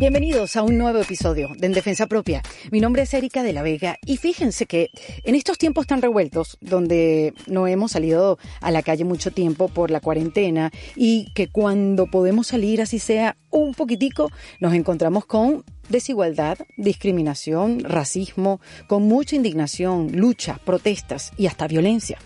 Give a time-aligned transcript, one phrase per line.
[0.00, 2.40] Bienvenidos a un nuevo episodio de En Defensa Propia.
[2.70, 4.88] Mi nombre es Erika de la Vega y fíjense que
[5.24, 9.90] en estos tiempos tan revueltos, donde no hemos salido a la calle mucho tiempo por
[9.90, 16.58] la cuarentena y que cuando podemos salir así sea un poquitico, nos encontramos con desigualdad,
[16.76, 22.18] discriminación, racismo, con mucha indignación, lucha, protestas y hasta violencia.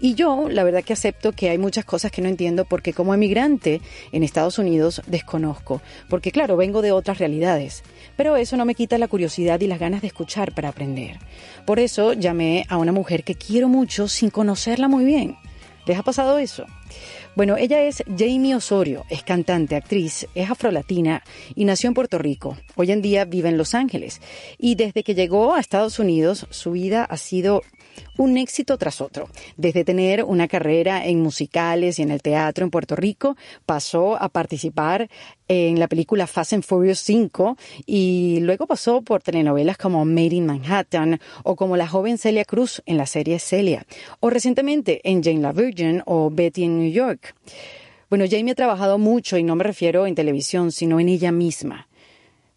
[0.00, 3.14] Y yo, la verdad que acepto que hay muchas cosas que no entiendo porque como
[3.14, 3.80] emigrante
[4.12, 7.82] en Estados Unidos desconozco, porque claro, vengo de otras realidades,
[8.16, 11.18] pero eso no me quita la curiosidad y las ganas de escuchar para aprender.
[11.66, 15.36] Por eso llamé a una mujer que quiero mucho sin conocerla muy bien.
[15.86, 16.66] ¿Les ha pasado eso?
[17.38, 21.22] Bueno, ella es Jamie Osorio, es cantante, actriz, es afrolatina
[21.54, 22.58] y nació en Puerto Rico.
[22.74, 24.20] Hoy en día vive en Los Ángeles
[24.58, 27.62] y desde que llegó a Estados Unidos su vida ha sido
[28.16, 29.28] un éxito tras otro.
[29.56, 34.28] Desde tener una carrera en musicales y en el teatro en Puerto Rico, pasó a
[34.28, 35.08] participar
[35.48, 40.46] en la película Fast and Furious 5 y luego pasó por telenovelas como Made in
[40.46, 43.86] Manhattan o como la joven Celia Cruz en la serie Celia
[44.20, 47.34] o recientemente en Jane la Virgin o Betty en New York.
[48.10, 51.87] Bueno, Jamie ha trabajado mucho y no me refiero en televisión, sino en ella misma.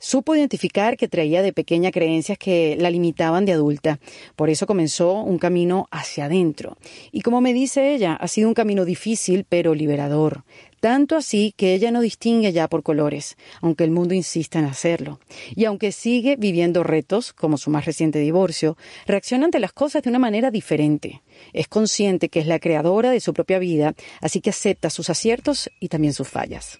[0.03, 3.99] Supo identificar que traía de pequeña creencias que la limitaban de adulta.
[4.35, 6.75] Por eso comenzó un camino hacia adentro.
[7.11, 10.43] Y como me dice ella, ha sido un camino difícil pero liberador.
[10.79, 15.19] Tanto así que ella no distingue ya por colores, aunque el mundo insista en hacerlo.
[15.55, 20.09] Y aunque sigue viviendo retos, como su más reciente divorcio, reacciona ante las cosas de
[20.09, 21.21] una manera diferente.
[21.53, 25.69] Es consciente que es la creadora de su propia vida, así que acepta sus aciertos
[25.79, 26.79] y también sus fallas.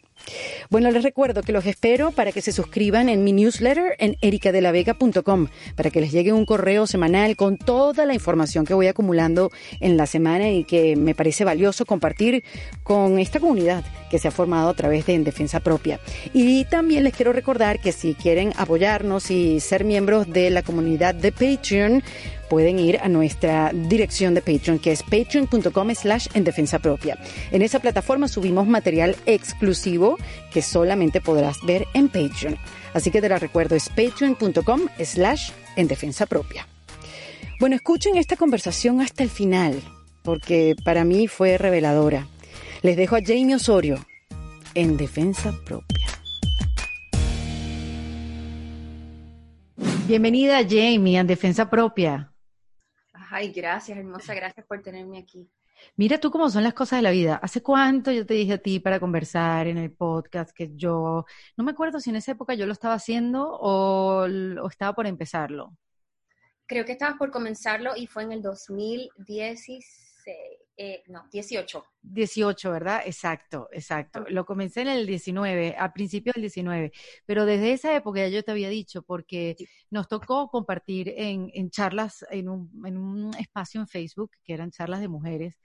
[0.69, 5.47] Bueno, les recuerdo que los espero para que se suscriban en mi newsletter en ericadelavega.com,
[5.75, 9.97] para que les llegue un correo semanal con toda la información que voy acumulando en
[9.97, 12.43] la semana y que me parece valioso compartir
[12.83, 15.99] con esta comunidad que se ha formado a través de En Defensa Propia.
[16.33, 21.15] Y también les quiero recordar que si quieren apoyarnos y ser miembros de la comunidad
[21.15, 22.03] de Patreon,
[22.51, 27.17] pueden ir a nuestra dirección de Patreon, que es patreon.com slash en defensa propia.
[27.49, 30.17] En esa plataforma subimos material exclusivo
[30.51, 32.57] que solamente podrás ver en Patreon.
[32.93, 36.67] Así que te la recuerdo, es patreon.com slash en defensa propia.
[37.61, 39.81] Bueno, escuchen esta conversación hasta el final,
[40.21, 42.27] porque para mí fue reveladora.
[42.81, 44.05] Les dejo a Jamie Osorio
[44.73, 46.05] en defensa propia.
[50.05, 52.30] Bienvenida Jamie en defensa propia.
[53.33, 55.49] Ay, gracias, hermosa, gracias por tenerme aquí.
[55.95, 57.39] Mira tú cómo son las cosas de la vida.
[57.41, 61.25] ¿Hace cuánto yo te dije a ti para conversar en el podcast que yo,
[61.55, 65.07] no me acuerdo si en esa época yo lo estaba haciendo o, o estaba por
[65.07, 65.71] empezarlo?
[66.65, 69.85] Creo que estabas por comenzarlo y fue en el 2016.
[70.83, 71.85] Eh, no, 18.
[72.01, 73.03] 18, ¿verdad?
[73.05, 74.25] Exacto, exacto.
[74.29, 76.91] Lo comencé en el 19, al principio del 19,
[77.23, 79.55] pero desde esa época ya yo te había dicho, porque
[79.91, 84.71] nos tocó compartir en, en charlas, en un, en un espacio en Facebook, que eran
[84.71, 85.59] charlas de mujeres,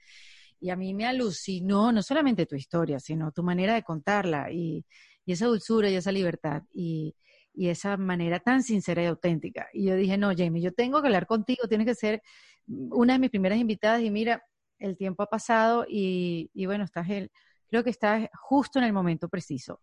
[0.59, 4.85] y a mí me alucinó no solamente tu historia, sino tu manera de contarla y,
[5.25, 7.15] y esa dulzura y esa libertad y,
[7.55, 9.67] y, esa manera tan sincera y auténtica.
[9.73, 12.21] Y yo dije, no, Jamie, yo tengo que hablar contigo, tienes que ser
[12.67, 14.43] una de mis primeras invitadas y mira,
[14.79, 17.31] el tiempo ha pasado y, bueno, estás el,
[17.67, 19.81] creo que estás justo en el momento preciso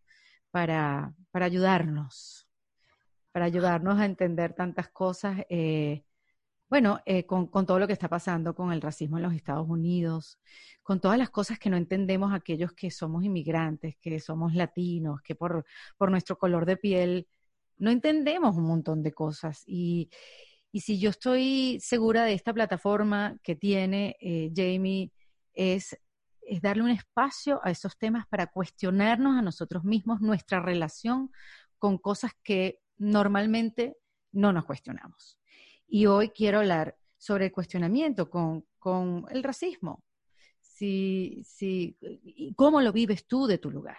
[0.50, 2.49] para, para ayudarnos,
[3.32, 5.44] para ayudarnos a entender tantas cosas.
[5.49, 6.05] Eh,
[6.71, 9.69] bueno, eh, con, con, todo lo que está pasando con el racismo en los Estados
[9.69, 10.38] Unidos,
[10.82, 15.34] con todas las cosas que no entendemos aquellos que somos inmigrantes, que somos latinos, que
[15.34, 15.65] por,
[15.97, 17.28] por nuestro color de piel
[17.76, 19.62] no entendemos un montón de cosas.
[19.66, 20.11] Y,
[20.74, 25.12] y si yo estoy segura de esta plataforma que tiene eh, Jamie,
[25.52, 25.96] es,
[26.62, 31.30] darle un espacio a esos temas para cuestionarnos a nosotros mismos nuestra relación
[31.78, 33.96] con cosas que normalmente
[34.32, 35.38] no nos cuestionamos.
[35.86, 38.64] Y hoy quiero hablar sobre el cuestionamiento con,
[39.30, 40.02] el racismo.
[40.60, 41.96] Si, si,
[42.56, 43.98] ¿Cómo lo vives tú de tu lugar?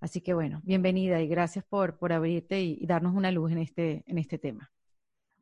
[0.00, 4.16] Así que bueno, bienvenida y gracias por, abrirte y, darnos una luz en este, en
[4.16, 4.70] este tema.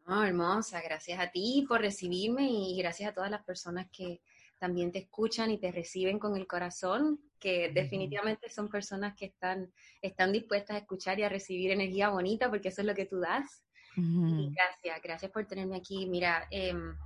[0.06, 4.20] Oh, hermosa, gracias a ti por recibirme y gracias a todas las personas que
[4.58, 9.72] también te escuchan y te reciben con el corazón, que definitivamente son personas que están,
[10.00, 13.20] están dispuestas a escuchar y a recibir energía bonita, porque eso es lo que tú
[13.20, 13.64] das.
[13.96, 16.06] gracias, gracias por tenerme aquí.
[16.06, 16.58] Mira, wow.
[16.60, 16.96] Em,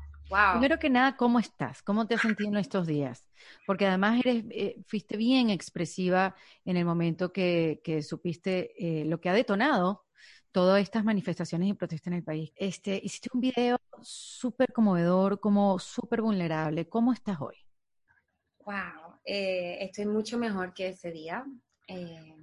[0.53, 1.83] Primero que nada, ¿cómo estás?
[1.83, 3.27] ¿Cómo te has sentido en estos días?
[3.67, 6.35] Porque además eres, eh, fuiste bien expresiva
[6.65, 10.07] en el momento que, que supiste eh, lo que ha detonado
[10.57, 12.51] todas estas manifestaciones y protestas en el país.
[12.57, 16.89] Este, hiciste un video súper conmovedor, como súper vulnerable.
[16.89, 17.57] ¿Cómo estás hoy?
[18.65, 21.45] Wow, eh, estoy mucho mejor que ese día.
[21.87, 22.35] Eh,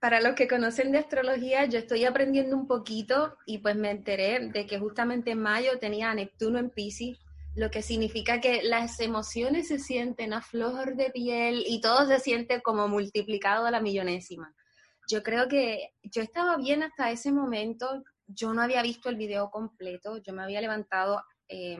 [0.00, 4.50] para los que conocen de astrología, yo estoy aprendiendo un poquito y pues me enteré
[4.50, 7.18] de que justamente en mayo tenía a Neptuno en Pisces,
[7.56, 12.20] lo que significa que las emociones se sienten a flor de piel y todo se
[12.20, 14.54] siente como multiplicado a la millonésima.
[15.08, 19.50] Yo creo que yo estaba bien hasta ese momento, yo no había visto el video
[19.50, 21.78] completo, yo me había levantado, eh,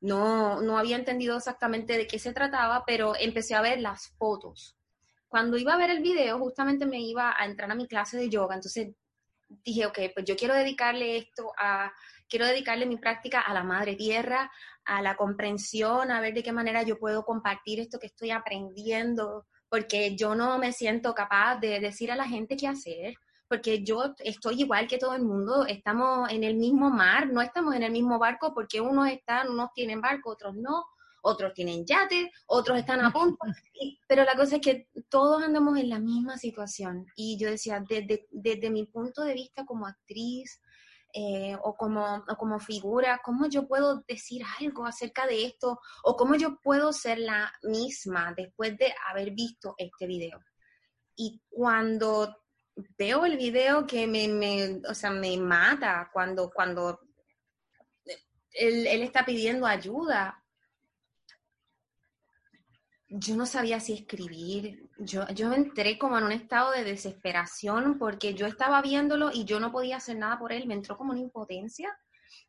[0.00, 4.76] no, no había entendido exactamente de qué se trataba, pero empecé a ver las fotos.
[5.28, 8.28] Cuando iba a ver el video, justamente me iba a entrar a mi clase de
[8.28, 8.94] yoga, entonces
[9.64, 11.92] dije, ok, pues yo quiero dedicarle esto a,
[12.28, 14.50] quiero dedicarle mi práctica a la madre tierra,
[14.84, 19.46] a la comprensión, a ver de qué manera yo puedo compartir esto que estoy aprendiendo,
[19.68, 23.14] porque yo no me siento capaz de decir a la gente qué hacer,
[23.48, 27.74] porque yo estoy igual que todo el mundo, estamos en el mismo mar, no estamos
[27.74, 30.84] en el mismo barco porque unos están, unos tienen barco, otros no,
[31.22, 33.38] otros tienen yate, otros están a punto,
[34.08, 37.06] pero la cosa es que todos andamos en la misma situación.
[37.16, 40.60] Y yo decía, desde, desde mi punto de vista como actriz,
[41.18, 46.34] eh, o, como, como figura, cómo yo puedo decir algo acerca de esto o cómo
[46.34, 50.38] yo puedo ser la misma después de haber visto este video.
[51.16, 52.36] Y cuando
[52.98, 57.00] veo el video que me, me o sea, me mata, cuando, cuando
[58.50, 60.44] él, él está pidiendo ayuda,
[63.08, 64.88] yo no sabía si escribir.
[64.98, 69.60] Yo, yo entré como en un estado de desesperación porque yo estaba viéndolo y yo
[69.60, 70.66] no podía hacer nada por él.
[70.66, 71.96] Me entró como una impotencia.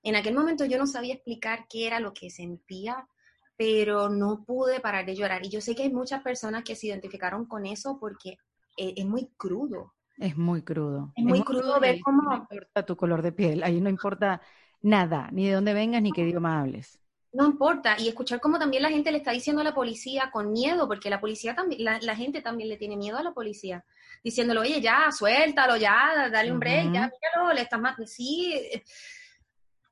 [0.04, 3.07] En aquel momento yo no sabía explicar qué era lo que sentía,
[3.56, 5.45] pero no pude parar de llorar.
[5.45, 8.38] Y yo sé que hay muchas personas que se identificaron con eso porque
[8.75, 9.94] es, es muy crudo.
[10.18, 11.13] Es muy crudo.
[11.15, 12.24] Es muy, crudo, ver cómo...
[12.24, 14.42] No importa tu color de piel, ahí no importa
[14.81, 17.00] nada, ni de dónde vengas, ni qué idioma hables
[17.38, 17.95] no importa.
[18.00, 21.12] Y escuchar cómo también la gente le está diciendo a la policía con miedo, porque
[21.12, 23.86] la policía también, la, gente también le tiene miedo a la policía,
[24.24, 28.60] diciéndolo, oye, ya, suéltalo, ya, dale un break, ya, míralo, le estás más, sí.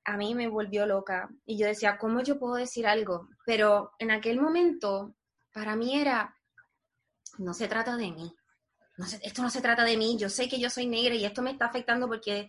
[0.06, 1.30] A mí me volvió loca.
[1.46, 3.30] Y yo decía, ¿cómo yo puedo decir algo?
[3.46, 5.16] Pero en aquel momento,
[5.54, 6.36] para mí era,
[7.38, 8.36] no se trata de mí.
[8.98, 10.18] No esto no se trata de mí.
[10.18, 12.48] Yo sé que yo soy negra y esto me está afectando porque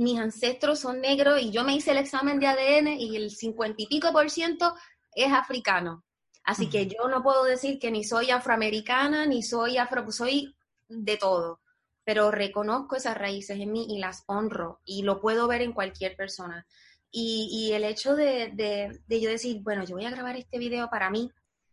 [0.00, 3.82] mis ancestros son negros y yo me hice el examen de ADN y el cincuenta
[3.82, 4.74] y pico por ciento
[5.14, 6.04] es africano.
[6.42, 10.56] Así que yo no puedo decir que ni soy afroamericana, ni soy afro, soy
[10.88, 11.60] de todo,
[12.02, 16.16] pero reconozco esas raíces en mí y las honro y lo puedo ver en cualquier
[16.16, 16.66] persona.
[17.12, 21.10] Y, el hecho de, de, yo decir, bueno, yo voy a grabar este video para
[21.10, 21.30] mí,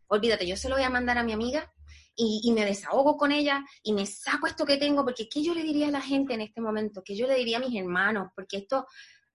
[0.08, 1.72] olvídate, yo se lo voy a mandar a mi amiga
[2.20, 5.62] y, me desahogo con ella y me saco esto que tengo, porque ¿qué yo le
[5.62, 7.04] diría a la gente en este momento?
[7.06, 8.32] ¿Qué yo le diría a mis hermanos?
[8.36, 8.88] Porque esto,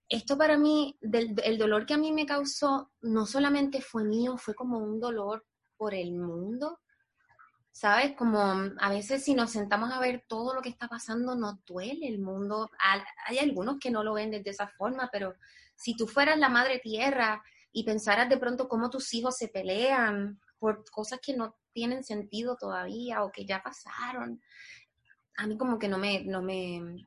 [0.08, 4.55] esto para mí, el dolor que a mí me causó, no solamente fue mío, fue
[4.55, 5.46] como un dolor
[5.76, 6.81] por el mundo.
[7.70, 8.14] ¿Sabes?
[8.17, 12.06] Como a veces si nos sentamos a ver todo lo que está pasando, nos duele
[12.06, 12.69] el mundo.
[13.26, 15.37] Hay algunos que no lo ven de esa forma, pero
[15.76, 17.43] si tú fueras la madre tierra
[17.73, 22.56] y pensaras de pronto cómo tus hijos se pelean por cosas que no tienen sentido
[22.56, 24.40] todavía o que ya pasaron.
[25.36, 27.06] A mí como que no me, no me,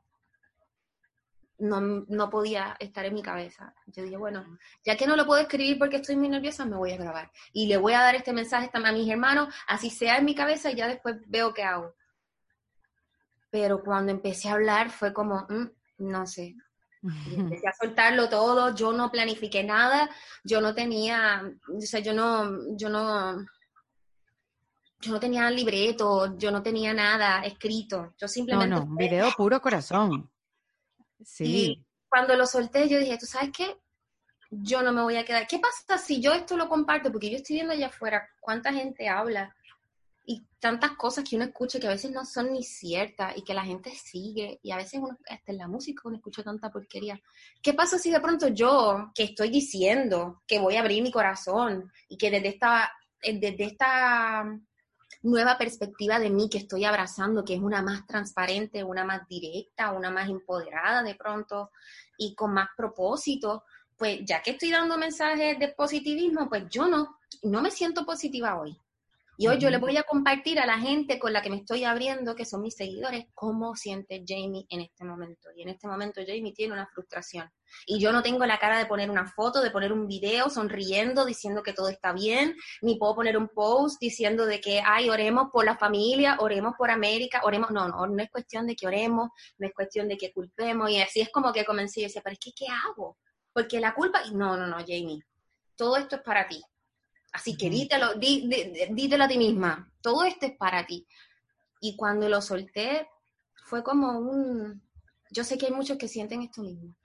[1.57, 3.73] no, podía estar en mi cabeza.
[3.87, 4.45] Yo dije, bueno,
[4.83, 7.31] ya que no lo puedo escribir porque estoy muy nerviosa, me voy a grabar.
[7.53, 10.71] Y le voy a dar este mensaje a mis hermanos, así sea en mi cabeza
[10.71, 11.95] y ya después veo qué hago.
[13.49, 16.55] Pero cuando empecé a hablar fue como, mm, no sé.
[17.03, 20.09] empecé a soltarlo todo, yo no planifiqué nada,
[20.43, 23.45] yo no tenía, o sea, yo no, yo no,
[25.05, 28.75] yo no tenía libreto, yo no tenía nada escrito, yo simplemente...
[28.75, 30.29] No, no, video puro corazón.
[31.23, 31.45] Sí.
[31.45, 33.77] Y cuando lo solté, yo dije, ¿tú sabes qué?
[34.49, 35.47] Yo no me voy a quedar.
[35.47, 37.11] ¿Qué pasa si yo esto lo comparto?
[37.11, 39.55] Porque yo estoy viendo allá afuera cuánta gente habla
[40.25, 43.53] y tantas cosas que uno escucha que a veces no son ni ciertas y que
[43.53, 47.21] la gente sigue y a veces uno, hasta en la música uno escucha tanta porquería.
[47.61, 51.91] ¿Qué pasa si de pronto yo, que estoy diciendo que voy a abrir mi corazón
[52.09, 54.45] y que desde esta, desde esta
[55.25, 59.91] nueva perspectiva de mí que estoy abrazando, que es una más transparente, una más directa,
[59.91, 61.71] una más empoderada de pronto
[62.17, 63.63] y con más propósito,
[63.97, 68.59] pues ya que estoy dando mensajes de positivismo, pues yo no, no me siento positiva
[68.59, 68.79] hoy.
[69.37, 71.83] Y hoy yo le voy a compartir a la gente con la que me estoy
[71.83, 75.49] abriendo, que son mis seguidores, cómo siente Jamie en este momento.
[75.53, 77.51] Y en este momento Jamie tiene una frustración.
[77.85, 81.25] Y yo no tengo la cara de poner una foto, de poner un video sonriendo,
[81.25, 85.49] diciendo que todo está bien, ni puedo poner un post diciendo de que, ay, oremos
[85.51, 87.71] por la familia, oremos por América, oremos.
[87.71, 90.89] No, no, no es cuestión de que oremos, no es cuestión de que culpemos.
[90.89, 93.17] Y así es como que comencé y decía, pero es que, ¿qué hago?
[93.51, 95.19] Porque la culpa, no, no, no, Jamie,
[95.75, 96.63] todo esto es para ti
[97.35, 101.05] Así que dítelo, dítelo a ti misma, todo esto es para ti.
[101.81, 103.09] Y cuando lo solté,
[103.65, 104.81] fue como un,
[105.31, 106.95] yo sé que hay muchos que sienten esto mismo.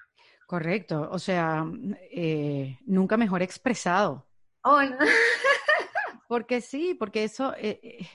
[0.46, 1.64] Correcto, o sea,
[2.12, 4.28] eh, nunca mejor expresado.
[4.62, 4.98] Oh, no.
[6.28, 8.08] porque sí, porque eso, eh, eh,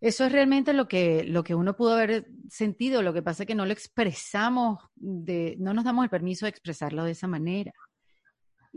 [0.00, 3.02] eso es realmente lo que, lo que uno pudo haber sentido.
[3.02, 6.50] Lo que pasa es que no lo expresamos, de, no nos damos el permiso de
[6.50, 7.72] expresarlo de esa manera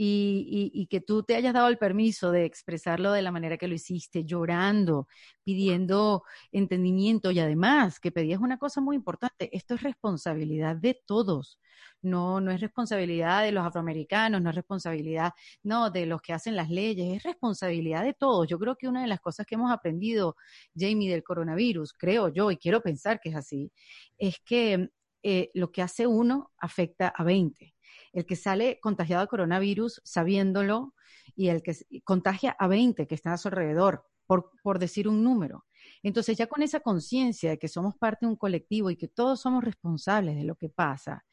[0.01, 3.75] y, que tú te hayas dado el permiso de expresarlo de la manera que lo
[3.75, 5.07] hiciste, llorando,
[5.43, 11.59] pidiendo entendimiento y además que pedías una cosa muy importante, esto es responsabilidad de todos.
[12.01, 16.55] No, no es responsabilidad de los afroamericanos, no es responsabilidad, no, de los que hacen
[16.55, 18.47] las leyes, es responsabilidad de todos.
[18.47, 20.37] Yo creo que una de las cosas que hemos aprendido,
[20.77, 23.69] Jamie, del coronavirus, creo yo, y quiero pensar que es así,
[24.17, 24.89] es que
[25.23, 27.75] eh, lo que hace uno afecta a 20
[28.13, 30.93] el que sale contagiado de coronavirus sabiéndolo
[31.35, 35.23] y el que contagia a 20 que están a su alrededor, por, por decir un
[35.23, 35.65] número.
[36.03, 39.41] Entonces, ya con esa conciencia de que somos parte de un colectivo y que todos
[39.41, 41.25] somos responsables de lo que pasa,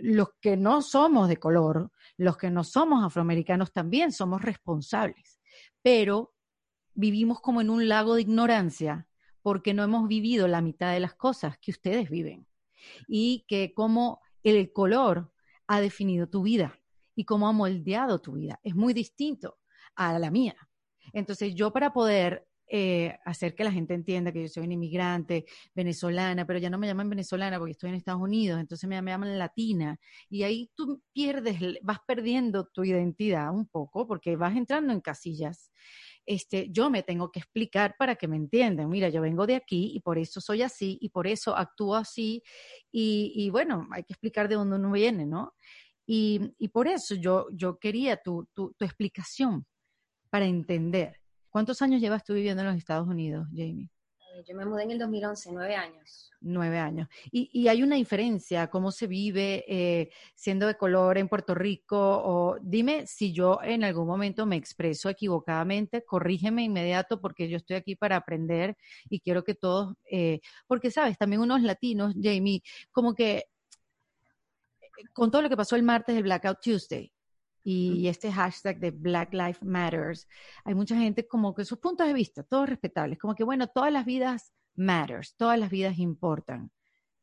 [0.00, 5.40] los que no somos de color, los que no somos afroamericanos también somos responsables,
[5.82, 6.34] pero
[6.94, 9.06] vivimos como en un lago de ignorancia
[9.42, 12.46] porque no hemos vivido la mitad de las cosas que ustedes viven
[13.08, 15.32] y que como el color
[15.70, 16.80] ha definido tu vida
[17.14, 18.58] y cómo ha moldeado tu vida.
[18.64, 19.58] Es muy distinto
[19.94, 20.56] a la mía.
[21.12, 25.44] Entonces, yo para poder eh, hacer que la gente entienda que yo soy una inmigrante
[25.72, 29.12] venezolana, pero ya no me llaman venezolana porque estoy en Estados Unidos, entonces me, me,
[29.12, 29.96] llaman latina.
[30.28, 35.70] Y ahí tú pierdes, vas perdiendo tu identidad un poco porque vas entrando en casillas.
[36.30, 38.88] Este, yo me tengo que explicar para que me entiendan.
[38.88, 42.40] Mira, yo vengo de aquí y por eso soy así y por eso actúo así.
[42.92, 45.54] Y, y bueno, hay que explicar de dónde uno viene, ¿no?
[46.06, 49.66] Y, y por eso yo, yo quería tu, tu, tu explicación
[50.30, 51.16] para entender.
[51.48, 53.90] ¿Cuántos años llevas tú viviendo en los Estados Unidos, Jamie?
[54.40, 56.30] Eh, yo me mudé en el 2011, nueve años.
[56.40, 57.08] Nueve años.
[57.30, 61.96] Y, hay una diferencia, cómo se vive eh, siendo de color en Puerto Rico.
[61.98, 67.76] O dime si yo en algún momento me expreso equivocadamente, corrígeme inmediato porque yo estoy
[67.76, 68.76] aquí para aprender
[69.08, 73.44] y quiero que todos, eh, porque sabes, también unos latinos, Jamie, como que
[75.12, 77.10] con todo lo que pasó el martes del Blackout Tuesday,
[77.62, 80.26] y este hashtag de Black Lives Matters,
[80.64, 83.92] hay mucha gente como que sus puntos de vista, todos respetables, como que bueno, todas
[83.92, 86.70] las vidas matters, todas las vidas importan.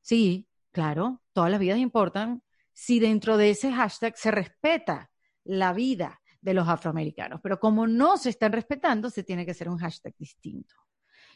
[0.01, 5.09] Sí, claro, todas las vidas importan si dentro de ese hashtag se respeta
[5.43, 9.69] la vida de los afroamericanos, pero como no se están respetando, se tiene que hacer
[9.69, 10.75] un hashtag distinto.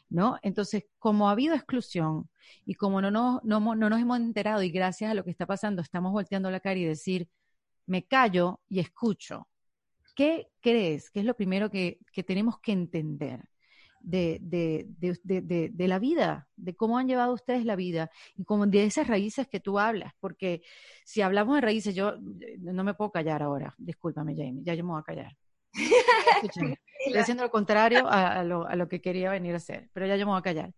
[0.09, 0.37] ¿No?
[0.41, 2.29] Entonces, como ha habido exclusión
[2.65, 5.45] y como no nos, no, no nos hemos enterado y gracias a lo que está
[5.45, 7.29] pasando estamos volteando la cara y decir,
[7.91, 9.49] me callo y escucho.
[10.15, 13.41] ¿Qué crees que es lo primero que, tenemos que entender
[13.99, 19.07] de, de, la vida, de cómo han llevado ustedes la vida y como de esas
[19.07, 20.13] raíces que tú hablas?
[20.21, 20.61] Porque
[21.03, 22.15] si hablamos de raíces, yo
[22.59, 23.75] no me puedo callar ahora.
[23.77, 25.37] Discúlpame, Jamie, ya yo me voy a callar.
[26.43, 30.31] Estoy haciendo lo contrario a, lo, que quería venir a hacer, pero ya yo me
[30.31, 30.73] voy a callar.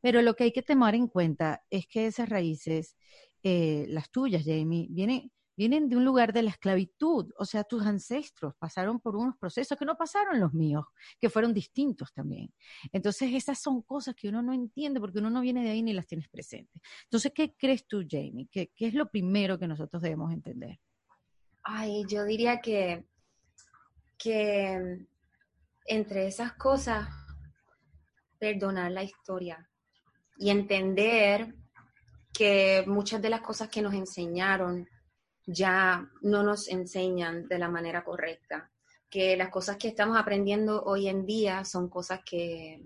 [0.00, 2.96] Pero lo que hay que tomar en cuenta es que esas raíces,
[3.44, 7.84] eh, las tuyas, Jamie, vienen, vienen de un lugar de la esclavitud, o sea, tus
[7.86, 10.84] ancestros pasaron por unos procesos que no pasaron los míos,
[11.20, 12.52] que fueron distintos también.
[12.92, 15.92] Entonces, esas son cosas que uno no entiende porque uno no viene de ahí ni
[15.92, 16.82] las tienes presentes.
[17.04, 18.48] Entonces, ¿qué crees tú, Jamie?
[18.50, 20.78] ¿Qué, qué es lo primero que nosotros debemos entender?
[21.62, 23.06] Ay, yo diría que,
[24.18, 25.06] que
[25.86, 27.08] entre esas cosas,
[28.38, 29.68] perdonar la historia
[30.38, 31.54] y entender
[32.32, 34.86] que muchas de las cosas que nos enseñaron
[35.46, 38.70] ya no nos enseñan de la manera correcta,
[39.08, 42.82] que las cosas que estamos aprendiendo hoy en día son cosas que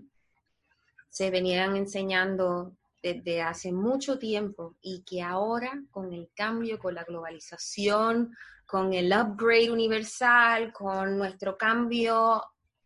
[1.09, 7.03] se venían enseñando desde hace mucho tiempo y que ahora con el cambio, con la
[7.03, 8.35] globalización,
[8.67, 12.43] con el upgrade universal, con nuestro cambio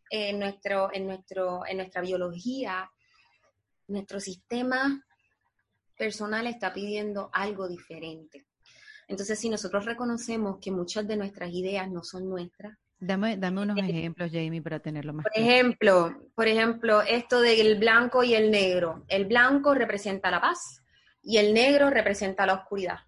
[0.09, 2.89] en, nuestro, en, nuestro, en nuestra biología,
[3.87, 5.05] nuestro sistema
[5.97, 8.45] personal está pidiendo algo diferente.
[9.07, 13.77] Entonces, si nosotros reconocemos que muchas de nuestras ideas no son nuestras, Dame, dame unos
[13.77, 15.23] eh, ejemplos, Jamie, para tenerlo más.
[15.23, 19.03] Por ejemplo, por ejemplo, esto del blanco y el negro.
[19.07, 20.81] El blanco representa la paz
[21.21, 22.99] y el negro representa la oscuridad.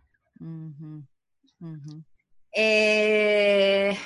[2.52, 3.98] Eh,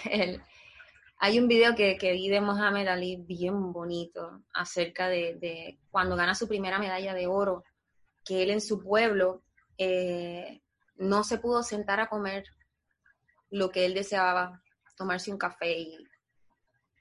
[1.18, 6.48] hay un video que, vi de Mohamed Ali bien bonito acerca de, cuando gana su
[6.48, 7.64] primera medalla de oro,
[8.24, 9.42] que él en su pueblo
[9.78, 10.62] eh,
[10.96, 12.46] no se pudo sentar a comer
[13.50, 14.62] lo que él deseaba,
[14.96, 16.08] tomarse un café y,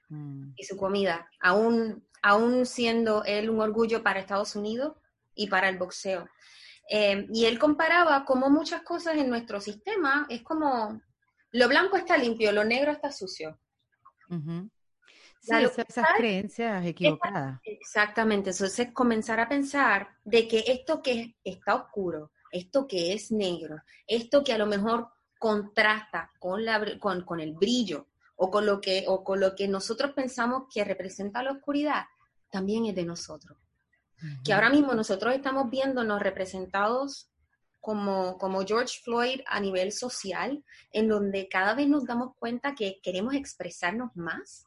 [0.09, 0.53] mm.
[0.67, 4.95] su comida, aún, aún siendo él un orgullo para Estados Unidos,
[5.35, 6.27] y para el boxeo.
[6.89, 11.01] Eh, y él comparaba como muchas cosas en nuestro sistema es como
[11.51, 13.59] lo blanco está limpio, lo negro está sucio.
[15.41, 17.59] Sí, esas, creencias equivocadas.
[17.63, 23.81] Exactamente, entonces comenzar a pensar de que esto que está oscuro, esto que es negro,
[24.07, 28.81] esto que a lo mejor contrasta con, la, con, con el brillo o con, lo
[28.81, 32.05] que, o con lo que nosotros pensamos que representa la oscuridad,
[32.49, 33.57] también es de nosotros.
[34.43, 37.31] Que ahora mismo nosotros estamos viéndonos representados
[37.79, 42.99] como, como George Floyd a nivel social, en donde cada vez nos damos cuenta que
[43.01, 44.65] queremos expresarnos más,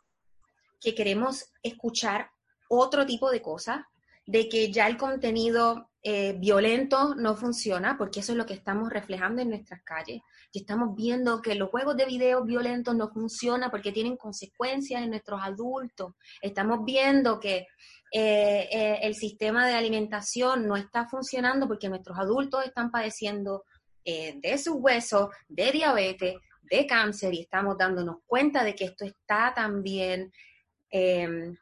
[0.81, 2.31] que queremos escuchar
[2.69, 3.81] otro tipo de cosas,
[4.27, 8.91] de que ya el contenido eh, violento no funciona, porque eso es lo que estamos
[8.91, 10.21] reflejando en nuestras calles.
[10.53, 15.41] Estamos viendo que los juegos de video violentos no funcionan porque tienen consecuencias en nuestros
[15.43, 16.13] adultos.
[16.41, 17.67] Estamos viendo que
[18.13, 23.65] eh, eh, el sistema de alimentación no está funcionando porque nuestros adultos están padeciendo
[24.07, 29.55] de sus huesos, de diabetes, de cáncer y estamos dándonos cuenta de que esto está
[29.55, 30.31] también
[30.97, 31.57] Em,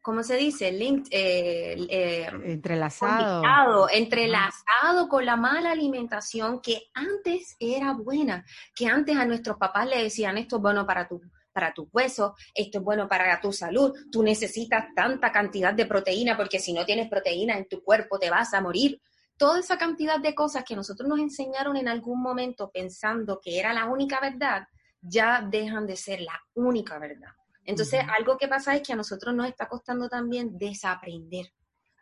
[0.00, 0.72] ¿cómo se dice?
[0.72, 3.88] Linked, eh, eh, entrelazado.
[3.90, 10.02] Entrelazado con la mala alimentación que antes era buena, que antes a nuestros papás le
[10.02, 11.20] decían esto es bueno para tu
[11.52, 16.36] para tus huesos, esto es bueno para tu salud, tú necesitas tanta cantidad de proteína
[16.36, 19.00] porque si no tienes proteína en tu cuerpo te vas a morir.
[19.36, 23.72] Toda esa cantidad de cosas que nosotros nos enseñaron en algún momento pensando que era
[23.72, 24.68] la única verdad,
[25.00, 27.32] ya dejan de ser la única verdad.
[27.64, 31.52] Entonces, algo que pasa es que a nosotros nos está costando también desaprender.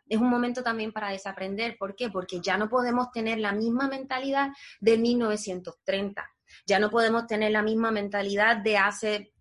[0.07, 1.77] Es un momento también para desaprender.
[1.77, 2.09] ¿Por qué?
[2.09, 4.49] Porque ya no podemos tener la misma mentalidad
[4.79, 6.27] de 1930.
[6.65, 9.33] Ya no podemos tener la misma mentalidad de hace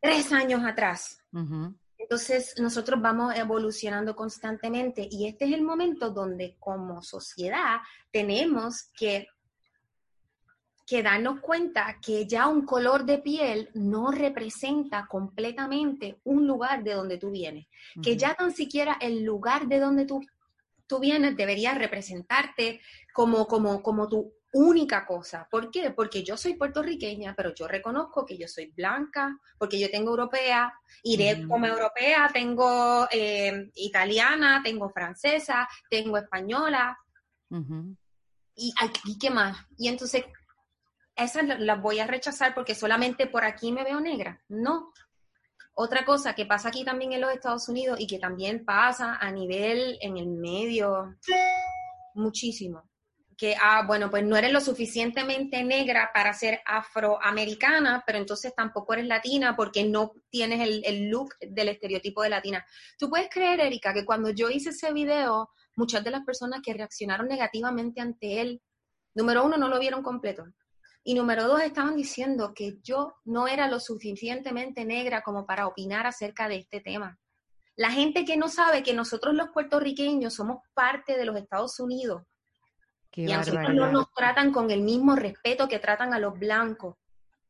[0.00, 1.18] tres años atrás.
[1.98, 7.78] Entonces, nosotros vamos evolucionando constantemente y este es el momento donde como sociedad
[8.10, 9.28] tenemos que
[10.92, 16.92] que darnos cuenta que ya un color de piel no representa completamente un lugar de
[16.92, 17.66] donde tú vienes,
[18.02, 20.20] que ya tan siquiera el lugar de donde tú,
[20.86, 22.82] tú vienes debería representarte
[23.14, 25.48] como, como, como tu única cosa.
[25.50, 25.92] ¿Por qué?
[25.92, 30.74] Porque yo soy puertorriqueña, pero yo reconozco que yo soy blanca, porque yo tengo europea,
[31.04, 36.98] iré como europea, tengo eh, italiana, tengo francesa, tengo española.
[38.54, 38.74] Y,
[39.06, 39.56] ¿Y qué más?
[39.78, 40.24] Y entonces
[41.16, 44.42] esas las voy a rechazar porque solamente por aquí me veo negra.
[44.48, 44.92] No.
[45.74, 49.30] Otra cosa que pasa aquí también en los Estados Unidos y que también pasa a
[49.30, 51.16] nivel en el medio,
[52.14, 52.90] muchísimo.
[53.38, 58.92] Que, ah, bueno, pues no eres lo suficientemente negra para ser afroamericana, pero entonces tampoco
[58.92, 62.64] eres latina porque no tienes el, el look del estereotipo de latina.
[62.98, 66.74] Tú puedes creer, Erika, que cuando yo hice ese video, muchas de las personas que
[66.74, 68.62] reaccionaron negativamente ante él,
[69.14, 70.44] número uno, no lo vieron completo.
[71.04, 76.06] Y número dos, estaban diciendo que yo no era lo suficientemente negra como para opinar
[76.06, 77.18] acerca de este tema.
[77.74, 82.22] La gente que no sabe que nosotros los puertorriqueños somos parte de los Estados Unidos
[83.14, 86.96] y a nosotros no nos tratan con el mismo respeto que tratan a los blancos.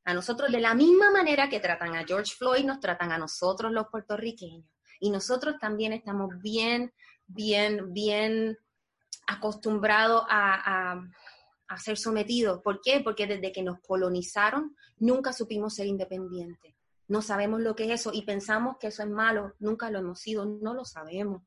[0.04, 3.70] A nosotros de la misma manera que tratan a George Floyd, nos tratan a nosotros
[3.70, 4.64] los puertorriqueños.
[4.98, 6.92] Y nosotros también estamos bien,
[7.26, 8.58] bien, bien
[9.28, 11.02] acostumbrados a, a
[11.78, 12.60] ser sometidos.
[12.62, 13.00] ¿Por qué?
[13.00, 16.74] Porque desde que nos colonizaron nunca supimos ser independientes.
[17.08, 19.54] No sabemos lo que es eso y pensamos que eso es malo.
[19.58, 21.42] Nunca lo hemos sido, no lo sabemos.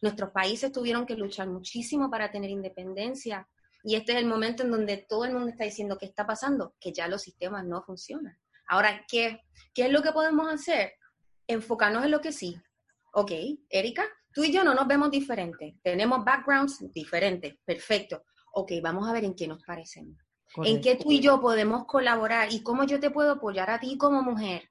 [0.00, 3.48] Nuestros países tuvieron que luchar muchísimo para tener independencia
[3.84, 6.74] y este es el momento en donde todo el mundo está diciendo qué está pasando,
[6.80, 8.38] que ya los sistemas no funcionan.
[8.68, 9.40] Ahora, ¿qué,
[9.74, 10.94] qué es lo que podemos hacer?
[11.46, 12.56] Enfocarnos en lo que sí.
[13.12, 13.32] Ok,
[13.68, 19.12] Erika, tú y yo no nos vemos diferentes, tenemos backgrounds diferentes, perfecto ok, vamos a
[19.12, 20.16] ver en qué nos parecemos.
[20.64, 23.96] En qué tú y yo podemos colaborar y cómo yo te puedo apoyar a ti
[23.96, 24.70] como mujer,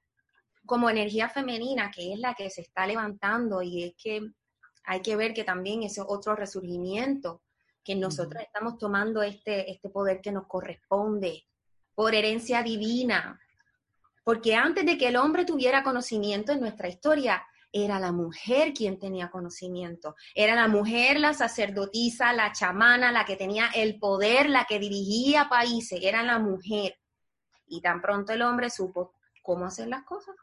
[0.64, 4.20] como energía femenina, que es la que se está levantando y es que
[4.84, 7.42] hay que ver que también ese otro resurgimiento,
[7.84, 11.46] que nosotros estamos tomando este, este poder que nos corresponde
[11.94, 13.40] por herencia divina.
[14.24, 18.98] Porque antes de que el hombre tuviera conocimiento en nuestra historia, era la mujer quien
[18.98, 24.66] tenía conocimiento, era la mujer, la sacerdotisa, la chamana, la que tenía el poder, la
[24.66, 26.98] que dirigía países, era la mujer.
[27.66, 30.36] Y tan pronto el hombre supo cómo hacer las cosas,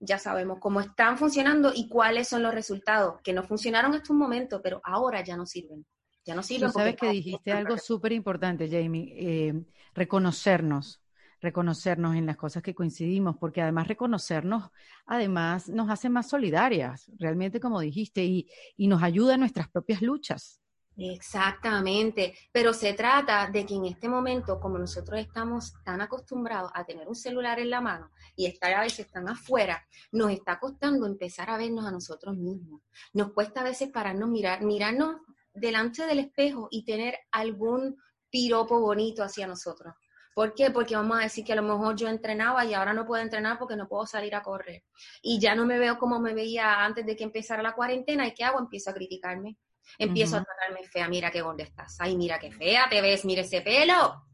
[0.00, 4.18] ya sabemos cómo están funcionando y cuáles son los resultados, que no funcionaron hasta un
[4.18, 5.84] momento, pero ahora ya no sirven.
[6.24, 6.70] Ya no sirven.
[6.70, 9.54] Tú sabes que dijiste algo súper importante, Jamie, eh,
[9.94, 11.00] reconocernos
[11.40, 14.70] reconocernos en las cosas que coincidimos, porque además reconocernos,
[15.06, 20.02] además nos hace más solidarias, realmente como dijiste, y, y nos ayuda en nuestras propias
[20.02, 20.60] luchas.
[21.02, 26.84] Exactamente, pero se trata de que en este momento, como nosotros estamos tan acostumbrados a
[26.84, 31.06] tener un celular en la mano y estar a veces tan afuera, nos está costando
[31.06, 32.82] empezar a vernos a nosotros mismos.
[33.14, 35.16] Nos cuesta a veces pararnos, mirar, mirarnos
[35.54, 37.96] delante del espejo y tener algún
[38.28, 39.94] piropo bonito hacia nosotros.
[40.40, 40.70] ¿Por qué?
[40.70, 43.58] Porque vamos a decir que a lo mejor yo entrenaba y ahora no puedo entrenar
[43.58, 44.84] porque no puedo salir a correr.
[45.20, 48.26] Y ya no me veo como me veía antes de que empezara la cuarentena.
[48.26, 48.58] ¿Y qué hago?
[48.58, 49.58] Empiezo a criticarme
[49.98, 53.42] Empiezo a tratarme fea, mira qué gorda estás, ay, mira qué fea te ves, mire
[53.42, 54.24] ese pelo.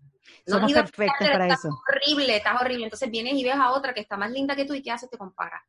[0.46, 1.76] No Somos perfectas para estás eso.
[1.88, 2.84] horrible, estás horrible.
[2.84, 5.10] Entonces vienes y ves a otra que está más linda que tú y ¿qué haces?
[5.10, 5.60] Te compara.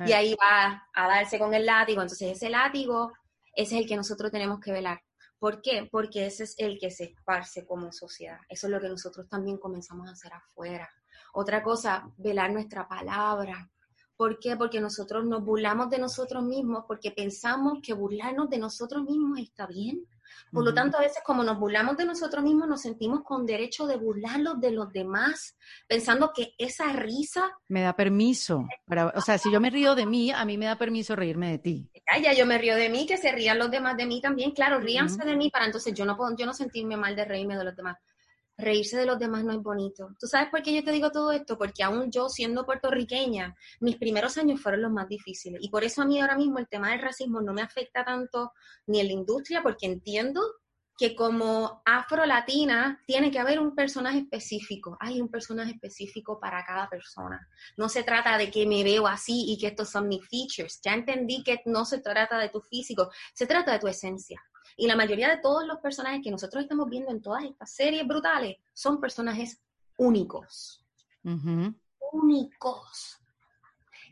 [0.00, 0.18] Y ah.
[0.18, 2.02] ahí va a darse con el látigo.
[2.02, 3.12] Entonces ese látigo,
[3.54, 5.00] ese es el que nosotros tenemos que velar.
[5.38, 5.88] ¿Por qué?
[5.90, 8.38] Porque ese es el que se esparce como sociedad.
[8.48, 10.88] Eso es lo que nosotros también comenzamos a hacer afuera.
[11.32, 13.70] Otra cosa, velar nuestra palabra,
[14.18, 14.56] ¿Por qué?
[14.56, 19.64] Porque nosotros nos burlamos de nosotros mismos, porque pensamos que burlarnos de nosotros mismos está
[19.68, 20.04] bien.
[20.52, 23.86] Por lo tanto, a veces como nos burlamos de nosotros mismos, nos sentimos con derecho
[23.86, 27.50] de burlarlos de los demás, pensando que esa risa...
[27.68, 28.66] Me da permiso.
[28.86, 31.50] Para, o sea, si yo me río de mí, a mí me da permiso reírme
[31.50, 31.90] de ti.
[32.22, 34.52] Ya, yo me río de mí, que se rían los demás de mí también.
[34.52, 37.56] Claro, ríanse de mí para entonces yo no, puedo, yo no sentirme mal de reírme
[37.56, 37.98] de los demás
[38.58, 40.10] reírse de los demás no es bonito.
[40.18, 41.56] ¿Tú sabes por qué yo te digo todo esto?
[41.56, 45.60] Porque aún yo, siendo puertorriqueña, mis primeros años fueron los más difíciles.
[45.62, 48.52] Y por eso a mí ahora mismo el tema del racismo no me afecta tanto
[48.86, 50.42] ni en la industria, porque entiendo
[50.98, 54.96] que como afro-latina tiene que haber un personaje específico.
[54.98, 57.48] Hay un personaje específico para cada persona.
[57.76, 60.80] No se trata de que me veo así y que estos son mis features.
[60.82, 64.42] Ya entendí que no se trata de tu físico, se trata de tu esencia.
[64.78, 68.06] Y la mayoría de todos los personajes que nosotros estamos viendo en todas estas series
[68.06, 69.60] brutales son personajes
[69.96, 70.86] únicos.
[72.12, 73.18] Únicos.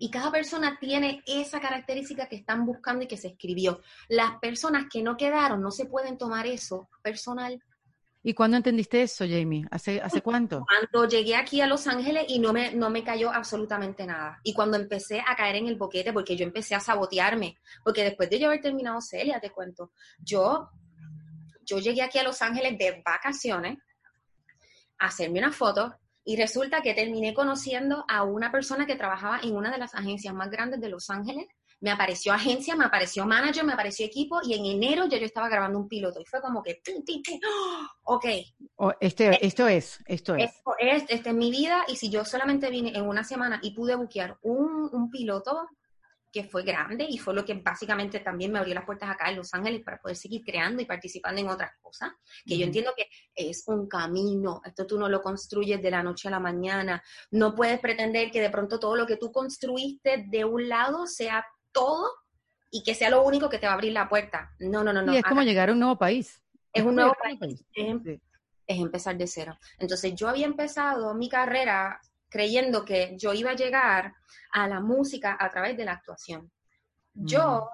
[0.01, 3.81] Y cada persona tiene esa característica que están buscando y que se escribió.
[4.09, 7.63] Las personas que no quedaron no se pueden tomar eso personal
[8.27, 9.65] ¿Y cuándo entendiste eso, Jamie?
[9.71, 10.67] ¿Hace, ¿Hace cuánto?
[10.67, 14.41] Cuando llegué aquí a Los Ángeles y no me, no me cayó absolutamente nada.
[14.43, 18.29] Y cuando empecé a caer en el boquete, porque yo empecé a sabotearme, porque después
[18.29, 20.71] de yo haber terminado Celia, te cuento, yo,
[21.63, 23.79] yo llegué aquí a Los Ángeles de vacaciones
[24.99, 29.55] a hacerme una foto y resulta que terminé conociendo a una persona que trabajaba en
[29.55, 31.47] una de las agencias más grandes de Los Ángeles
[31.81, 35.49] me apareció agencia, me apareció manager, me apareció equipo y en enero ya yo estaba
[35.49, 36.81] grabando un piloto y fue como que,
[38.05, 38.25] ok.
[39.01, 40.45] este, eh, esto es, esto es.
[40.45, 43.73] Esto es, esta es mi vida y si yo solamente vine en una semana y
[43.73, 45.69] pude buquear un, un piloto
[46.37, 49.37] que fue grande y fue lo que básicamente también me abrió las puertas acá en
[49.37, 52.11] Los Ángeles para poder seguir creando y participando en otras cosas,
[52.45, 56.29] que yo entiendo que es un camino, esto tú no lo construyes de la noche
[56.29, 60.45] a la mañana, no puedes pretender que de pronto todo lo que tú construiste de
[60.45, 61.43] un lado sea
[61.77, 62.11] todo
[62.71, 64.51] y que sea lo único que te va a abrir la puerta.
[64.59, 65.13] No, no, no, no.
[65.13, 66.43] Y es como llegar a un nuevo país.
[66.73, 67.39] Es, un nuevo país.
[67.75, 68.03] Em,
[68.67, 69.57] es, empezar de cero.
[69.79, 74.15] Entonces yo había empezado mi carrera creyendo que yo iba a llegar
[74.53, 76.51] a la música a través de la actuación.
[77.15, 77.69] Yo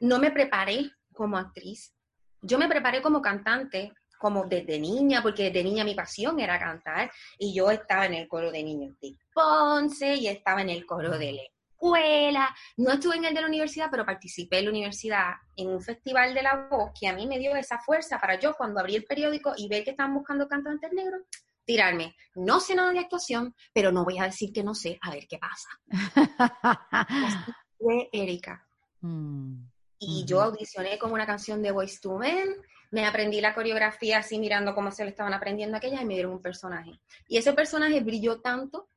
[0.00, 1.94] no me preparé como actriz,
[2.40, 7.10] yo me preparé como cantante, como desde niña, porque desde niña mi pasión era cantar,
[7.38, 11.16] y yo estaba en el coro de niños de Ponce y estaba en el coro
[11.18, 15.34] de Le escuela, no estuve en el de la universidad, pero participé en la universidad
[15.56, 18.54] en un festival de la voz que a mí me dio esa fuerza para yo
[18.54, 21.22] cuando abrí el periódico y ver que estaban buscando cantantes negros,
[21.64, 22.16] tirarme.
[22.34, 25.26] No sé nada de actuación, pero no voy a decir que no sé, a ver
[25.28, 25.68] qué pasa.
[27.78, 28.66] fue Erika.
[29.00, 29.62] Mm,
[30.00, 32.56] y yo audicioné como una canción de Voice to Men,
[32.90, 36.32] me aprendí la coreografía así mirando cómo se le estaban aprendiendo aquella y me dieron
[36.32, 36.98] un personaje.
[37.28, 38.88] Y ese personaje brilló tanto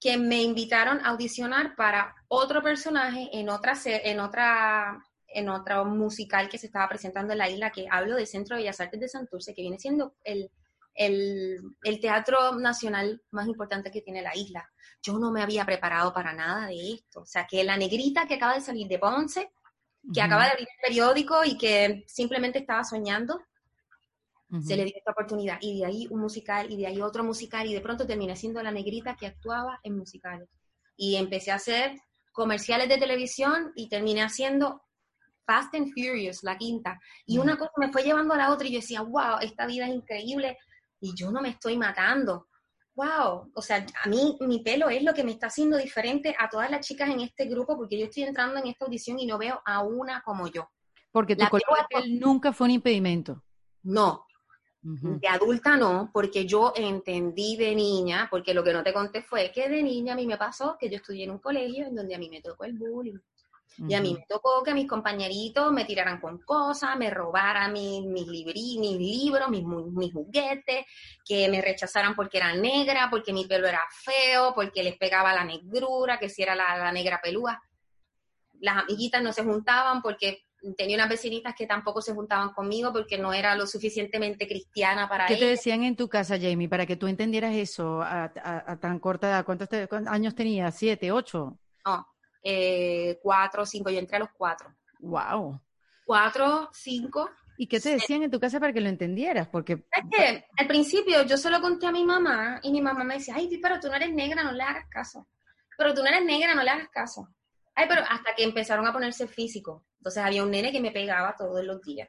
[0.00, 6.48] que me invitaron a audicionar para otro personaje en otra, en otra, en otro musical
[6.48, 9.08] que se estaba presentando en la isla, que hablo del Centro de Bellas Artes de
[9.08, 10.50] Santurce, que viene siendo el,
[10.94, 14.70] el, el, teatro nacional más importante que tiene la isla.
[15.02, 17.20] Yo no me había preparado para nada de esto.
[17.22, 19.50] O sea, que la negrita que acaba de salir de Ponce,
[20.12, 23.42] que acaba de abrir el periódico y que simplemente estaba soñando,
[24.62, 25.58] se le dio esta oportunidad.
[25.60, 28.62] Y de ahí un musical, y de ahí otro musical, y de pronto terminé siendo
[28.62, 30.48] la negrita que actuaba en musicales.
[30.96, 31.98] Y empecé a hacer
[32.32, 34.82] comerciales de televisión y terminé haciendo
[35.46, 37.00] Fast and Furious, la quinta.
[37.26, 39.86] Y una cosa me fue llevando a la otra y yo decía, wow, esta vida
[39.86, 40.58] es increíble
[41.00, 42.48] y yo no me estoy matando.
[42.94, 46.48] Wow, o sea, a mí mi pelo es lo que me está haciendo diferente a
[46.48, 49.38] todas las chicas en este grupo porque yo estoy entrando en esta audición y no
[49.38, 50.68] veo a una como yo.
[51.10, 53.42] Porque tu color nunca fue un impedimento.
[53.82, 54.26] No,
[54.90, 59.52] De adulta no, porque yo entendí de niña, porque lo que no te conté fue
[59.52, 62.14] que de niña a mí me pasó que yo estudié en un colegio en donde
[62.14, 63.18] a mí me tocó el bullying.
[63.86, 68.02] Y a mí me tocó que mis compañeritos me tiraran con cosas, me robaran mis,
[68.02, 70.84] mis, mis libros, mis, mis, juguetes,
[71.24, 75.44] que me rechazaran porque era negra, porque mi pelo era feo, porque les pegaba la
[75.44, 77.62] negrura, que si era la, la negra pelúa.
[78.60, 83.18] Las amiguitas no se juntaban porque tenía unas vecinitas que tampoco se juntaban conmigo porque
[83.18, 86.96] no era lo suficientemente cristiana para ¿Qué te decían en tu casa, Jamie, para que
[86.96, 89.44] tú entendieras eso a, tan corta edad?
[89.44, 89.68] ¿Cuántos,
[90.06, 90.76] años tenías?
[90.76, 91.58] ¿Siete, ocho?
[91.84, 92.06] No,
[92.42, 94.74] eh, cuatro, cinco, yo entré a los cuatro.
[95.00, 95.60] Wow.
[96.04, 97.30] Cuatro, cinco.
[97.56, 99.48] ¿Y qué te decían en tu casa para que lo entendieras?
[99.48, 103.04] Porque es que al principio yo se lo conté a mi mamá y mi mamá
[103.04, 105.28] me decía, ay, pero tú no eres negra, no le hagas caso.
[105.76, 107.28] Pero tú no eres negra, no le hagas caso.
[107.74, 109.84] Ay, pero hasta que empezaron a ponerse físico.
[109.98, 112.08] Entonces había un nene que me pegaba todos los días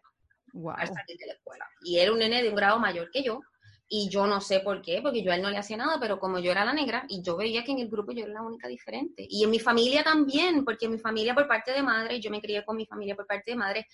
[0.53, 0.73] wow.
[0.77, 1.65] al salir de la escuela.
[1.81, 3.39] Y era un nene de un grado mayor que yo.
[3.91, 6.19] Y yo no sé por qué, porque yo a él no le hacía nada, pero
[6.19, 8.43] como yo era la negra y yo veía que en el grupo yo era la
[8.43, 9.25] única diferente.
[9.27, 12.39] Y en mi familia también, porque en mi familia por parte de madre, yo me
[12.39, 13.87] crié con mi familia por parte de madre,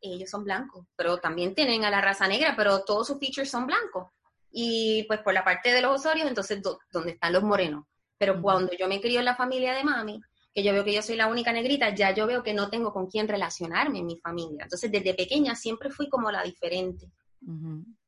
[0.00, 3.66] ellos son blancos, pero también tienen a la raza negra, pero todos sus features son
[3.66, 4.08] blancos.
[4.50, 6.60] Y pues por la parte de los osorios, entonces,
[6.90, 7.84] ¿dónde están los morenos?
[8.18, 10.20] Pero cuando yo me crié en la familia de mami,
[10.54, 12.92] que yo veo que yo soy la única negrita, ya yo veo que no tengo
[12.92, 14.64] con quién relacionarme en mi familia.
[14.64, 17.10] Entonces, desde pequeña siempre fui como la diferente.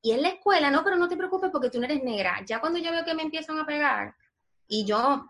[0.01, 2.41] Y en la escuela, no, pero no te preocupes porque tú no eres negra.
[2.47, 4.15] Ya cuando yo veo que me empiezan a pegar
[4.69, 5.29] y yo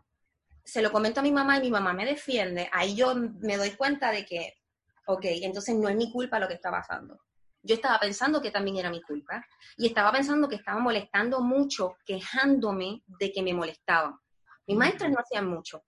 [0.62, 3.70] se lo comento a mi mamá y mi mamá me defiende, ahí yo me doy
[3.72, 4.54] cuenta de que,
[5.06, 7.18] ok, entonces no es mi culpa lo que está pasando.
[7.62, 9.42] Yo estaba pensando que también era mi culpa
[9.78, 14.18] y estaba pensando que estaba molestando mucho, quejándome de que me molestaban.
[14.66, 15.82] Mis maestras no hacían mucho.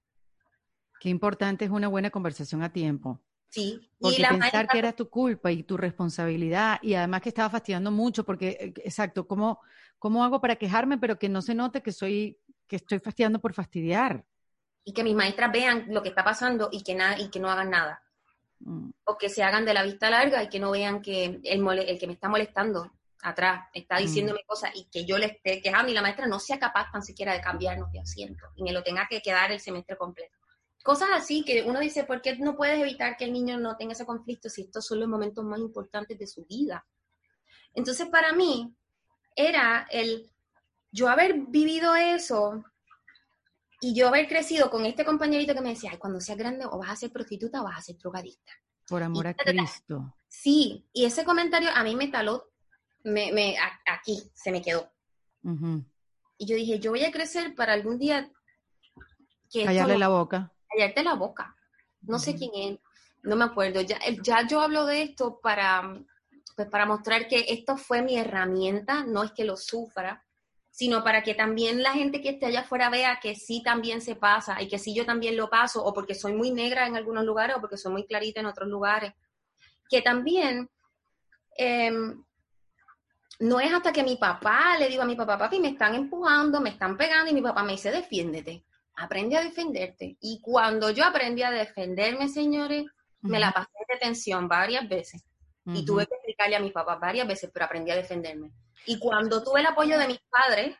[1.00, 3.20] Qué importante es una buena conversación a tiempo.
[3.48, 3.90] Sí.
[3.98, 8.24] Porque pensar que era tu culpa y tu responsabilidad y además que estaba fastidiando mucho
[8.24, 9.60] porque, eh, exacto, ¿cómo,
[9.98, 13.54] ¿cómo hago para quejarme pero que no se note que soy, que estoy fastidiando por
[13.54, 14.24] fastidiar?
[14.84, 17.50] Y que mis maestras vean lo que está pasando y que, nada, y que no
[17.50, 18.02] hagan nada.
[18.60, 18.90] Mm.
[19.04, 21.98] O que se hagan de la vista larga y que no vean que el, el
[21.98, 23.98] que me está molestando atrás está mm.
[23.98, 27.02] diciéndome cosas y que yo le esté quejando y la maestra no sea capaz tan
[27.02, 30.36] siquiera de cambiarnos de asiento y me lo tenga que quedar el semestre completo.
[30.86, 33.92] Cosas así que uno dice, ¿por qué no puedes evitar que el niño no tenga
[33.92, 36.86] ese conflicto si estos son los momentos más importantes de su vida?
[37.74, 38.72] Entonces, para mí,
[39.34, 40.30] era el
[40.92, 42.62] yo haber vivido eso
[43.80, 46.78] y yo haber crecido con este compañerito que me decía, Ay, cuando seas grande o
[46.78, 48.52] vas a ser prostituta o vas a ser drogadista.
[48.88, 50.14] Por amor a Cristo.
[50.28, 52.52] Sí, y ese comentario a mí me taló,
[53.02, 54.88] me, me aquí se me quedó.
[56.38, 58.30] Y yo dije, yo voy a crecer para algún día
[59.50, 61.56] que callarle la boca callarte la boca.
[62.02, 62.78] No sé quién es,
[63.22, 63.80] no me acuerdo.
[63.80, 66.00] Ya, ya yo hablo de esto para,
[66.54, 70.24] pues para mostrar que esto fue mi herramienta, no es que lo sufra,
[70.70, 74.14] sino para que también la gente que esté allá afuera vea que sí también se
[74.14, 77.24] pasa y que sí yo también lo paso, o porque soy muy negra en algunos
[77.24, 79.12] lugares o porque soy muy clarita en otros lugares.
[79.88, 80.68] Que también
[81.56, 82.22] em,
[83.40, 86.60] no es hasta que mi papá le digo a mi papá, papi, me están empujando,
[86.60, 88.64] me están pegando y mi papá me dice, defiéndete
[88.96, 90.16] aprende a defenderte.
[90.20, 92.86] Y cuando yo aprendí a defenderme, señores,
[93.20, 95.22] me la pasé en detención varias veces.
[95.66, 98.52] Y tuve que explicarle a mi papá varias veces, pero aprendí a defenderme.
[98.86, 100.76] Y cuando tuve el apoyo de mis padres,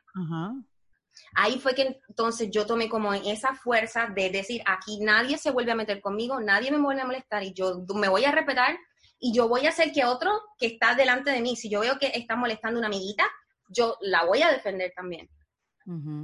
[1.34, 5.72] ahí fue que entonces yo tomé como esa fuerza de decir, aquí nadie se vuelve
[5.72, 8.78] a meter conmigo, nadie me vuelve a molestar y yo me voy a respetar
[9.18, 11.98] y yo voy a hacer que otro que está delante de mí, si yo veo
[11.98, 13.24] que está molestando a una amiguita,
[13.68, 15.28] yo la voy a defender también.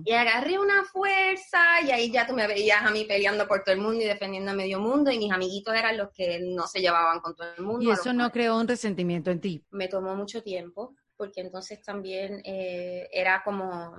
[0.04, 3.74] Y agarré una fuerza y ahí ya tú me veías a mí peleando por todo
[3.74, 6.80] el mundo y defendiendo a medio mundo y mis amiguitos eran los que no se
[6.80, 7.84] llevaban con todo el mundo.
[7.84, 9.64] Y eso no creó un resentimiento en ti.
[9.70, 13.96] Me tomó mucho tiempo porque entonces también eh, era como,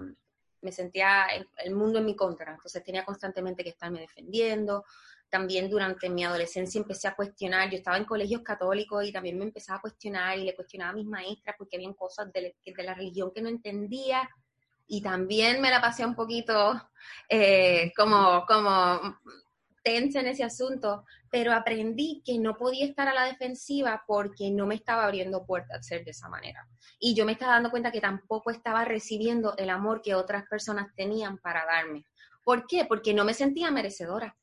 [0.62, 1.28] me sentía
[1.64, 4.84] el, mundo en mi contra, entonces tenía constantemente que estarme defendiendo.
[5.30, 9.46] También durante mi adolescencia empecé a cuestionar, yo estaba en colegios católicos y también me
[9.46, 12.94] empezaba a cuestionar y le cuestionaba a mis maestras porque habían cosas de, de la
[12.94, 14.30] religión que no entendía
[14.88, 16.82] y también me la pasé un poquito
[17.30, 19.18] eh, como, como
[19.84, 24.66] tensa en ese asunto, pero aprendí que no podía estar a la defensiva porque no
[24.66, 26.68] me estaba abriendo puertas ser de esa manera.
[27.00, 30.88] Y yo me estaba dando cuenta que tampoco estaba recibiendo el amor que otras personas
[30.96, 32.06] tenían para darme.
[32.44, 32.86] ¿Por qué?
[32.86, 34.36] Porque no me sentía merecedora.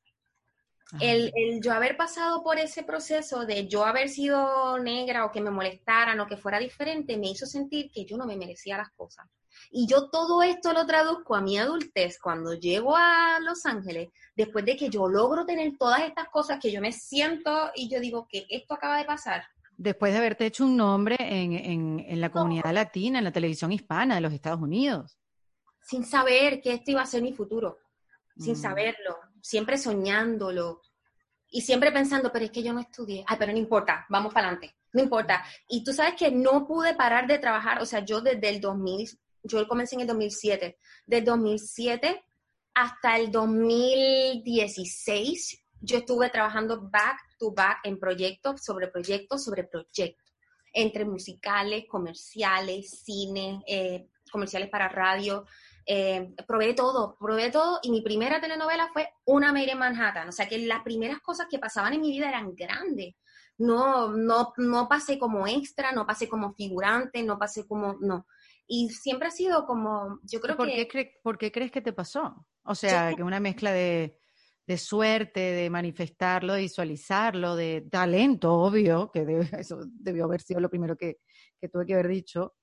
[1.01, 5.41] El, el, yo haber pasado por ese proceso de yo haber sido negra o que
[5.41, 8.91] me molestaran o que fuera diferente me hizo sentir que yo no me merecía las
[8.91, 9.29] cosas.
[9.71, 14.65] Y yo todo esto lo traduzco a mi adultez cuando llego a Los Ángeles, después
[14.65, 18.27] de que yo logro tener todas estas cosas que yo me siento y yo digo
[18.29, 19.45] que esto acaba de pasar.
[19.77, 24.21] Después de haberte hecho un nombre en, la comunidad latina, en la televisión hispana de
[24.21, 25.19] los Estados Unidos.
[25.81, 27.79] Sin saber que esto iba a ser mi futuro,
[28.37, 28.57] sin mm.
[28.57, 30.83] saberlo, siempre soñándolo
[31.49, 33.25] y siempre pensando, pero es que yo no estudié.
[33.27, 35.43] Ay, pero no importa, vamos para adelante, no importa.
[35.69, 39.19] Y tú sabes que no pude parar de trabajar, o sea, yo desde el 2000,
[39.43, 42.25] yo comencé en el 2007, desde 2007
[42.75, 50.33] hasta el 2016 yo estuve trabajando back to back en proyectos sobre proyectos sobre proyectos,
[50.73, 55.47] entre musicales, comerciales, cine, eh, comerciales para radio.
[55.87, 60.29] Eh, probé todo, probé todo y mi primera telenovela fue Una en Manhattan.
[60.29, 63.15] O sea que las primeras cosas que pasaban en mi vida eran grandes.
[63.59, 68.27] No, no, no pasé como extra, no pasé como figurante, no pasé como, no.
[68.73, 70.87] Y siempre ha sido como, yo creo ¿Por que...
[70.87, 72.47] Qué ¿Por qué crees que te pasó?
[72.63, 74.17] O sea, que una mezcla de,
[74.79, 79.27] suerte, de manifestarlo, de visualizarlo, de talento, obvio, que
[79.67, 81.19] eso debió haber sido lo primero que,
[81.73, 82.55] tuve que haber dicho.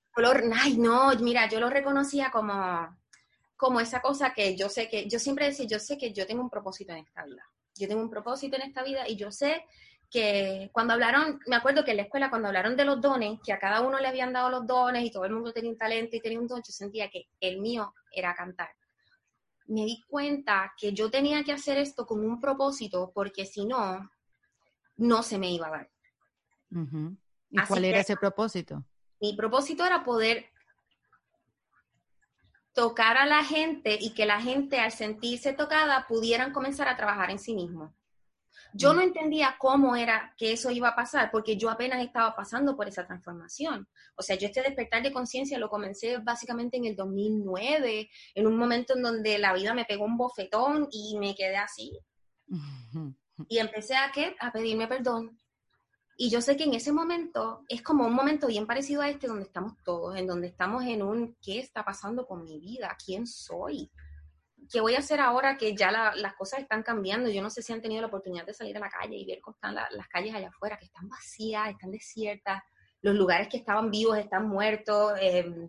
[0.54, 2.56] ay, no, mira, yo lo reconocía como,
[3.54, 6.40] como esa cosa que yo sé que, yo siempre decía, yo sé que yo tengo
[6.40, 7.44] un propósito en esta vida.
[7.74, 9.62] Yo tengo un propósito en esta vida y yo sé
[10.10, 13.52] que cuando hablaron, me acuerdo que en la escuela cuando hablaron de los dones, que
[13.52, 16.16] a cada uno le habían dado los dones y todo el mundo tenía un talento
[16.16, 18.70] y tenía un don, yo sentía que el mío era cantar.
[19.66, 24.10] Me di cuenta que yo tenía que hacer esto con un propósito porque si no,
[24.96, 25.90] no se me iba a dar.
[27.50, 28.84] ¿Y cuál era ese propósito?
[29.20, 30.46] Mi propósito era poder
[32.72, 37.30] tocar a la gente y que la gente al sentirse tocada pudieran comenzar a trabajar
[37.30, 37.92] en sí mismo.
[38.74, 42.76] Yo no entendía cómo era que eso iba a pasar, porque yo apenas estaba pasando
[42.76, 43.88] por esa transformación.
[44.16, 48.56] O sea, yo este despertar de conciencia lo comencé básicamente en el 2009, en un
[48.56, 51.98] momento en donde la vida me pegó un bofetón y me quedé así.
[53.48, 54.34] Y empecé a qué?
[54.40, 55.38] A pedirme perdón.
[56.20, 59.28] Y yo sé que en ese momento es como un momento bien parecido a este
[59.28, 62.96] donde estamos todos, en donde estamos en un ¿qué está pasando con mi vida?
[63.04, 63.90] ¿Quién soy?
[64.70, 67.30] ¿Qué voy a hacer ahora que ya las cosas están cambiando?
[67.30, 69.40] Yo no sé si han tenido la oportunidad de salir a la calle y ver
[69.40, 72.62] cómo están las calles allá afuera, que están vacías, están desiertas,
[73.02, 75.12] los lugares que estaban vivos están muertos.
[75.20, 75.68] Eh,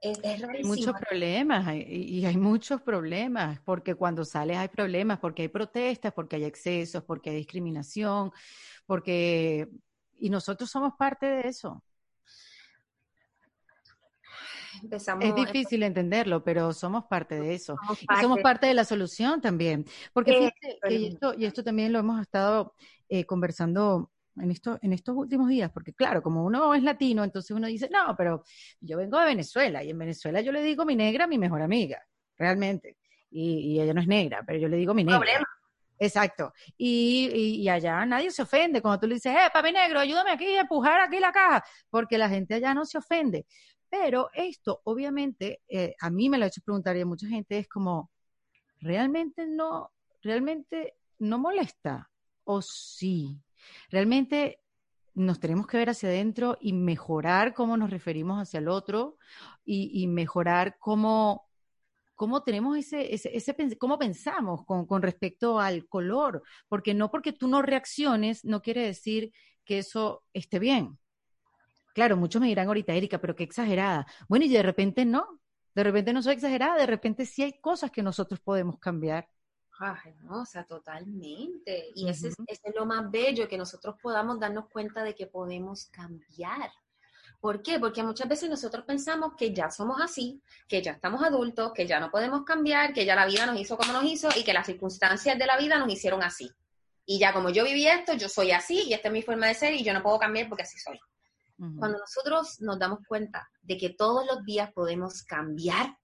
[0.00, 5.48] es, hay muchos problemas y hay muchos problemas, porque cuando sales hay problemas, porque hay
[5.48, 8.32] protestas, porque hay excesos, porque hay discriminación,
[8.86, 9.68] porque...
[10.22, 11.82] Y nosotros somos parte de eso
[15.20, 17.76] es difícil entenderlo, pero somos parte de eso.
[17.76, 19.84] Somos parte, y somos parte de la solución también.
[20.12, 22.74] Porque fíjate que esto, y esto también lo hemos estado
[23.08, 27.50] eh, conversando en, esto, en estos últimos días, porque claro, como uno es latino, entonces
[27.50, 28.44] uno dice, no, pero
[28.80, 32.02] yo vengo de Venezuela y en Venezuela yo le digo mi negra mi mejor amiga,
[32.36, 32.96] realmente.
[33.30, 35.20] Y, ella no es negra, pero yo le digo mi negra.
[35.20, 35.46] Problema.
[35.98, 36.52] Exacto.
[36.78, 37.30] Y,
[37.62, 40.62] y, allá nadie se ofende cuando tú le dices, eh, papi negro, ayúdame aquí a
[40.62, 43.46] empujar aquí la caja, porque la gente allá no se ofende.
[43.90, 47.58] Pero esto, obviamente, eh, a mí me lo ha hecho preguntar y a mucha gente
[47.58, 48.10] es como,
[48.80, 52.08] ¿realmente no, realmente no molesta?
[52.44, 53.42] ¿O sí?
[53.90, 54.60] ¿Realmente
[55.14, 59.18] nos tenemos que ver hacia adentro y mejorar cómo nos referimos hacia el otro
[59.64, 61.48] y, mejorar cómo,
[62.14, 67.32] cómo tenemos ese, ese, ese cómo pensamos con, con, respecto al color, porque no porque
[67.32, 69.32] tú no reacciones no quiere decir
[69.64, 70.98] que eso esté bien.
[71.94, 74.06] Claro, muchos me dirán ahorita, Erika, pero qué exagerada.
[74.28, 75.40] Bueno, y de repente no,
[75.74, 79.28] de repente no soy exagerada, de repente sí hay cosas que nosotros podemos cambiar.
[79.78, 81.90] Ay, no, o sea, totalmente.
[81.94, 85.26] Y ese, es, ese, es, lo más bello, que nosotros podamos darnos cuenta de que
[85.26, 86.70] podemos cambiar.
[87.40, 87.80] ¿Por qué?
[87.80, 91.98] Porque muchas veces nosotros pensamos que ya somos así, que ya estamos adultos, que ya
[91.98, 94.66] no podemos cambiar, que ya la vida nos hizo como nos hizo y que las
[94.66, 96.50] circunstancias de la vida nos hicieron así.
[97.06, 99.54] Y ya como yo viví esto, yo soy así y esta es mi forma de
[99.54, 101.00] ser y yo no puedo cambiar porque así soy.
[101.78, 105.98] Cuando nosotros nos damos cuenta de que todos los días podemos cambiar,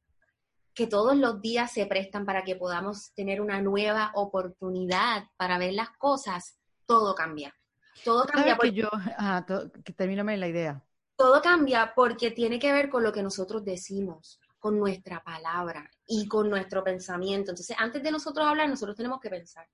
[0.74, 5.72] que todos los días se prestan para que podamos tener una nueva oportunidad para ver
[5.72, 7.54] las cosas, todo cambia.
[8.04, 8.56] Todo cambia.
[8.56, 8.90] Porque, yo,
[9.82, 10.84] que termíname la idea.
[11.16, 16.28] Todo cambia porque tiene que ver con lo que nosotros decimos, con nuestra palabra y
[16.28, 17.52] con nuestro pensamiento.
[17.52, 19.66] Entonces, antes de nosotros hablar, nosotros tenemos que pensar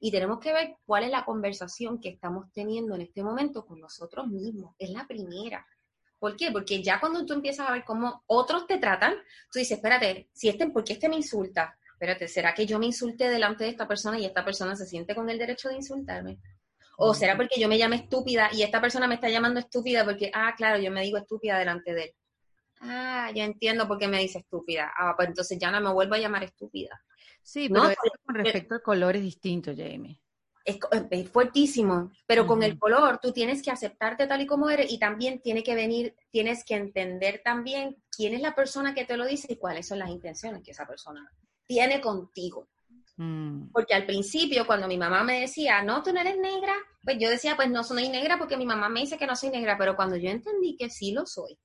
[0.00, 3.80] y tenemos que ver cuál es la conversación que estamos teniendo en este momento con
[3.80, 4.74] nosotros mismos.
[4.78, 5.66] Es la primera.
[6.18, 6.50] ¿Por qué?
[6.50, 9.14] Porque ya cuando tú empiezas a ver cómo otros te tratan,
[9.52, 11.76] tú dices, espérate, si este, ¿por qué este me insulta?
[11.92, 15.14] Espérate, ¿será que yo me insulté delante de esta persona y esta persona se siente
[15.14, 16.38] con el derecho de insultarme?
[16.96, 20.32] ¿O será porque yo me llame estúpida y esta persona me está llamando estúpida porque,
[20.34, 22.14] ah, claro, yo me digo estúpida delante de él?
[22.80, 24.92] Ah, ya entiendo por qué me dice estúpida.
[24.96, 27.00] Ah, pues entonces ya no me vuelvo a llamar estúpida.
[27.48, 27.94] Sí, pero
[28.26, 30.20] con respecto al color es distinto, Jamie.
[30.66, 34.98] es, fuertísimo, pero con el color tú tienes que aceptarte tal y como eres y
[34.98, 39.24] también tiene que venir, tienes que entender también quién es la persona que te lo
[39.24, 41.26] dice y cuáles son las intenciones que esa persona
[41.64, 42.68] tiene contigo.
[43.16, 43.70] Mm.
[43.72, 47.30] Porque al principio, cuando mi mamá me decía, no, tú no eres negra, pues yo
[47.30, 49.96] decía, pues no soy negra porque mi mamá me dice que no soy negra, pero
[49.96, 51.58] cuando yo entendí que sí lo soy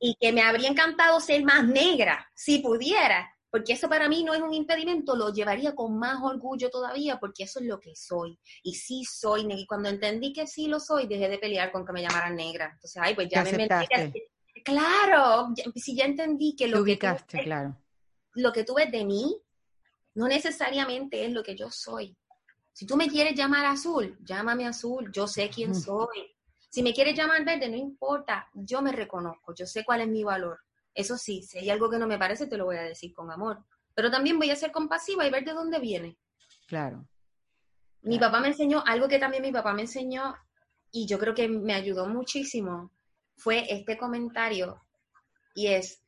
[0.00, 4.32] y que me habría encantado ser más negra, si pudiera, porque eso para mí no
[4.32, 8.38] es un impedimento, lo llevaría con más orgullo todavía, porque eso es lo que soy.
[8.62, 9.62] Y sí soy negra.
[9.62, 12.70] Y cuando entendí que sí lo soy, dejé de pelear con que me llamaran negra.
[12.72, 14.22] Entonces, ay, pues ya me metí.
[14.64, 17.06] Claro, si ya entendí que lo que, tú,
[17.42, 17.76] claro.
[18.34, 19.40] lo que tú ves de mí
[20.14, 22.16] no necesariamente es lo que yo soy.
[22.72, 26.34] Si tú me quieres llamar azul, llámame azul, yo sé quién soy.
[26.68, 30.22] Si me quieres llamar verde, no importa, yo me reconozco, yo sé cuál es mi
[30.22, 30.60] valor.
[30.94, 33.30] Eso sí, si hay algo que no me parece, te lo voy a decir con
[33.30, 33.64] amor.
[33.94, 36.16] Pero también voy a ser compasiva y ver de dónde viene.
[36.66, 37.06] Claro.
[38.02, 40.34] Mi papá me enseñó algo que también mi papá me enseñó
[40.90, 42.92] y yo creo que me ayudó muchísimo.
[43.36, 44.82] Fue este comentario
[45.54, 46.02] y es,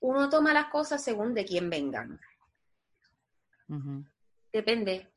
[0.00, 2.20] uno toma las cosas según de quién vengan.
[4.52, 5.12] Depende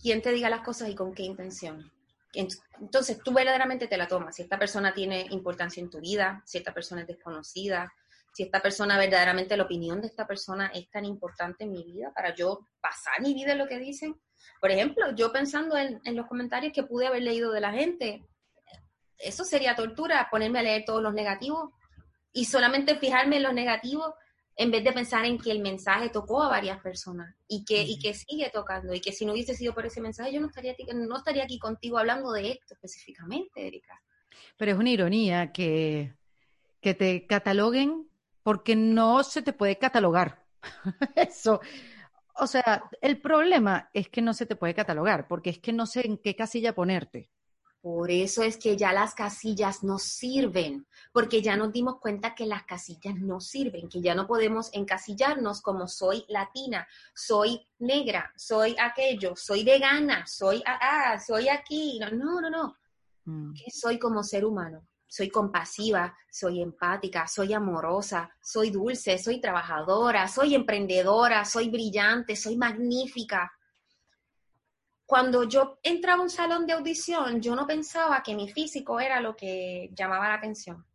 [0.00, 1.90] quién te diga las cosas y con qué intención.
[2.32, 4.36] Entonces tú verdaderamente te la tomas.
[4.36, 7.92] Si esta persona tiene importancia en tu vida, si esta persona es desconocida,
[8.32, 12.12] si esta persona verdaderamente, la opinión de esta persona es tan importante en mi vida
[12.14, 14.14] para yo pasar mi vida en lo que dicen.
[14.60, 18.24] Por ejemplo, yo pensando en, los comentarios que pude haber leído de la gente,
[19.18, 21.70] eso sería tortura, ponerme a leer todos los negativos
[22.32, 24.14] y solamente fijarme en los negativos
[24.56, 27.98] en vez de pensar en que el mensaje tocó a varias personas y que, y
[27.98, 30.74] que sigue tocando y que si no hubiese sido por ese mensaje yo no estaría,
[30.94, 34.00] no estaría aquí contigo hablando de esto específicamente, Erika.
[34.56, 36.14] Pero es una ironía que,
[36.80, 38.09] que te cataloguen
[38.42, 40.44] porque no se te puede catalogar.
[41.16, 41.60] Eso.
[42.34, 45.86] O sea, el problema es que no se te puede catalogar, porque es que no
[45.86, 47.30] sé en qué casilla ponerte.
[47.82, 52.44] Por eso es que ya las casillas no sirven, porque ya nos dimos cuenta que
[52.44, 58.76] las casillas no sirven, que ya no podemos encasillarnos como soy latina, soy negra, soy
[58.78, 61.98] aquello, soy vegana, soy ah, soy aquí.
[62.12, 62.76] No, no, no.
[63.24, 63.54] Mm.
[63.54, 70.28] Que soy como ser humano soy compasiva, soy empática, soy amorosa, soy dulce, soy trabajadora,
[70.28, 73.52] soy emprendedora, soy brillante, soy magnífica.
[75.04, 79.20] Cuando yo entraba a un salón de audición, yo no pensaba que mi físico era
[79.20, 80.86] lo que llamaba la atención.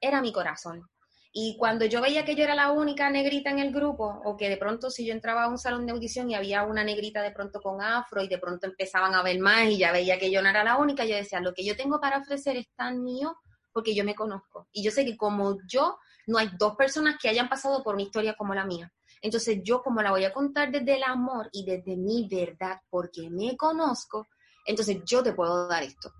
[0.00, 0.88] Era mi corazón.
[1.32, 4.48] Y cuando yo veía que yo era la única negrita en el grupo, o que
[4.48, 7.32] de pronto si yo entraba a un salón de audición y había una negrita de
[7.32, 10.42] pronto con afro y de pronto empezaban a ver más y ya veía que yo
[10.42, 13.36] no era la única, yo decía, lo que yo tengo para ofrecer es tan mío
[13.72, 14.68] porque yo me conozco.
[14.72, 18.02] Y yo sé que como yo, no hay dos personas que hayan pasado por una
[18.02, 18.92] historia como la mía.
[19.20, 23.28] Entonces yo como la voy a contar desde el amor y desde mi verdad, porque
[23.30, 24.26] me conozco,
[24.66, 26.10] entonces yo te puedo dar esto.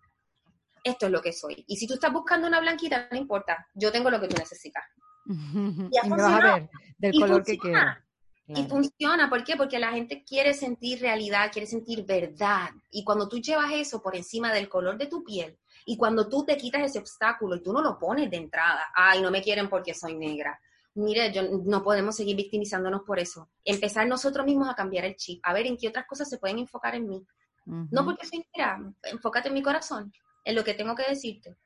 [0.83, 1.65] Esto es lo que soy.
[1.67, 4.85] Y si tú estás buscando una blanquita, no importa, yo tengo lo que tú necesitas.
[5.29, 7.99] Y, vas a ver del color que quieras.
[8.49, 9.57] Y funciona, ¿por qué?
[9.57, 12.71] Porque la gente quiere sentir realidad, quiere sentir verdad.
[12.91, 16.45] Y cuando tú llevas eso por encima del color de tu piel, y cuando tú
[16.45, 19.69] te quitas ese obstáculo y tú no lo pones de entrada, ay, no me quieren
[19.69, 20.59] porque soy negra.
[20.95, 23.51] Mire, yo, no podemos seguir victimizándonos por eso.
[23.65, 26.59] Empezar nosotros mismos a cambiar el chip, a ver en qué otras cosas se pueden
[26.59, 27.25] enfocar en mí.
[27.67, 30.11] No porque soy negra, enfócate en mi corazón,
[30.43, 31.59] en lo que tengo que decirte.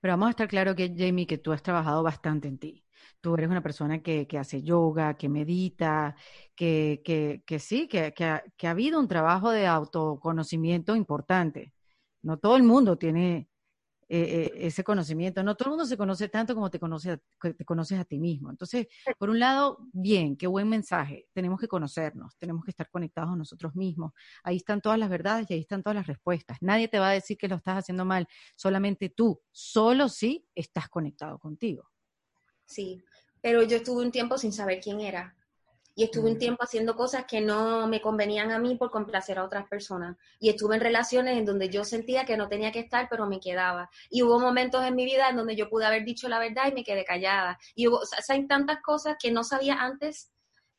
[0.00, 2.84] Pero vamos a estar claro que, Jamie, que tú has trabajado bastante en ti
[3.20, 6.16] tú eres una persona que, hace yoga, que medita,
[6.54, 7.02] que,
[7.46, 11.72] que, sí, que, ha, que ha habido un trabajo de autoconocimiento importante.
[12.22, 13.48] No todo el mundo tiene
[14.08, 15.42] eh, eh, ese conocimiento.
[15.42, 18.50] No todo el mundo se conoce tanto como te, conoce, te conoces a ti mismo.
[18.50, 18.86] Entonces,
[19.18, 21.26] por un lado, bien, qué buen mensaje.
[21.32, 24.12] Tenemos que conocernos, tenemos que estar conectados a nosotros mismos.
[24.42, 26.58] Ahí están todas las verdades y ahí están todas las respuestas.
[26.60, 30.88] Nadie te va a decir que lo estás haciendo mal, solamente tú, solo si estás
[30.88, 31.88] conectado contigo
[32.68, 33.02] sí,
[33.40, 35.34] pero yo estuve un tiempo sin saber quién era.
[35.94, 36.38] Y estuve un mm.
[36.38, 40.16] tiempo haciendo cosas que no me convenían a mí por complacer a otras personas.
[40.38, 43.40] Y estuve en relaciones en donde yo sentía que no tenía que estar, pero me
[43.40, 43.90] quedaba.
[44.08, 46.72] Y hubo momentos en mi vida en donde yo pude haber dicho la verdad y
[46.72, 47.58] me quedé callada.
[47.74, 50.30] Y hubo, o sea, hay tantas cosas que no sabía antes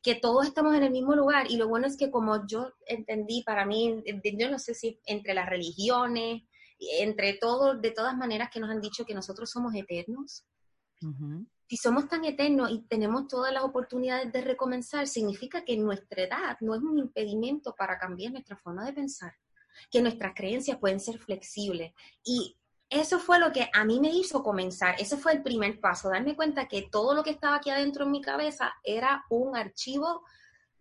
[0.01, 1.51] que todos estamos en el mismo lugar.
[1.51, 4.01] Y lo bueno es que como yo entendí, para mí,
[4.38, 6.43] yo no sé si entre las religiones,
[6.80, 10.45] entre todos, de todas maneras que nos han dicho que nosotros somos eternos
[11.70, 16.58] si somos tan eternos y tenemos todas las oportunidades de recomenzar, significa que nuestra edad
[16.62, 19.36] no es un impedimento para cambiar nuestra forma de pensar,
[19.92, 21.94] que nuestras creencias pueden ser flexibles.
[22.24, 22.58] Y
[22.90, 26.36] eso fue lo que a mí me hizo comenzar, ese fue el primer paso, darme
[26.36, 30.24] cuenta que todo lo que estaba aquí adentro en mi cabeza era un archivo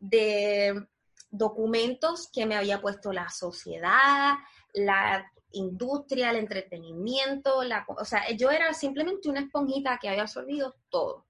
[0.00, 0.88] de,
[1.30, 4.34] documentos que me había puesto la sociedad,
[4.72, 10.76] la industria, el entretenimiento, la, o sea, yo era simplemente una esponjita que había absorbido
[10.88, 11.26] todo.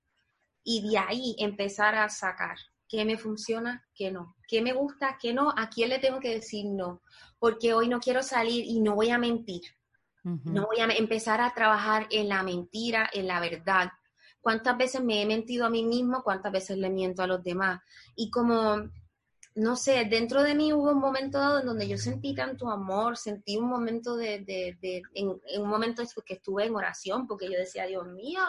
[0.64, 2.57] Y de ahí empezar a sacar
[2.89, 6.35] qué me funciona, qué no, qué me gusta, qué no, a quién le tengo que
[6.35, 7.03] decir no,
[7.39, 9.62] porque hoy no quiero salir y no voy a mentir.
[10.45, 13.89] No voy a empezar a trabajar en la mentira, en la verdad.
[14.43, 16.23] ¿Cuántas veces me he mentido a mí mismo?
[16.23, 17.81] ¿Cuántas veces le miento a los demás?
[18.14, 18.91] Y como
[19.59, 23.17] no sé, dentro de mí hubo un momento dado en donde yo sentí tanto amor,
[23.17, 27.59] sentí un momento de, de, de en, un momento que estuve en oración, porque yo
[27.59, 28.41] decía, Dios mío,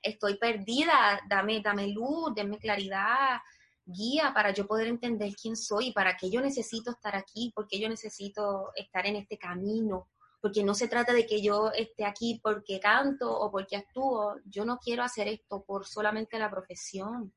[0.00, 3.40] estoy perdida, dame, dame luz, denme claridad,
[3.84, 7.88] guía para yo poder entender quién soy, para qué yo necesito estar aquí, porque yo
[7.88, 10.10] necesito estar en este camino,
[10.40, 14.64] porque no se trata de que yo esté aquí porque canto o porque actúo, yo
[14.64, 17.34] no quiero hacer esto por solamente la profesión,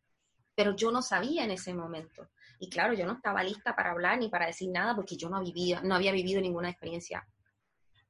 [0.54, 2.30] pero yo no sabía en ese momento.
[2.60, 5.41] Y claro, yo no estaba lista para hablar ni para decir nada porque yo no,
[5.41, 7.28] vivía, no había vivido ninguna experiencia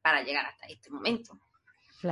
[0.01, 1.39] para llegar hasta este momento.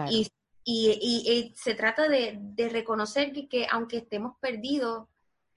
[0.09, 0.31] Y,
[0.65, 5.07] y, se trata de, de reconocer que, que, aunque estemos perdidos,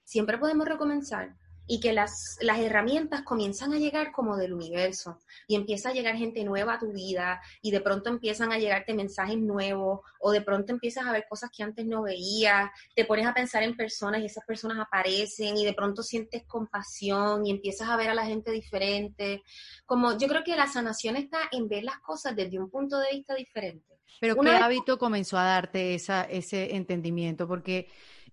[0.03, 1.35] siempre podemos recomenzar
[1.67, 6.15] y que las, las herramientas comienzan a llegar como del universo y empieza a llegar
[6.15, 10.41] gente nueva a tu vida y de pronto empiezan a llegarte mensajes nuevos o de
[10.41, 14.21] pronto empiezas a ver cosas que antes no veías, te pones a pensar en personas
[14.21, 18.25] y esas personas aparecen y de pronto sientes compasión y empiezas a ver a la
[18.25, 19.43] gente diferente.
[19.85, 23.11] Como yo creo que la sanación está en ver las cosas desde un punto de
[23.11, 23.97] vista diferente.
[24.19, 27.47] Pero ¿qué hábito comenzó a darte esa, ese entendimiento?
[27.47, 27.87] Porque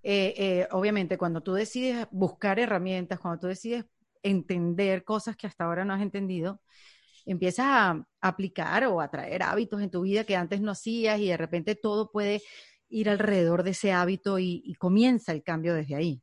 [0.06, 3.86] eh, eh, obviamente cuando tú decides buscar herramientas, cuando tú decides
[4.22, 6.60] entender cosas que hasta ahora no has entendido,
[7.24, 11.28] empiezas a aplicar o a traer hábitos en tu vida que antes no hacías y
[11.28, 12.42] de repente todo puede
[12.90, 16.22] ir alrededor de ese hábito y, comienza el cambio desde ahí.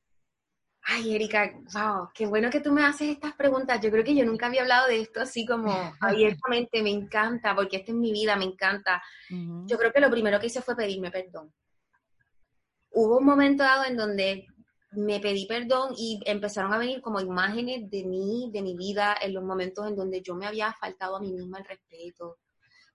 [0.83, 3.81] Ay, Erika, wow, qué bueno que tú me haces estas preguntas.
[3.81, 6.83] Yo creo que yo nunca había hablado de esto así como abiertamente.
[6.83, 9.01] Me encanta, porque esta es mi vida, me encanta.
[9.29, 11.51] Yo creo que lo primero que hice fue pedirme perdón
[12.91, 14.47] hubo un momento dado en donde
[14.91, 19.33] me pedí perdón y empezaron a venir como imágenes de mí, de mi vida, en
[19.33, 22.39] los momentos en donde yo me había faltado a mí misma el respeto.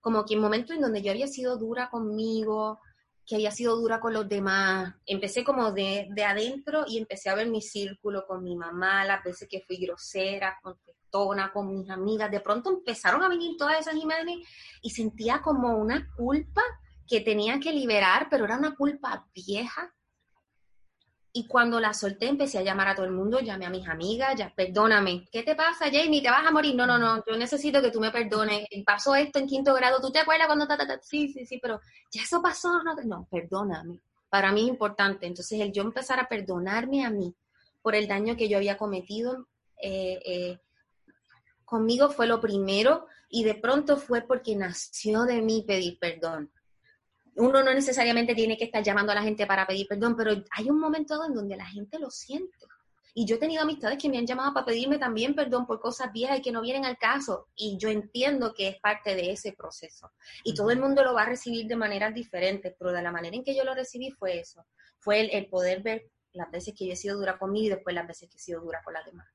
[0.00, 2.80] Como que en momentos en donde yo había sido dura conmigo,
[3.26, 4.94] que había sido dura con los demás.
[5.06, 9.24] Empecé como de, de adentro y empecé a ver mi círculo con mi mamá, las
[9.24, 12.30] veces que fui grosera, contestona, con mis amigas.
[12.30, 14.46] De pronto empezaron a venir todas esas imágenes
[14.82, 16.62] y sentía como una culpa
[17.06, 19.92] que tenía que liberar, pero era una culpa vieja.
[21.32, 24.34] Y cuando la solté, empecé a llamar a todo el mundo, llamé a mis amigas,
[24.36, 26.22] ya, perdóname, ¿qué te pasa, Jamie?
[26.22, 26.74] ¿Te vas a morir?
[26.74, 28.66] No, no, no, yo necesito que tú me perdones.
[28.86, 31.80] Pasó esto en quinto grado, ¿tú te acuerdas cuando ta, ta, Sí, sí, sí, pero
[32.10, 34.00] ya eso pasó, no, no, perdóname.
[34.30, 35.26] Para mí es importante.
[35.26, 37.34] Entonces, el yo empezar a perdonarme a mí
[37.82, 39.46] por el daño que yo había cometido,
[39.82, 40.58] eh, eh,
[41.66, 46.50] conmigo fue lo primero y de pronto fue porque nació de mí pedir perdón
[47.36, 50.70] uno no necesariamente tiene que estar llamando a la gente para pedir perdón, pero hay
[50.70, 52.56] un momento en donde la gente lo siente.
[53.14, 56.12] Y yo he tenido amistades que me han llamado para pedirme también perdón por cosas
[56.12, 57.48] viejas y que no vienen al caso.
[57.56, 60.12] Y yo entiendo que es parte de ese proceso.
[60.44, 63.34] Y todo el mundo lo va a recibir de maneras diferentes, pero de la manera
[63.34, 64.66] en que yo lo recibí fue eso.
[64.98, 67.94] Fue el, el poder ver las veces que yo he sido dura conmigo y después
[67.94, 69.26] las veces que he sido dura con las demás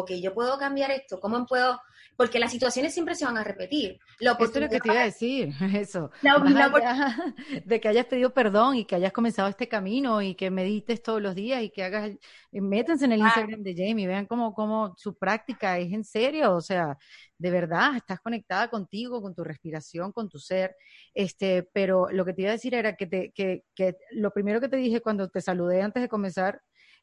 [0.00, 1.80] ok, yo puedo cambiar esto, ¿cómo puedo?
[2.16, 3.98] Porque las situaciones siempre se van a repetir.
[4.18, 6.10] Esto es lo que te iba a decir, eso.
[7.64, 11.22] de que hayas pedido perdón y que hayas comenzado este camino y que medites todos
[11.22, 12.10] los días y que hagas,
[12.52, 16.54] eh, métanse en el Instagram de Jamie, vean cómo, cómo su práctica es en serio,
[16.54, 16.98] o sea,
[17.38, 20.76] de verdad, estás conectada contigo, con tu respiración, con tu ser.
[21.14, 24.60] Este, pero lo que te iba a decir era que, te, que, que lo primero
[24.60, 26.60] que te dije cuando te saludé antes de comenzar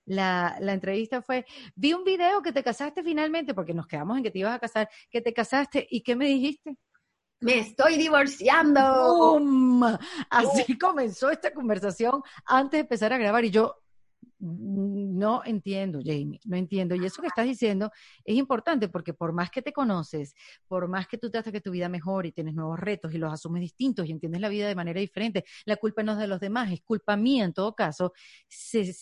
[0.07, 1.45] la, la, entrevista fue,
[1.75, 4.59] vi un video que te casaste finalmente, porque nos quedamos en que te ibas a
[4.59, 6.77] casar, que te casaste, ¿y qué me dijiste?
[7.39, 9.39] Me estoy divorciando.
[10.29, 13.75] Así comenzó esta conversación antes de empezar a grabar y yo
[14.39, 16.95] no entiendo, Jamie, no entiendo.
[16.95, 17.91] Y eso que estás diciendo
[18.23, 20.35] es importante porque por más que te conoces,
[20.67, 23.31] por más que tú tratas que tu vida mejore y tienes nuevos retos y los
[23.31, 26.39] asumes distintos y entiendes la vida de manera diferente, la culpa no es de los
[26.39, 28.13] demás, es culpa mía en todo caso.
[28.47, 28.93] Se,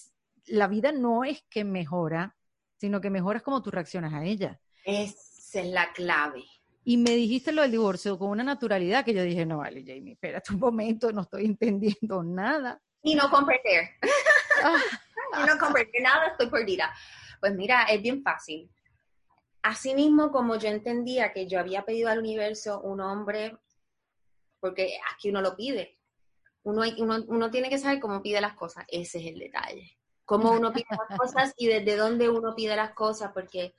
[0.47, 2.35] la vida no es que mejora,
[2.77, 4.59] sino que mejoras como tú reaccionas a ella.
[4.83, 6.43] Esa es la clave.
[6.83, 10.13] Y me dijiste lo del divorcio con una naturalidad que yo dije, no vale, Jamie,
[10.13, 12.79] espérate un momento, no estoy entendiendo nada.
[13.01, 13.89] Y no comprender.
[14.63, 14.77] Ah.
[15.43, 16.93] y no comprender nada, estoy perdida.
[17.39, 18.69] Pues mira, es bien fácil.
[19.63, 23.57] Así mismo como yo entendía que yo había pedido al universo un hombre,
[24.59, 25.97] porque aquí uno lo pide.
[26.61, 28.85] Uno, uno, uno tiene que saber cómo pide las cosas.
[28.87, 32.91] Ese es el detalle cómo uno pide las cosas y desde dónde uno pide las
[32.91, 33.75] cosas, porque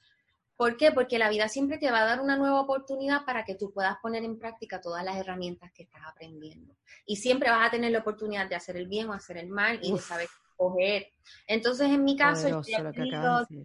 [0.56, 0.90] ¿Por qué?
[0.90, 3.98] Porque la vida siempre te va a dar una nueva oportunidad para que tú puedas
[3.98, 6.74] poner en práctica todas las herramientas que estás aprendiendo.
[7.04, 9.78] Y siempre vas a tener la oportunidad de hacer el bien o hacer el mal
[9.82, 11.08] y de saber escoger.
[11.46, 12.62] Entonces, en mi caso, yo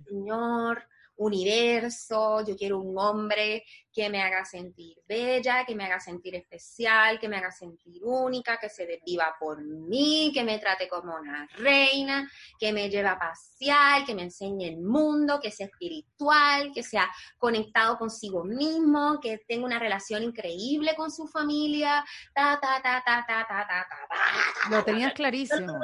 [0.05, 0.83] Señor,
[1.21, 3.63] universo, yo quiero un hombre
[3.93, 8.57] que me haga sentir bella, que me haga sentir especial, que me haga sentir única,
[8.57, 13.19] que se desviva por mí, que me trate como una reina, que me lleve a
[13.19, 19.39] pasear, que me enseñe el mundo, que sea espiritual, que sea conectado consigo mismo, que
[19.47, 22.03] tenga una relación increíble con su familia,
[22.33, 24.69] ta, ta, ta, ta, ta, ta, ta, ta.
[24.69, 25.79] Lo tenías clarísimo.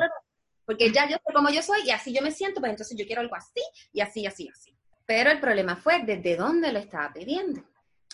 [0.65, 3.05] Porque ya yo sé cómo yo soy y así yo me siento, pues entonces yo
[3.05, 3.61] quiero algo así
[3.93, 4.76] y así, así, así.
[5.07, 7.63] Pero el problema fue desde dónde lo estaba pidiendo.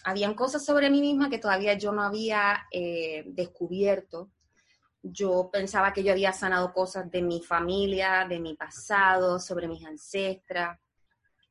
[0.06, 4.32] Habían cosas sobre mí misma que todavía yo no había eh, descubierto.
[5.02, 9.84] Yo pensaba que yo había sanado cosas de mi familia, de mi pasado, sobre mis
[9.84, 10.80] ancestras,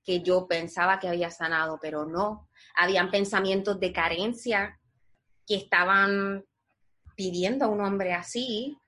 [0.04, 2.48] que yo pensaba que había sanado, pero no.
[2.76, 4.78] Habían pensamientos de carencia
[5.44, 6.44] que estaban
[7.16, 8.78] pidiendo a un hombre así,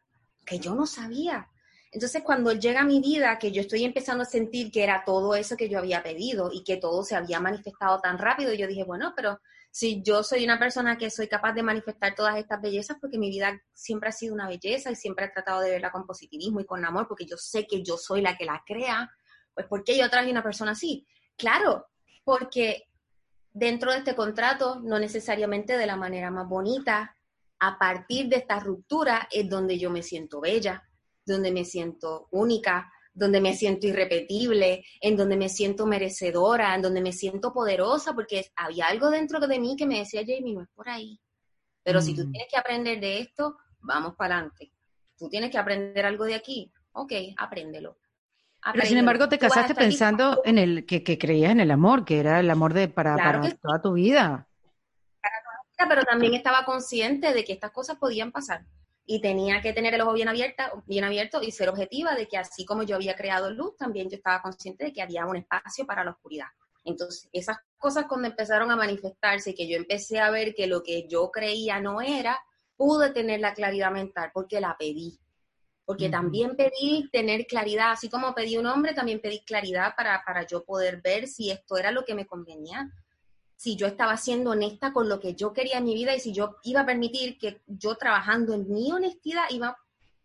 [0.47, 1.51] que yo no sabía.
[1.95, 5.37] Entonces, cuando llega a mi vida, que yo estoy empezando a sentir que era todo
[5.37, 8.83] eso que yo había pedido y que todo se había manifestado tan rápido, yo dije,
[8.83, 9.41] bueno, pero
[9.71, 13.31] si yo soy una persona que soy capaz de manifestar todas estas bellezas, porque mi
[13.31, 16.67] vida siempre ha sido una belleza y siempre he tratado de verla con positivismo y
[16.67, 19.09] con amor, porque yo sé que yo soy la que la crea,
[19.55, 21.07] pues ¿por qué yo traje una persona así?
[21.37, 21.87] Claro,
[22.25, 22.89] porque
[23.53, 27.17] dentro de este contrato, no necesariamente de la manera más bonita,
[27.61, 30.83] a partir de esta ruptura es donde yo me siento bella,
[31.25, 37.01] donde me siento única, donde me siento irrepetible, en donde me siento merecedora, en donde
[37.01, 40.69] me siento poderosa, porque había algo dentro de mí que me decía, Jamie, no es
[40.75, 41.21] por ahí.
[41.83, 42.33] Pero si tú mm.
[42.33, 44.73] tienes que aprender de esto, vamos para adelante.
[45.17, 47.99] Tú tienes que aprender algo de aquí, ok, apréndelo.
[48.73, 52.41] Pero sin embargo te casaste pensando en el que, creías en el amor, que era
[52.41, 53.15] el amor de para,
[53.61, 54.49] toda tu vida.
[55.21, 58.65] Para toda tu vida, pero también estaba consciente de que estas cosas podían pasar
[59.07, 62.39] y tenía que tener el ojo bien abierto, bien abierto y ser objetiva de que
[62.39, 65.87] así como yo había creado luz, también yo estaba consciente de que había un espacio
[65.87, 66.47] para la oscuridad.
[66.85, 70.83] Entonces, esas cosas cuando empezaron a manifestarse y que yo empecé a ver que lo
[70.83, 72.39] que yo creía no era,
[72.77, 75.19] pude tener la claridad mental porque la pedí.
[75.87, 80.47] Porque también pedí tener claridad, así como pedí un hombre, también pedí claridad para, para
[80.47, 82.91] yo poder ver si esto era lo que me convenía
[83.65, 86.35] si yo estaba siendo honesta con lo que yo quería en mi vida y si
[86.35, 89.75] yo iba a permitir que yo trabajando en mi honestidad iba,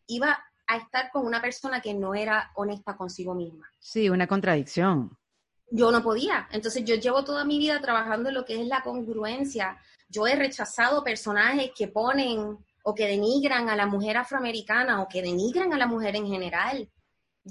[0.07, 3.71] iba a estar con una persona que no era honesta consigo misma.
[3.79, 5.17] Sí, una contradicción.
[5.71, 6.49] Yo no podía.
[6.51, 9.77] Entonces yo llevo toda mi vida trabajando en lo que es la congruencia.
[10.09, 15.21] Yo he rechazado personajes que ponen o que denigran a la mujer afroamericana o que
[15.21, 16.89] denigran a la mujer en general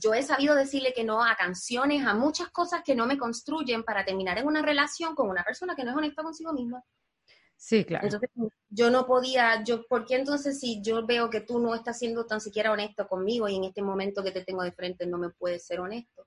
[0.00, 3.82] yo he sabido decirle que no a canciones, a muchas cosas que no me construyen
[3.82, 6.82] para terminar en una relación con una persona que no es honesta consigo misma.
[7.56, 8.04] Sí, claro.
[8.04, 8.30] Entonces,
[8.68, 12.24] yo no podía, yo, ¿por qué entonces si yo veo que tú no estás siendo
[12.24, 15.30] tan siquiera honesto conmigo y en este momento que te tengo de frente no me
[15.30, 16.26] puedes ser honesto?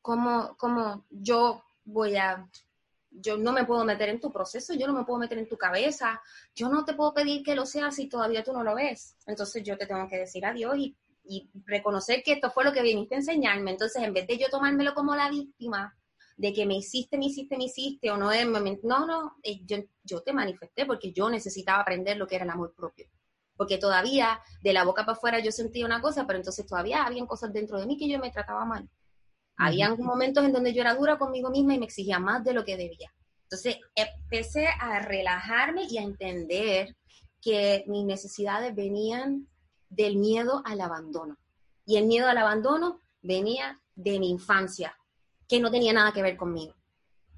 [0.00, 2.48] ¿Cómo, cómo yo voy a,
[3.10, 5.56] yo no me puedo meter en tu proceso, yo no me puedo meter en tu
[5.56, 6.22] cabeza,
[6.54, 9.16] yo no te puedo pedir que lo seas si todavía tú no lo ves.
[9.26, 12.82] Entonces yo te tengo que decir adiós y y reconocer que esto fue lo que
[12.82, 13.72] viniste a enseñarme.
[13.72, 15.96] Entonces, en vez de yo tomármelo como la víctima,
[16.36, 18.46] de que me hiciste, me hiciste, me hiciste, o no es,
[18.82, 22.50] no, no, eh, yo, yo te manifesté porque yo necesitaba aprender lo que era el
[22.50, 23.06] amor propio.
[23.56, 27.26] Porque todavía, de la boca para afuera, yo sentía una cosa, pero entonces todavía habían
[27.26, 28.88] cosas dentro de mí que yo me trataba mal.
[29.56, 32.64] Habían momentos en donde yo era dura conmigo misma y me exigía más de lo
[32.64, 33.14] que debía.
[33.44, 36.96] Entonces empecé a relajarme y a entender
[37.40, 39.46] que mis necesidades venían
[39.88, 41.36] del miedo al abandono.
[41.86, 44.96] Y el miedo al abandono venía de mi infancia,
[45.48, 46.74] que no tenía nada que ver conmigo,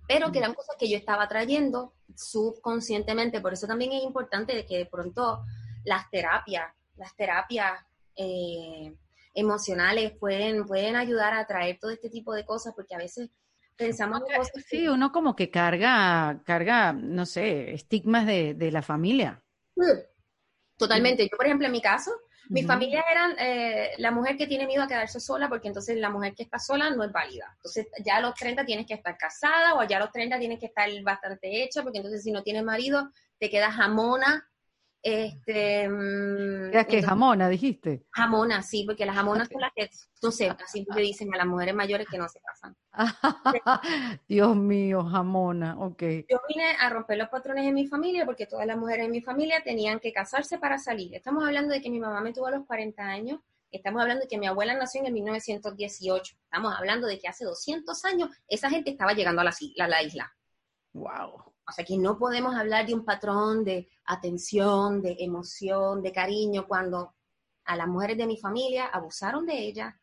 [0.08, 3.40] pero que eran cosas que yo estaba trayendo subconscientemente.
[3.40, 5.44] Por eso también es importante que de pronto
[5.84, 7.80] las terapias, las terapias
[8.16, 8.94] eh,
[9.34, 13.30] emocionales pueden, pueden ayudar a traer todo este tipo de cosas, porque a veces
[13.76, 19.42] pensamos cosas Sí, uno como que carga, carga, no sé, estigmas de, de la familia.
[20.76, 21.28] Totalmente.
[21.30, 22.12] Yo, por ejemplo, en mi caso,
[22.48, 26.10] mi familia eran eh, la mujer que tiene miedo a quedarse sola porque entonces la
[26.10, 27.50] mujer que está sola no es válida.
[27.56, 30.60] Entonces ya a los 30 tienes que estar casada o ya a los 30 tienes
[30.60, 34.48] que estar bastante hecha porque entonces si no tienes marido te quedas jamona
[35.02, 38.04] este, mm, ¿Es que jamona, dijiste?
[38.12, 39.88] Jamona, sí, porque las jamonas son las que,
[40.22, 42.76] no sé, así le dicen a las mujeres mayores que no se casan.
[44.28, 46.02] Dios mío, jamona, ok.
[46.28, 49.22] Yo vine a romper los patrones en mi familia porque todas las mujeres en mi
[49.22, 51.14] familia tenían que casarse para salir.
[51.14, 53.40] Estamos hablando de que mi mamá me tuvo a los 40 años
[53.70, 56.36] Estamos hablando de que mi abuela nació en el 1918.
[56.44, 60.02] Estamos hablando de que hace 200 años esa gente estaba llegando a la, a la
[60.02, 60.32] isla.
[60.92, 61.55] Wow.
[61.68, 66.66] O sea que no podemos hablar de un patrón de atención, de emoción, de cariño,
[66.66, 67.14] cuando
[67.64, 69.98] a las mujeres de mi familia abusaron de ella,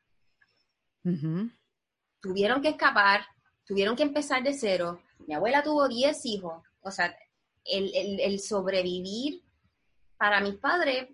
[2.20, 3.22] tuvieron que escapar,
[3.66, 5.02] tuvieron que empezar de cero.
[5.26, 6.62] Mi abuela tuvo 10 hijos.
[6.82, 7.16] O sea,
[7.64, 9.42] el, sobrevivir
[10.18, 11.10] para mis padres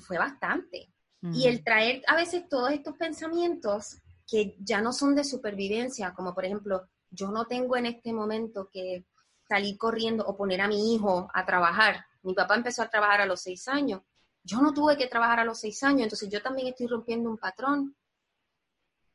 [0.00, 0.88] fue bastante.
[1.32, 6.34] Y el traer a veces todos estos pensamientos que ya no son de supervivencia, como
[6.34, 9.04] por ejemplo, yo no tengo en este momento que
[9.52, 12.06] salir corriendo o poner a mi hijo a trabajar.
[12.22, 14.00] Mi papá empezó a trabajar a los seis años.
[14.42, 17.36] Yo no tuve que trabajar a los seis años, entonces yo también estoy rompiendo un
[17.36, 17.94] patrón.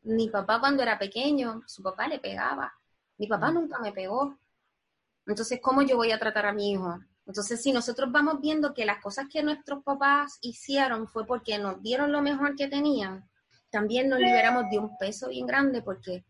[0.04, 2.72] Mi papá cuando era pequeño, su papá le pegaba.
[3.18, 4.38] Mi papá nunca me pegó.
[5.26, 7.00] Entonces, ¿cómo yo voy a tratar a mi hijo?
[7.26, 11.82] Entonces, si nosotros vamos viendo que las cosas que nuestros papás hicieron fue porque nos
[11.82, 13.28] dieron lo mejor que tenían,
[13.72, 16.24] también nos liberamos de un peso bien grande porque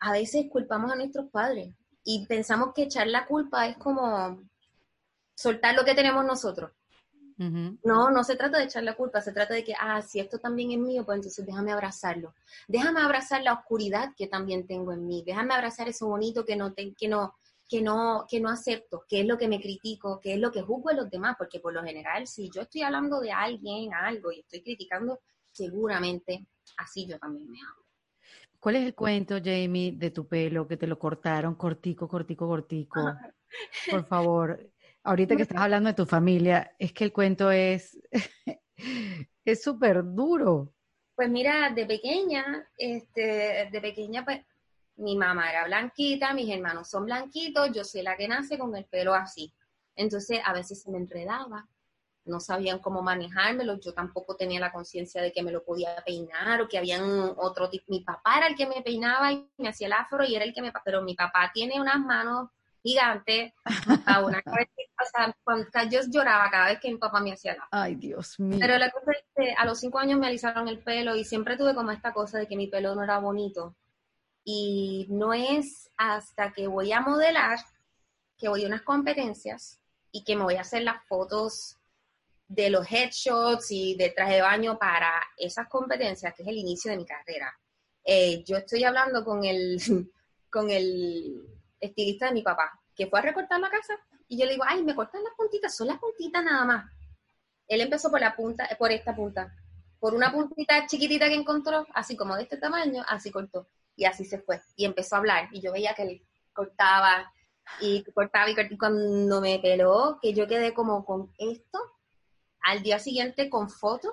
[0.00, 1.74] a veces culpamos a nuestros padres
[2.10, 4.42] y pensamos que echar la culpa es como
[5.34, 6.70] soltar lo que tenemos nosotros.
[7.36, 10.38] No, no se trata de echar la culpa, se trata de que, ah, si esto
[10.38, 12.34] también es mío, pues entonces déjame abrazarlo.
[12.66, 15.22] Déjame abrazar la oscuridad que también tengo en mí.
[15.24, 17.34] Déjame abrazar eso bonito que no, que no,
[17.68, 20.62] que no, que no acepto, que es lo que me critico, que es lo que
[20.62, 24.32] juzgo en los demás, porque por lo general, si yo estoy hablando de alguien, algo,
[24.32, 25.20] y estoy criticando,
[25.52, 26.46] seguramente
[26.78, 27.87] así yo también me hablo.
[28.60, 33.14] ¿Cuál es el cuento, Jamie, de tu pelo que te lo cortaron cortico, cortico, cortico?
[33.90, 34.72] Por favor,
[35.04, 37.98] ahorita que estás hablando de tu familia, es que el cuento es
[39.44, 40.74] es súper duro.
[41.14, 44.40] Pues mira, de pequeña, este, de pequeña, pues
[44.96, 48.84] mi mamá era blanquita, mis hermanos son blanquitos, yo soy la que nace con el
[48.84, 49.52] pelo así.
[49.96, 51.68] Entonces a veces se me enredaba,
[52.28, 56.60] no sabían cómo manejármelo, yo tampoco tenía la conciencia de que me lo podía peinar
[56.60, 57.02] o que habían
[57.36, 57.86] otro tipo.
[57.88, 60.52] Mi papá era el que me peinaba y me hacía el afro y era el
[60.52, 60.72] que me...
[60.84, 62.50] Pero mi papá tiene unas manos
[62.82, 63.52] gigantes,
[64.06, 64.42] a una
[65.00, 67.68] o sea, cuando, yo lloraba cada vez que mi papá me hacía el afro.
[67.72, 68.58] Ay, Dios mío.
[68.60, 71.56] Pero la cosa es que a los cinco años me alisaron el pelo y siempre
[71.56, 73.76] tuve como esta cosa de que mi pelo no era bonito.
[74.44, 77.58] Y no es hasta que voy a modelar,
[78.38, 81.77] que voy a unas competencias y que me voy a hacer las fotos
[82.48, 86.90] de los headshots y de traje de baño para esas competencias, que es el inicio
[86.90, 87.54] de mi carrera.
[88.02, 89.78] Eh, yo estoy hablando con el,
[90.50, 91.46] con el
[91.78, 93.94] estilista de mi papá, que fue a recortar la casa,
[94.26, 96.92] y yo le digo, ay, me cortan las puntitas, son las puntitas nada más.
[97.66, 99.54] Él empezó por la punta, por esta punta,
[100.00, 103.68] por una puntita chiquitita que encontró, así como de este tamaño, así cortó.
[103.96, 104.60] Y así se fue.
[104.76, 105.48] Y empezó a hablar.
[105.52, 107.32] Y yo veía que él cortaba
[107.80, 108.74] y cortaba y cortaba.
[108.74, 111.80] Y cuando me peló, que yo quedé como con esto,
[112.68, 114.12] al día siguiente con fotos,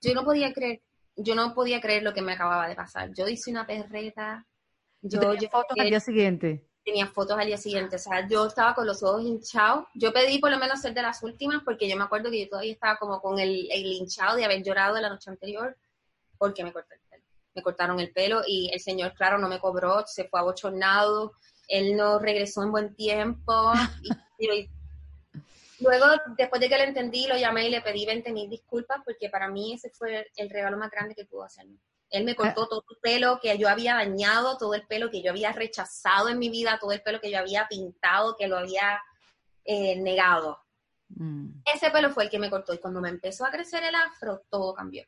[0.00, 0.82] yo no podía creer,
[1.14, 3.12] yo no podía creer lo que me acababa de pasar.
[3.14, 4.44] Yo hice una perreta.
[5.00, 6.68] Yo, fotos al día siguiente.
[6.84, 9.86] Tenía fotos al día siguiente, o sea, yo estaba con los ojos hinchados.
[9.94, 12.48] Yo pedí por lo menos ser de las últimas porque yo me acuerdo que yo
[12.48, 15.76] todavía estaba como con el, el hinchado de haber llorado la noche anterior
[16.38, 17.24] porque me corté el pelo.
[17.54, 21.34] Me cortaron el pelo y el señor, claro, no me cobró, se fue abochornado,
[21.68, 23.72] él no regresó en buen tiempo.
[24.38, 24.68] y
[25.80, 26.06] Luego,
[26.36, 29.48] después de que lo entendí, lo llamé y le pedí 20 mil disculpas porque para
[29.48, 31.78] mí ese fue el regalo más grande que pudo hacerme.
[32.10, 32.68] Él me cortó ah.
[32.68, 36.38] todo el pelo que yo había dañado, todo el pelo que yo había rechazado en
[36.38, 39.00] mi vida, todo el pelo que yo había pintado, que lo había
[39.64, 40.58] eh, negado.
[41.10, 41.60] Mm.
[41.64, 44.42] Ese pelo fue el que me cortó y cuando me empezó a crecer el afro,
[44.48, 45.04] todo cambió.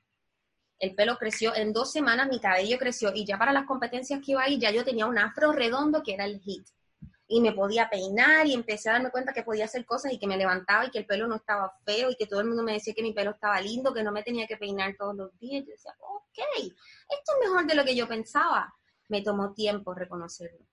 [0.79, 4.33] El pelo creció, en dos semanas mi cabello creció y ya para las competencias que
[4.33, 6.67] iba ahí ya yo tenía un afro redondo que era el hit
[7.33, 10.27] y me podía peinar y empecé a darme cuenta que podía hacer cosas y que
[10.27, 12.73] me levantaba y que el pelo no estaba feo y que todo el mundo me
[12.73, 15.65] decía que mi pelo estaba lindo, que no me tenía que peinar todos los días.
[15.65, 18.75] Yo decía, ok, esto es mejor de lo que yo pensaba.
[19.07, 20.67] Me tomó tiempo reconocerlo.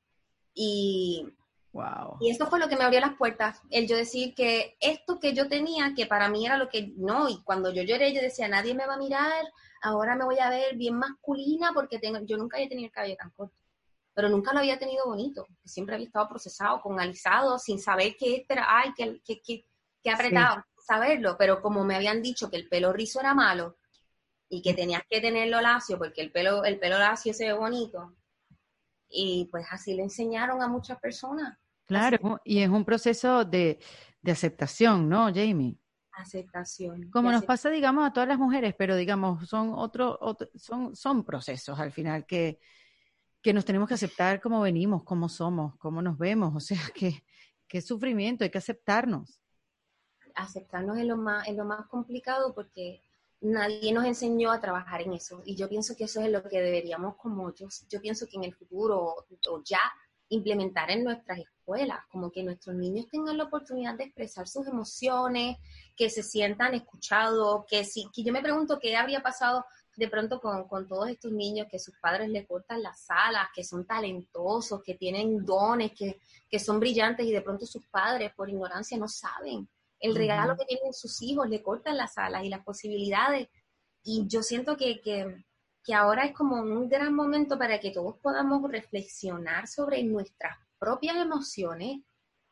[0.55, 1.31] Y,
[1.73, 2.17] wow.
[2.21, 5.35] y esto fue lo que me abrió las puertas, el yo decir que esto que
[5.35, 8.47] yo tenía, que para mí era lo que no, y cuando yo lloré yo decía,
[8.47, 9.45] nadie me va a mirar,
[9.83, 13.15] ahora me voy a ver bien masculina porque tengo, yo nunca había tenido el cabello
[13.15, 13.66] tan corto
[14.17, 15.45] pero nunca lo había tenido bonito.
[15.63, 19.63] Siempre había estado procesado, con alisado, sin saber qué era, ay, qué, qué,
[20.01, 21.35] qué, apretado, saberlo.
[21.37, 23.77] Pero como me habían dicho que el pelo rizo era malo
[24.49, 28.15] y que tenías que tenerlo lacio porque el pelo, el pelo lacio se ve bonito,
[29.07, 31.55] y pues así le enseñaron a muchas personas.
[31.85, 33.77] Claro, y es un proceso de,
[34.19, 35.77] de aceptación, ¿no, Jamie?
[36.11, 37.11] aceptación.
[37.11, 41.23] Como nos pasa, digamos, a todas las mujeres, pero digamos, son otro, otro, son, son
[41.23, 42.59] procesos al final que,
[43.47, 47.23] que nos tenemos que aceptar como venimos, como somos, cómo nos vemos, o sea, que,
[47.65, 49.39] qué sufrimiento, hay que aceptarnos.
[50.35, 53.01] Aceptarnos es lo más, es lo más complicado porque
[53.39, 55.43] nadie nos enseñó a trabajar en eso.
[55.45, 58.43] Y yo pienso que eso es lo que deberíamos como yo, yo pienso que en
[58.43, 59.15] el futuro
[59.49, 59.79] o ya
[60.27, 65.55] implementar en nuestras escuelas, como que nuestros niños tengan la oportunidad de expresar sus emociones,
[65.95, 69.63] que se sientan escuchados, que si, que yo me pregunto qué habría pasado
[69.97, 73.63] de pronto con, con, todos estos niños que sus padres le cortan las alas, que
[73.63, 76.19] son talentosos, que tienen dones, que,
[76.49, 79.67] que son brillantes y de pronto sus padres por ignorancia no saben
[79.99, 83.49] el regalo que tienen sus hijos, le cortan las alas y las posibilidades.
[84.03, 85.43] Y yo siento que, que,
[85.83, 91.17] que ahora es como un gran momento para que todos podamos reflexionar sobre nuestras propias
[91.17, 92.01] emociones,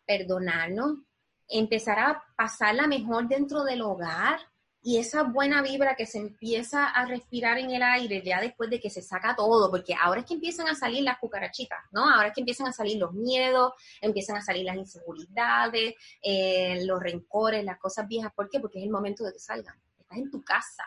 [0.06, 1.00] perdonarnos,
[1.48, 4.40] empezar a pasarla mejor dentro del hogar,
[4.88, 8.80] y esa buena vibra que se empieza a respirar en el aire ya después de
[8.80, 12.08] que se saca todo, porque ahora es que empiezan a salir las cucarachitas, ¿no?
[12.08, 17.00] Ahora es que empiezan a salir los miedos, empiezan a salir las inseguridades, eh, los
[17.02, 18.32] rencores, las cosas viejas.
[18.36, 18.60] ¿Por qué?
[18.60, 19.76] Porque es el momento de que salgan.
[19.98, 20.84] Estás en tu casa,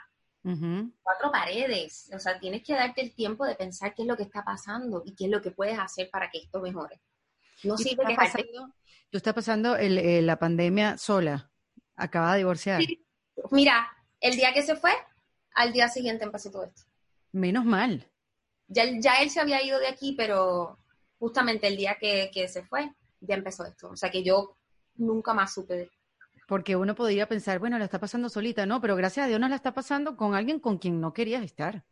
[1.02, 4.22] cuatro paredes, o sea, tienes que darte el tiempo de pensar qué es lo que
[4.22, 7.00] está pasando y qué es lo que puedes hacer para que esto mejore.
[7.64, 8.72] No sirve que pasando,
[9.10, 11.50] Tú estás pasando el, la pandemia sola,
[11.96, 12.80] acaba de divorciar.
[12.80, 13.04] Sí
[13.50, 13.88] Mira,
[14.20, 14.92] el día que se fue,
[15.54, 16.82] al día siguiente empezó todo esto.
[17.32, 18.06] Menos mal.
[18.68, 20.78] Ya, ya él se había ido de aquí, pero
[21.18, 23.90] justamente el día que, se fue, ya empezó esto.
[23.90, 24.56] O sea que yo
[24.96, 25.90] nunca más supe de
[26.46, 28.80] porque uno podría pensar, bueno, la está pasando solita, ¿no?
[28.80, 31.84] Pero gracias a Dios no la está pasando con alguien con quien no querías estar.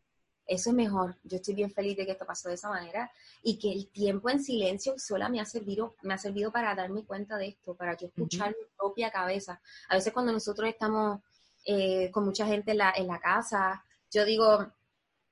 [0.47, 1.18] Eso es mejor.
[1.24, 3.11] Yo estoy bien feliz de que esto pasó de esa manera
[3.42, 7.05] y que el tiempo en silencio sola me ha servido, me ha servido para darme
[7.05, 9.61] cuenta de esto, para yo escuchar mi propia cabeza.
[9.90, 11.20] A veces cuando nosotros estamos
[11.67, 13.85] eh, con mucha gente en la, en la casa.
[14.11, 14.73] Yo digo,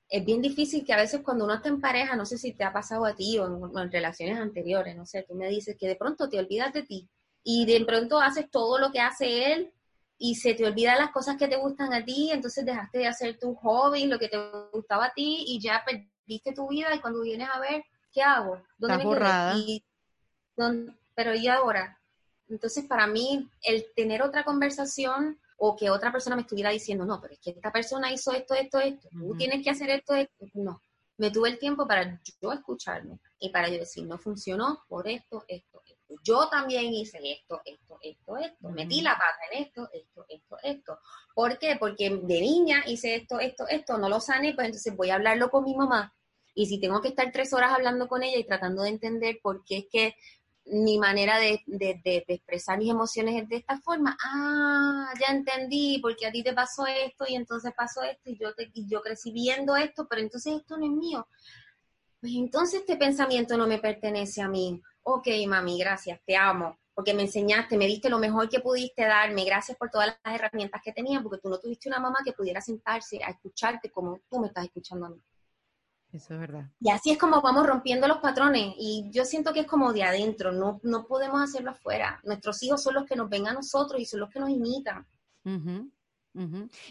[0.09, 2.65] es bien difícil que a veces cuando uno está en pareja, no sé si te
[2.65, 3.47] ha pasado a ti o
[3.79, 7.09] en, relaciones anteriores, no sé, tú me dices que de pronto te olvidas de ti
[7.43, 9.73] y de pronto haces todo lo que hace él
[10.19, 13.39] y se te olvidan las cosas que te gustan a ti, entonces dejaste de hacer
[13.39, 14.39] tu hobby, lo que te
[14.73, 18.63] gustaba a ti y ya perdiste tu vida y cuando vienes a ver, ¿qué hago?
[18.79, 19.85] ¿Dónde me Y,
[21.15, 21.99] pero ¿y ahora?
[22.49, 27.21] Entonces para mí el tener otra conversación o que otra persona me estuviera diciendo, no,
[27.21, 30.47] pero es que esta persona hizo esto, esto, esto, tú tienes que hacer esto, esto.
[30.55, 30.81] No,
[31.17, 35.45] me tuve el tiempo para yo escucharme y para yo decir, no funcionó por esto,
[35.47, 36.15] esto, esto.
[36.23, 38.69] Yo también hice esto, esto, esto, esto.
[38.71, 40.99] Metí la pata en esto, esto, esto, esto.
[41.35, 41.77] ¿Por qué?
[41.79, 45.51] Porque de niña hice esto, esto, esto, no lo sané, pues entonces voy a hablarlo
[45.51, 46.15] con mi mamá.
[46.55, 49.65] Y si tengo que estar tres horas hablando con ella y tratando de entender por
[49.65, 50.17] qué es que
[50.67, 51.63] mi manera de,
[52.27, 54.17] expresar mis emociones es de esta forma.
[54.23, 58.55] Ah, ya entendí, porque a ti te pasó esto y entonces pasó esto y yo,
[58.55, 61.29] te, y yo crecí viendo esto, pero entonces esto no es mío.
[62.21, 64.81] Pues entonces este pensamiento no me pertenece a mí.
[65.03, 69.45] Ok, mami, gracias, te amo, porque me enseñaste, me diste lo mejor que pudiste darme,
[69.45, 72.63] gracias por todas las herramientas que tenía, porque tú no tuviste una mamá que pudiera
[72.63, 75.21] sentarse a escucharte como tú me estás escuchando a mí.
[76.15, 76.71] Eso es verdad.
[76.79, 78.73] Y así es como vamos rompiendo los patrones.
[78.79, 82.21] Y yo siento que es como de adentro, no, no podemos hacerlo afuera.
[82.23, 85.05] Nuestros hijos son los que nos ven a nosotros y son los que nos imitan.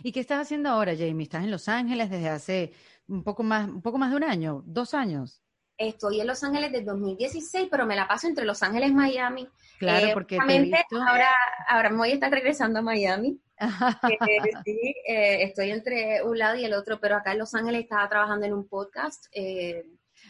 [0.03, 1.23] ¿Y qué estás haciendo ahora, Jamie?
[1.23, 2.73] ¿Estás en Los Ángeles desde hace
[3.07, 5.41] un poco más, un poco más de un año, dos años?
[5.77, 9.47] Estoy en Los Ángeles desde 2016, pero me la paso entre Los Ángeles y Miami.
[9.79, 11.29] Claro, eh, porque te ahora,
[11.69, 13.39] ahora voy a estar regresando a Miami.
[13.63, 17.83] Eh, sí, eh, estoy entre un lado y el otro, pero acá en Los Ángeles
[17.83, 19.25] estaba trabajando en un podcast.
[19.31, 19.83] Eh,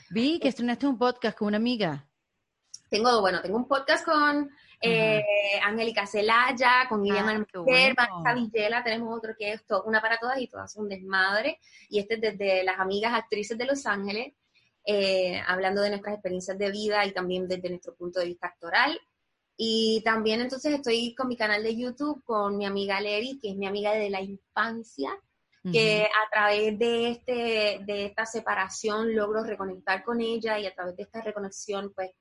[0.10, 2.08] Vi que estrenaste un podcast con una amiga.
[2.90, 4.50] Tengo, bueno, tengo un podcast con
[5.64, 7.46] Angélica Celaya, con Guillermo
[7.98, 11.60] ah, Villela, tenemos otro que es una para todas y todas son desmadre.
[11.90, 14.34] Y este es desde las amigas actrices de Los Ángeles,
[15.48, 19.00] hablando de nuestras experiencias de vida y también desde nuestro punto de vista actoral.
[19.58, 23.56] Y también entonces estoy con mi canal de YouTube con mi amiga Leri, que es
[23.56, 25.12] mi amiga de la infancia,
[25.72, 30.98] que a través de, este, de esta separación logro reconectar con ella y a través
[30.98, 32.12] de esta reconexión, pues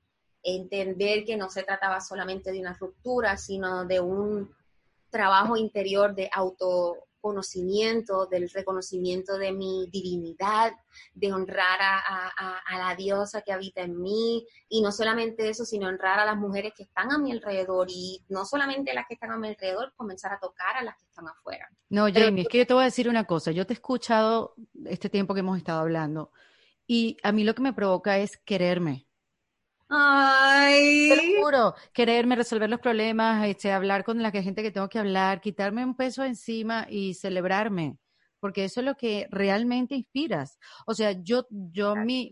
[0.43, 4.55] entender que no se trataba solamente de una ruptura, sino de un
[5.09, 10.73] trabajo interior de auto conocimiento, del reconocimiento de mi divinidad,
[11.13, 16.19] de honrar a, la diosa que habita en mí, y no solamente eso, sino honrar
[16.19, 19.37] a las mujeres que están a mi alrededor, y no solamente las que están a
[19.37, 21.69] mi alrededor, comenzar a tocar a las que están afuera.
[21.89, 24.55] No, Jamie, es que yo te voy a decir una cosa, yo te he escuchado
[24.85, 26.31] este tiempo que hemos estado hablando,
[26.85, 29.07] y a mí lo que me provoca es quererme.
[29.95, 31.09] Ay.
[31.09, 34.99] Te lo juro, quererme resolver los problemas, este, hablar con la gente que tengo que
[34.99, 37.99] hablar, quitarme un peso encima y celebrarme,
[38.39, 40.57] porque eso es lo que realmente inspiras.
[40.87, 42.31] O sea, yo, yo mi,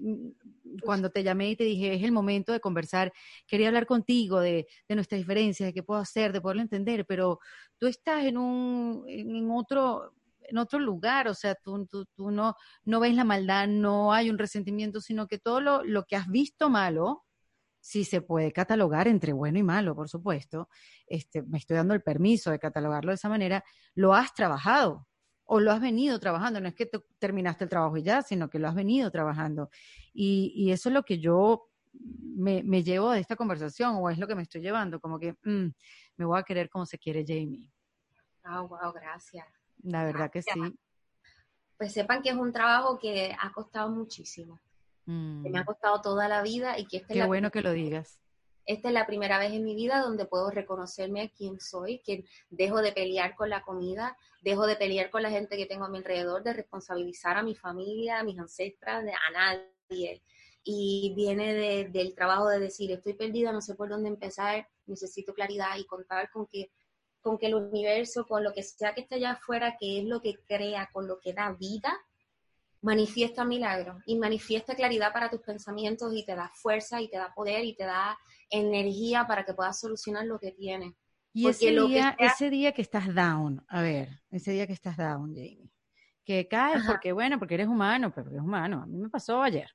[0.83, 3.13] cuando te llamé y te dije, es el momento de conversar,
[3.45, 7.39] quería hablar contigo de, de nuestras diferencias, de qué puedo hacer, de poderlo entender, pero
[7.77, 12.55] tú estás en un, en otro, en otro lugar, o sea, tú, tú, tú no,
[12.85, 16.27] no ves la maldad, no hay un resentimiento, sino que todo lo, lo que has
[16.27, 17.23] visto malo,
[17.81, 20.69] si se puede catalogar entre bueno y malo, por supuesto,
[21.07, 23.63] este, me estoy dando el permiso de catalogarlo de esa manera,
[23.95, 25.07] lo has trabajado
[25.43, 28.59] o lo has venido trabajando, no es que terminaste el trabajo y ya, sino que
[28.59, 29.69] lo has venido trabajando.
[30.13, 34.17] Y, y eso es lo que yo me, me, llevo de esta conversación o es
[34.17, 35.67] lo que me estoy llevando, como que mm,
[36.17, 37.69] me voy a querer como se quiere Jamie.
[38.45, 39.45] Oh, wow, gracias.
[39.83, 40.79] La verdad que sí.
[41.77, 44.59] Pues sepan que es un trabajo que ha costado muchísimo.
[45.43, 45.65] Que me ha mm.
[45.65, 48.21] costado toda la vida y que este Qué bueno que lo digas
[48.65, 52.25] esta es la primera vez en mi vida donde puedo reconocerme a quién soy, que
[52.49, 55.89] dejo de pelear con la comida, dejo de pelear con la gente que tengo a
[55.89, 60.21] mi alrededor, de responsabilizar a mi familia, a mis ancestras, a nadie.
[60.63, 65.77] Y viene del trabajo de decir, estoy perdida, no sé por dónde empezar, necesito claridad
[65.77, 66.71] y contar con que,
[67.19, 70.21] con que el universo, con lo que sea que esté allá afuera, que es lo
[70.21, 71.99] que crea, con lo que da vida,
[72.81, 77.33] manifiesta milagros y manifiesta claridad para tus pensamientos y te da fuerza y te da
[77.33, 78.17] poder y te da
[78.49, 80.93] energía para que puedas solucionar lo que tienes.
[81.33, 84.97] Y ese día, que ese día que estás down, a ver, ese día que estás
[84.97, 85.71] down, Jamie,
[86.25, 88.81] que caes porque, bueno, porque eres humano, pero eres humano.
[88.83, 89.69] A mí me pasó ayer.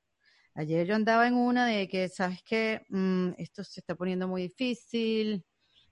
[0.53, 2.85] Ayer yo andaba en una de que, ¿sabes qué?
[2.89, 5.45] Mm, esto se está poniendo muy difícil,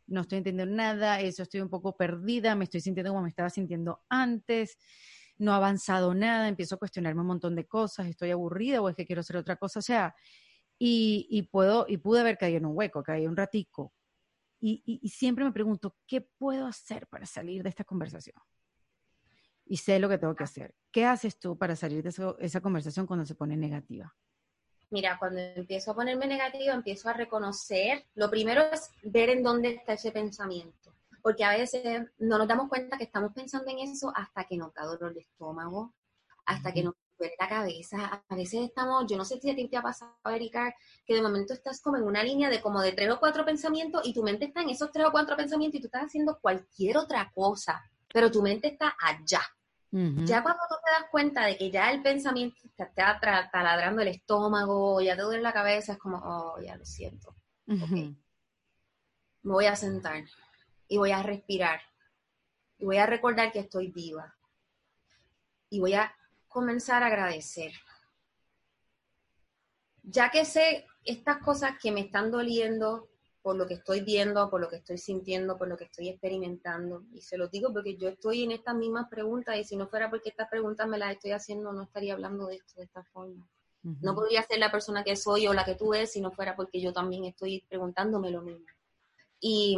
[0.08, 3.50] no estoy entendiendo nada, eso estoy un poco perdida, me estoy sintiendo como me estaba
[3.50, 4.78] sintiendo antes
[5.38, 8.96] no ha avanzado nada, empiezo a cuestionarme un montón de cosas, estoy aburrida o es
[8.96, 10.16] que quiero hacer otra cosa, o sea,
[10.78, 13.94] y, y puedo, y pude haber caído en un hueco, caí un ratico.
[14.60, 18.36] Y, y, siempre me pregunto, ¿qué puedo hacer para salir de esta conversación?
[19.66, 20.74] Y sé lo que tengo que hacer.
[20.92, 22.10] ¿Qué haces tú para salir de
[22.40, 24.16] esa conversación cuando se pone negativa?
[24.90, 29.70] Mira, cuando empiezo a ponerme negativa, empiezo a reconocer, lo primero es ver en dónde
[29.70, 30.85] está ese pensamiento
[31.26, 34.72] porque a veces no nos damos cuenta que estamos pensando en eso hasta que nos
[34.76, 35.96] da dolor de estómago,
[36.46, 38.24] hasta que nos duele la cabeza.
[38.30, 41.24] A veces estamos, yo no sé si a ti te ha pasado, Erika, que de
[41.24, 44.22] momento estás como en una línea de como de tres o cuatro pensamientos y tu
[44.22, 47.84] mente está en esos tres o cuatro pensamientos y tú estás haciendo cualquier otra cosa,
[48.14, 49.42] pero tu mente está allá.
[49.90, 53.20] Ya cuando tú te das cuenta de que ya el pensamiento te está
[53.52, 57.36] taladrando el estómago, ya te duele la cabeza, es como, oh, ya lo siento.
[57.66, 58.14] Me
[59.42, 60.24] voy a sentar
[60.88, 61.82] y voy a respirar.
[62.78, 64.36] Y voy a recordar que estoy viva.
[65.70, 66.16] Y voy a
[66.48, 67.72] comenzar a agradecer.
[70.04, 73.10] Ya que sé estas cosas que me están doliendo
[73.46, 77.04] por lo que estoy viendo, por lo que estoy sintiendo, por lo que estoy experimentando.
[77.14, 80.10] Y se lo digo porque yo estoy en estas mismas preguntas y si no fuera
[80.10, 83.48] porque estas preguntas me las estoy haciendo, no estaría hablando de esto de esta forma.
[83.84, 86.56] No podría ser la persona que soy o la que tú eres si no fuera
[86.56, 88.66] porque yo también estoy preguntándome lo mismo.
[89.40, 89.78] Y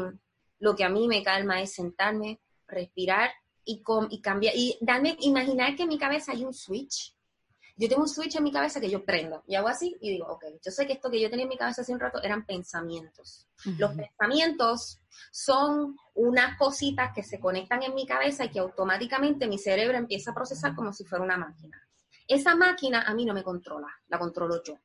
[0.60, 3.32] lo que a mí me calma es sentarme, respirar
[3.64, 7.14] y, y cambiar, y darme, imaginar que en mi cabeza hay un switch.
[7.80, 10.26] Yo tengo un switch en mi cabeza que yo prendo y hago así y digo,
[10.28, 12.44] ok, yo sé que esto que yo tenía en mi cabeza hace un rato eran
[12.44, 13.48] pensamientos.
[13.78, 15.00] Los pensamientos
[15.32, 20.32] son unas cositas que se conectan en mi cabeza y que automáticamente mi cerebro empieza
[20.32, 21.80] a procesar como si fuera una máquina.
[22.28, 24.80] Esa máquina a mí no me controla, la controlo yo.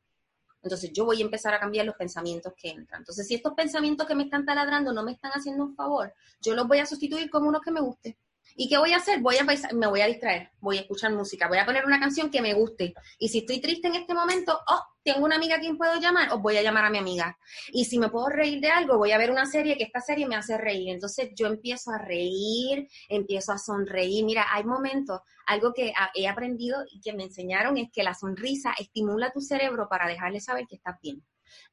[0.63, 3.01] Entonces yo voy a empezar a cambiar los pensamientos que entran.
[3.01, 6.55] Entonces si estos pensamientos que me están taladrando no me están haciendo un favor, yo
[6.55, 8.17] los voy a sustituir con unos que me guste.
[8.57, 9.21] ¿Y qué voy a hacer?
[9.21, 9.45] Voy a
[9.75, 12.55] me voy a distraer, voy a escuchar música, voy a poner una canción que me
[12.55, 12.95] guste.
[13.19, 16.33] Y si estoy triste en este momento, oh, tengo una amiga a quien puedo llamar,
[16.33, 17.39] o voy a llamar a mi amiga.
[17.73, 20.27] Y si me puedo reír de algo, voy a ver una serie que esta serie
[20.27, 20.91] me hace reír.
[20.91, 24.25] Entonces yo empiezo a reír, empiezo a sonreír.
[24.25, 28.75] Mira, hay momentos, algo que he aprendido y que me enseñaron es que la sonrisa
[28.79, 31.23] estimula tu cerebro para dejarle saber que estás bien.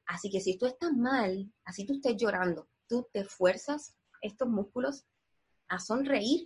[0.06, 5.06] Así que si tú estás mal, así tú estés llorando, tú te fuerzas estos músculos
[5.68, 6.46] a sonreír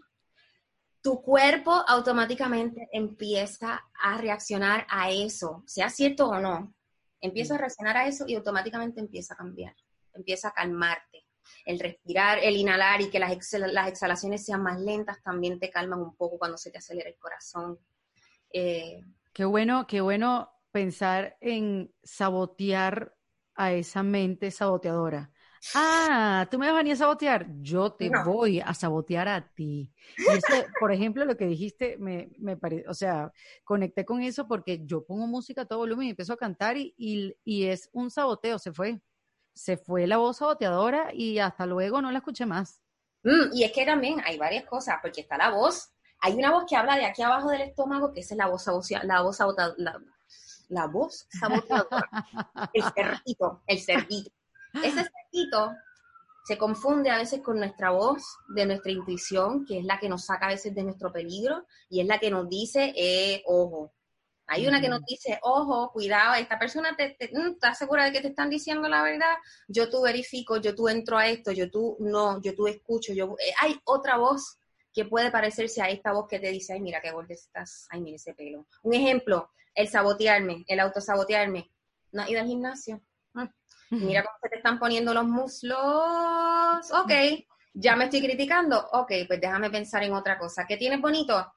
[1.04, 6.74] tu cuerpo automáticamente empieza a reaccionar a eso, sea cierto o no.
[7.20, 9.76] Empieza a reaccionar a eso y automáticamente empieza a cambiar,
[10.14, 11.26] empieza a calmarte.
[11.66, 16.16] El respirar, el inhalar y que las, exhalaciones sean más lentas también te calman un
[16.16, 17.78] poco cuando se te acelera el corazón.
[18.54, 19.02] Eh,
[19.34, 23.14] qué bueno, qué bueno pensar en sabotear
[23.56, 25.32] a esa mente saboteadora.
[25.76, 27.48] Ah, tú me vas a venir a sabotear.
[27.62, 29.92] Yo te voy a sabotear a ti.
[30.18, 33.32] Y eso, por ejemplo, lo que dijiste, me, me parece, o sea,
[33.64, 36.94] conecté con eso porque yo pongo música a todo volumen y empiezo a cantar y,
[37.46, 39.02] y, es un saboteo, se fue.
[39.54, 42.82] Se fue la voz saboteadora y hasta luego no la escuché más.
[43.24, 46.66] Mm, y es que también hay varias cosas, porque está la voz, hay una voz
[46.68, 48.66] que habla de aquí abajo del estómago, que es la voz,
[49.04, 50.02] la voz saboteadora,
[50.70, 52.10] la, voz saboteadora,
[52.74, 54.32] el cerdito, el cerdito
[54.82, 55.72] ese cerquito
[56.46, 60.26] se confunde a veces con nuestra voz, de nuestra intuición, que es la que nos
[60.26, 63.94] saca a veces de nuestro peligro y es la que nos dice, eh, ojo.
[64.46, 68.20] Hay una que nos dice, ojo, cuidado, esta persona te, mm, está segura de que
[68.20, 69.36] te están diciendo la verdad,
[69.70, 73.36] yo tú verifico, yo tú entro a esto, yo tú no, yo tú escucho, yo...
[73.40, 74.58] Eh, hay otra voz
[74.94, 78.02] que puede parecerse a esta voz que te dice, ay, mira qué gorda estás, ay,
[78.02, 78.68] mira ese pelo.
[78.84, 81.72] Un ejemplo, el sabotearme, el autosabotearme.
[82.12, 83.02] ¿No has ido al gimnasio?
[83.36, 83.50] Ah,
[83.90, 86.92] mira cómo se te están poniendo los muslos.
[86.92, 87.12] Ok,
[87.74, 88.88] ya me estoy criticando.
[88.94, 90.66] Ok, pues déjame pensar en otra cosa.
[90.68, 91.54] ¿Qué tienes bonito?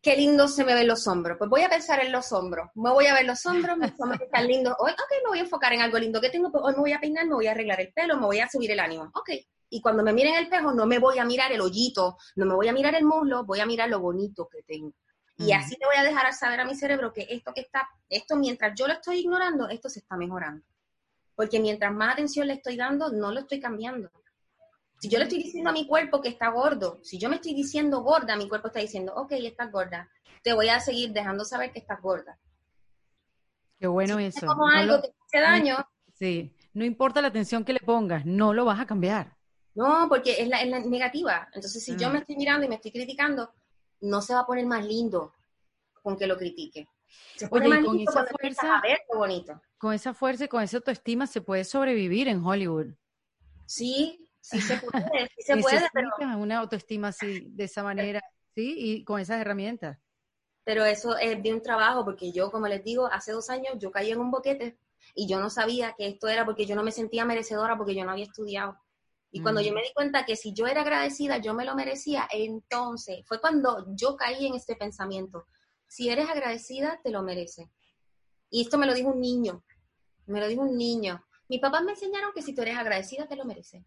[0.00, 1.38] Qué lindo se me ven los hombros.
[1.38, 2.68] Pues voy a pensar en los hombros.
[2.74, 4.74] Me voy a ver los hombros, mis hombros están lindos.
[4.78, 6.52] Hoy, ok, me voy a enfocar en algo lindo que tengo.
[6.52, 8.48] Pues hoy me voy a peinar, me voy a arreglar el pelo, me voy a
[8.48, 9.10] subir el ánimo.
[9.14, 9.30] Ok,
[9.70, 12.46] y cuando me mire en el espejo no me voy a mirar el hoyito, no
[12.46, 14.92] me voy a mirar el muslo, voy a mirar lo bonito que tengo.
[15.36, 18.36] Y así te voy a dejar saber a mi cerebro que esto que está, esto
[18.36, 20.64] mientras yo lo estoy ignorando, esto se está mejorando.
[21.34, 24.10] Porque mientras más atención le estoy dando, no lo estoy cambiando.
[25.00, 27.52] Si yo le estoy diciendo a mi cuerpo que está gordo, si yo me estoy
[27.52, 30.08] diciendo gorda, mi cuerpo está diciendo, ok, estás gorda,
[30.42, 32.38] te voy a seguir dejando saber que estás gorda.
[33.78, 34.46] Qué bueno eso.
[34.46, 35.76] Como algo que te hace daño.
[36.14, 39.36] Sí, no importa la atención que le pongas, no lo vas a cambiar.
[39.74, 41.48] No, porque es la, es la negativa.
[41.52, 43.52] Entonces, si yo me estoy mirando y me estoy criticando,
[44.00, 45.32] no se va a poner más lindo
[46.02, 46.88] con que lo critique.
[47.36, 49.60] Se pone más con esa fuerza, a ver bonito.
[49.78, 52.94] Con esa fuerza y con esa autoestima se puede sobrevivir en Hollywood.
[53.66, 56.10] Sí, sí se puede, sí se puede, pero...
[56.38, 58.22] una autoestima así, de esa manera,
[58.54, 59.98] sí, y con esas herramientas.
[60.64, 63.90] Pero eso es de un trabajo, porque yo, como les digo, hace dos años yo
[63.90, 64.78] caí en un boquete
[65.14, 68.04] y yo no sabía que esto era porque yo no me sentía merecedora porque yo
[68.04, 68.78] no había estudiado.
[69.34, 72.28] Y cuando yo me di cuenta que si yo era agradecida, yo me lo merecía,
[72.30, 75.48] entonces fue cuando yo caí en este pensamiento.
[75.88, 77.68] Si eres agradecida, te lo mereces.
[78.48, 79.64] Y esto me lo dijo un niño,
[80.26, 81.20] me lo dijo un niño.
[81.48, 83.84] Mis papás me enseñaron que si tú eres agradecida, te lo mereces.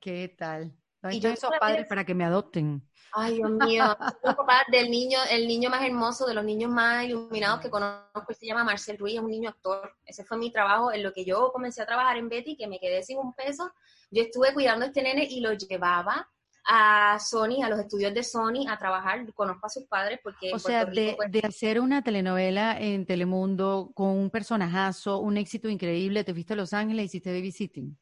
[0.00, 0.76] ¿Qué tal?
[1.10, 2.86] Y yo esos padres para que me adopten.
[3.14, 3.84] Ay, Dios mío.
[4.22, 8.46] Papá del niño, el niño más hermoso, de los niños más iluminados que conozco, se
[8.46, 9.94] llama Marcel Ruiz, es un niño actor.
[10.06, 12.78] Ese fue mi trabajo en lo que yo comencé a trabajar en Betty, que me
[12.78, 13.70] quedé sin un peso.
[14.10, 16.28] Yo estuve cuidando a este nene y lo llevaba
[16.64, 19.20] a Sony, a los estudios de Sony, a trabajar.
[19.34, 20.52] Conozco a sus padres porque...
[20.54, 26.24] O sea, de, de, hacer una telenovela en Telemundo con un personajazo, un éxito increíble,
[26.24, 27.98] te fuiste a Los Ángeles y hiciste babysitting.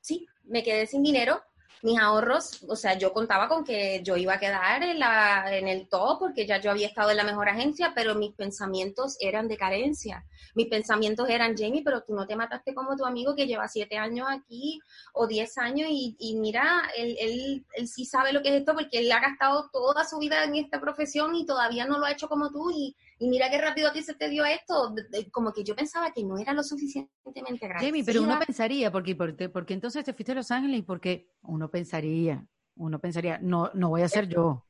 [0.00, 1.42] Sí, me quedé sin dinero
[1.84, 5.68] mis ahorros, o sea, yo contaba con que yo iba a quedar en, la, en
[5.68, 9.48] el top porque ya yo había estado en la mejor agencia, pero mis pensamientos eran
[9.48, 10.24] de carencia.
[10.54, 13.98] Mis pensamientos eran, Jamie, pero tú no te mataste como tu amigo que lleva siete
[13.98, 14.80] años aquí
[15.12, 18.72] o diez años y, y mira, él, él, él, sí sabe lo que es esto
[18.72, 22.12] porque él ha gastado toda su vida en esta profesión y todavía no lo ha
[22.12, 24.94] hecho como tú y, y mira qué rápido a ti se te dio esto,
[25.30, 27.86] como que yo pensaba que no era lo suficientemente grande.
[27.86, 31.30] Jamie, pero uno pensaría, porque, porque, porque entonces te fuiste a Los Ángeles y porque
[31.42, 32.44] uno pensaría,
[32.76, 34.64] uno pensaría, no, no voy a ser yo.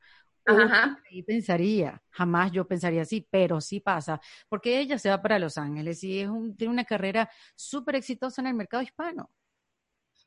[0.46, 0.98] Ajá.
[1.10, 5.56] Y pensaría, jamás yo pensaría así, pero sí pasa, porque ella se va para Los
[5.56, 9.30] Ángeles y es un, tiene una carrera súper exitosa en el mercado hispano.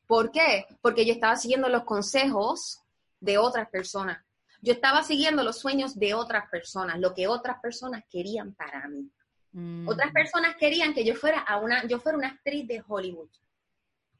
[0.08, 0.66] ¿Por qué?
[0.80, 2.82] Porque yo estaba siguiendo los consejos
[3.20, 4.24] de otras personas.
[4.60, 9.08] Yo estaba siguiendo los sueños de otras personas, lo que otras personas querían para mí.
[9.52, 9.88] Mm.
[9.88, 13.30] Otras personas querían que yo fuera a una, yo fuera una actriz de Hollywood.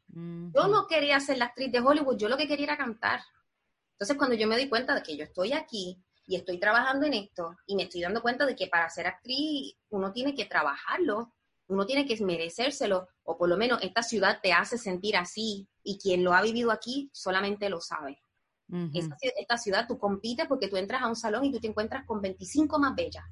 [0.09, 0.53] Mm.
[0.55, 3.21] Yo no quería ser la actriz de Hollywood, yo lo que quería era cantar.
[3.93, 7.15] Entonces, cuando yo me di cuenta de que yo estoy aquí y estoy trabajando en
[7.15, 11.35] esto y me estoy dando cuenta de que para ser actriz uno tiene que trabajarlo,
[11.67, 15.99] uno tiene que merecérselo, o por lo menos esta ciudad te hace sentir así y
[15.99, 18.23] quien lo ha vivido aquí solamente lo sabe
[18.93, 22.21] esta, ciudad tú compites porque tú entras a un salón y tú te encuentras con
[22.21, 23.25] 25 más bellas.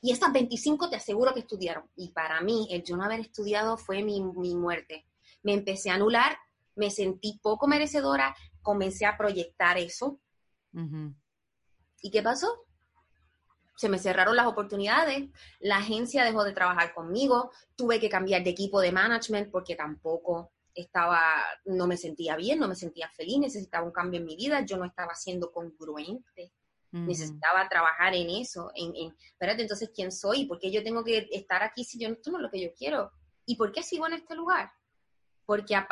[0.00, 1.84] Y esas 25 te aseguro que estudiaron.
[1.96, 5.06] Y para mí, el yo no haber estudiado fue mi, muerte.
[5.42, 6.36] Me empecé a anular,
[6.74, 10.20] me sentí poco merecedora, comencé a proyectar eso.
[12.02, 12.66] ¿Y qué pasó?
[13.76, 15.30] Se me cerraron las oportunidades,
[15.60, 20.52] la agencia dejó de trabajar conmigo, tuve que cambiar de equipo de management porque tampoco
[20.74, 21.20] estaba,
[21.64, 24.76] no me sentía bien, no me sentía feliz, necesitaba un cambio en mi vida, yo
[24.76, 26.52] no estaba siendo congruente,
[26.90, 30.46] necesitaba trabajar en eso, en, en, espérate, entonces, ¿quién soy?
[30.46, 32.68] ¿Por qué yo tengo que estar aquí si yo esto no es lo que yo
[32.72, 33.10] quiero?
[33.46, 34.70] ¿Y por qué sigo en este lugar?
[35.46, 35.86] Porque a,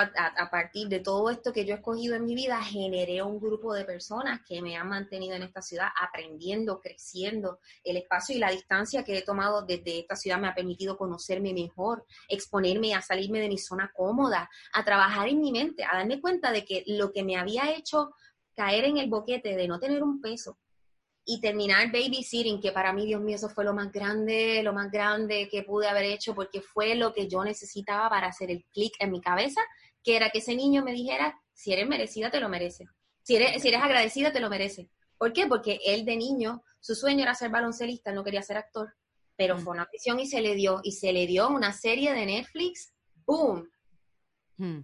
[0.51, 3.85] partir de todo esto que yo he escogido en mi vida, generé un grupo de
[3.85, 7.59] personas que me han mantenido en esta ciudad aprendiendo, creciendo.
[7.85, 11.53] El espacio y la distancia que he tomado desde esta ciudad me ha permitido conocerme
[11.53, 16.21] mejor, exponerme a salirme de mi zona cómoda, a trabajar en mi mente, a darme
[16.21, 18.15] cuenta de que lo que me había hecho
[18.55, 20.59] caer en el boquete de no tener un peso,
[21.25, 24.91] y terminar babysitting, que para mí, Dios mío, eso fue lo más grande, lo más
[24.91, 28.95] grande que pude haber hecho, porque fue lo que yo necesitaba para hacer el clic
[28.99, 29.61] en mi cabeza,
[30.03, 32.89] que era que ese niño me dijera, si eres merecida, te lo mereces.
[33.23, 34.89] Si eres, si eres agradecida, te lo mereces.
[35.17, 35.47] ¿Por qué?
[35.47, 38.93] Porque él de niño, su sueño era ser baloncelista, no quería ser actor,
[39.37, 39.61] pero mm.
[39.61, 42.93] fue una prisión y se le dio, y se le dio una serie de Netflix,
[43.25, 43.71] ¡boom!
[44.57, 44.81] Mm.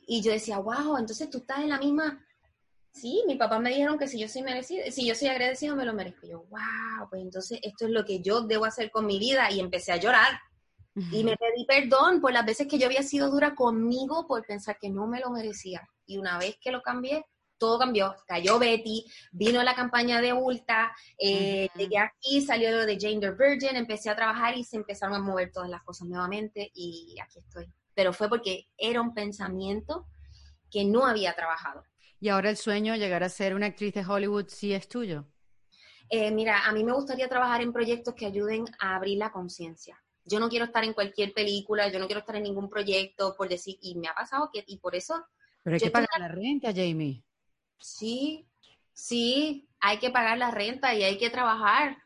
[0.00, 2.22] Y yo decía, wow, entonces tú estás en la misma...
[2.92, 5.84] Sí, mi papá me dijeron que si yo soy merecida, si yo soy agradecido, me
[5.84, 6.26] lo merezco.
[6.26, 9.60] yo, wow, pues entonces esto es lo que yo debo hacer con mi vida y
[9.60, 10.38] empecé a llorar.
[11.10, 14.76] Y me pedí perdón por las veces que yo había sido dura conmigo por pensar
[14.78, 15.88] que no me lo merecía.
[16.04, 17.24] Y una vez que lo cambié,
[17.56, 18.14] todo cambió.
[18.26, 23.30] Cayó Betty, vino la campaña de Ulta, eh, llegué aquí, salió lo de Jane the
[23.30, 27.38] Virgin, empecé a trabajar y se empezaron a mover todas las cosas nuevamente y aquí
[27.38, 27.72] estoy.
[27.94, 30.06] Pero fue porque era un pensamiento
[30.70, 31.84] que no había trabajado.
[32.22, 35.26] ¿Y ahora el sueño llegar a ser una actriz de Hollywood sí es tuyo?
[36.08, 40.02] Eh, mira, a mí me gustaría trabajar en proyectos que ayuden a abrir la conciencia
[40.24, 43.48] yo no quiero estar en cualquier película, yo no quiero estar en ningún proyecto, por
[43.48, 45.24] decir, y me ha pasado que, y por eso...
[45.62, 47.22] Pero hay que pagar la renta, Jamie.
[47.78, 48.46] Sí,
[48.92, 51.96] sí, hay que pagar la renta y hay que trabajar.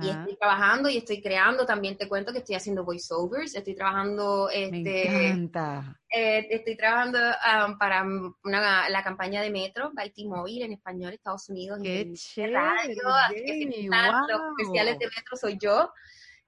[0.00, 4.48] Y estoy trabajando y estoy creando, también te cuento que estoy haciendo voiceovers, estoy trabajando...
[4.50, 6.00] Este, me encanta.
[6.10, 8.04] Eh, estoy trabajando um, para
[8.44, 11.78] una, la campaña de Metro, by T-Mobile, en español, Estados Unidos.
[11.82, 12.94] ¡Qué chévere!
[12.94, 15.90] Los especiales de Metro soy yo.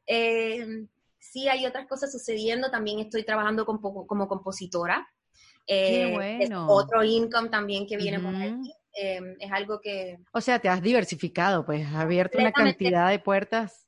[0.07, 0.87] Eh,
[1.19, 5.07] sí hay otras cosas sucediendo, también estoy trabajando como compositora.
[5.69, 6.67] Qué eh, bueno.
[6.69, 8.73] otro income también que viene por aquí.
[9.01, 10.19] Em, es algo que...
[10.33, 13.87] O sea, te has diversificado, pues has abierto una cantidad de puertas.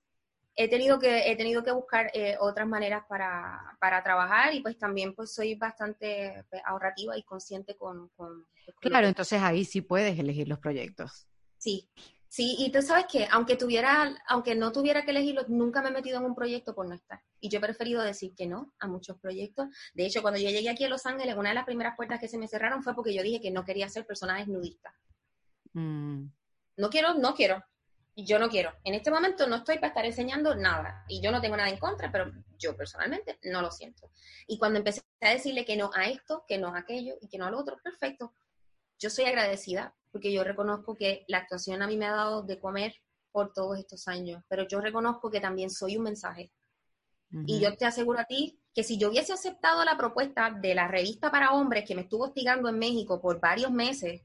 [0.55, 4.79] He tenido que, he tenido que buscar eh, otras maneras para, para, trabajar y pues
[4.79, 8.09] también pues soy bastante pues, ahorrativa y consciente con...
[8.11, 8.47] con
[8.81, 11.27] claro, entonces ahí sí puedes elegir los proyectos.
[11.59, 11.91] Sí,
[12.33, 15.93] Sí, y tú sabes que aunque tuviera, aunque no tuviera que elegirlo, nunca me he
[15.93, 17.21] metido en un proyecto por no estar.
[17.41, 19.67] Y yo he preferido decir que no a muchos proyectos.
[19.95, 22.29] De hecho, cuando yo llegué aquí a Los Ángeles, una de las primeras puertas que
[22.29, 24.95] se me cerraron fue porque yo dije que no quería ser persona desnudista.
[25.73, 26.27] Mm.
[26.77, 27.65] No quiero, no quiero.
[28.15, 28.75] Yo no quiero.
[28.85, 31.05] En este momento no estoy para estar enseñando nada.
[31.09, 34.13] Y yo no tengo nada en contra, pero yo personalmente no lo siento.
[34.47, 37.39] Y cuando empecé a decirle que no a esto, que no a aquello y que
[37.39, 38.33] no a lo otro, perfecto.
[39.01, 42.59] Yo soy agradecida porque yo reconozco que la actuación a mí me ha dado de
[42.59, 42.95] comer
[43.33, 46.53] por todos estos años, pero yo reconozco que también soy un mensaje.
[47.47, 50.89] Y yo te aseguro a ti que si yo hubiese aceptado la propuesta de la
[50.89, 54.23] revista para hombres que me estuvo hostigando en México por varios meses,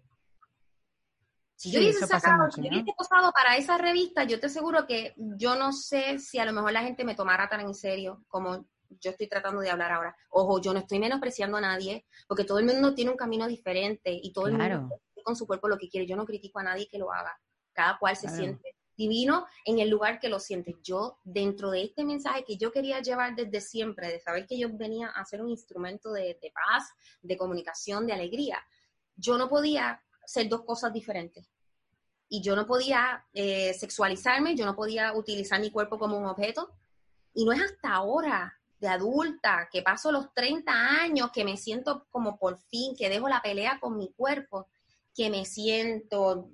[1.56, 5.14] si yo hubiese sacado, si yo hubiese posado para esa revista, yo te aseguro que
[5.16, 8.66] yo no sé si a lo mejor la gente me tomara tan en serio como
[8.90, 10.16] yo estoy tratando de hablar ahora.
[10.30, 14.12] Ojo, yo no estoy menospreciando a nadie, porque todo el mundo tiene un camino diferente
[14.12, 16.08] y todo el mundo con su cuerpo lo que quiere.
[16.08, 17.38] Yo no critico a nadie que lo haga.
[17.74, 20.78] Cada cual se siente divino en el lugar que lo siente.
[20.82, 24.70] Yo, dentro de este mensaje que yo quería llevar desde siempre, de saber que yo
[24.72, 26.90] venía a ser un instrumento de, paz,
[27.22, 28.60] de comunicación, de alegría,
[29.16, 31.48] yo no podía ser dos cosas diferentes.
[32.28, 36.74] Y yo no podía eh, sexualizarme, yo no podía utilizar mi cuerpo como un objeto.
[37.34, 42.08] Y no es hasta ahora, de adulta, que paso los 30 años, que me siento
[42.10, 44.68] como por fin, que dejo la pelea con mi cuerpo,
[45.16, 46.50] que me siento,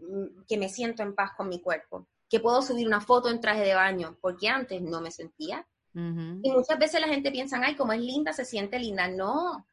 [0.48, 3.64] que me siento en paz con mi cuerpo, que puedo subir una foto en traje
[3.64, 5.68] de baño, porque antes no me sentía.
[5.94, 9.10] Y muchas veces la gente piensa, ay, como es linda, se siente linda.
[9.10, 9.66] No,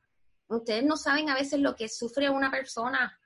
[0.49, 3.17] ustedes no saben a veces lo que sufre una persona.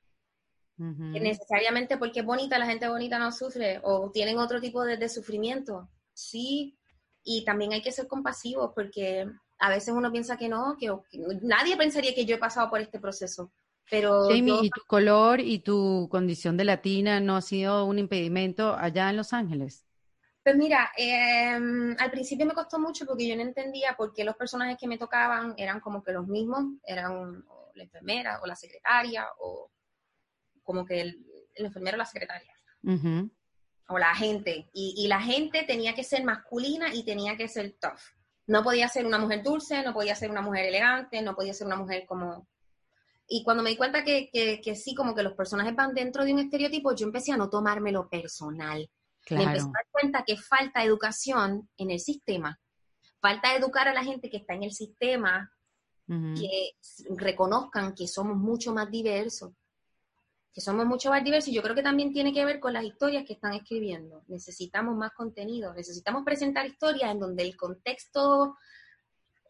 [0.77, 5.09] necesariamente porque es bonita, la gente bonita no sufre, o tienen otro tipo de, de
[5.09, 5.89] sufrimiento.
[6.13, 6.77] Sí,
[7.25, 9.27] y también hay que ser compasivos porque
[9.59, 10.91] a veces uno piensa que no, que,
[11.43, 13.53] nadie pensaría que yo he pasado por este proceso.
[13.91, 18.75] Pero Jamie, ¿y tu color y tu condición de latina no ha sido un impedimento
[18.75, 19.85] allá en Los Ángeles?
[20.43, 24.35] Pues mira, em, al principio me costó mucho porque yo no entendía por qué los
[24.35, 27.45] personajes que me tocaban eran como que los mismos, eran
[27.75, 29.71] la enfermera o la secretaria o
[30.65, 32.53] como que el, enfermero o la secretaria.
[33.89, 34.69] O la gente.
[34.73, 38.01] Y, y la gente tenía que ser masculina y tenía que ser tough.
[38.47, 41.69] No podía ser una mujer dulce, no podía ser una mujer elegante, no podía ser
[41.69, 42.49] una mujer como
[43.29, 46.33] y cuando me di cuenta que, que, sí, como que los personajes van dentro de
[46.33, 48.89] un estereotipo, yo empecé a no tomármelo personal.
[49.31, 52.61] Me empecé a dar cuenta que falta educación en el sistema.
[53.21, 55.51] Falta educar a la gente que está en el sistema,
[56.07, 56.73] que
[57.17, 59.53] reconozcan que somos mucho más diversos.
[60.53, 61.49] Que somos mucho más diversos.
[61.49, 64.23] Y yo creo que también tiene que ver con las historias que están escribiendo.
[64.27, 65.73] Necesitamos más contenido.
[65.73, 68.57] Necesitamos presentar historias en donde el contexto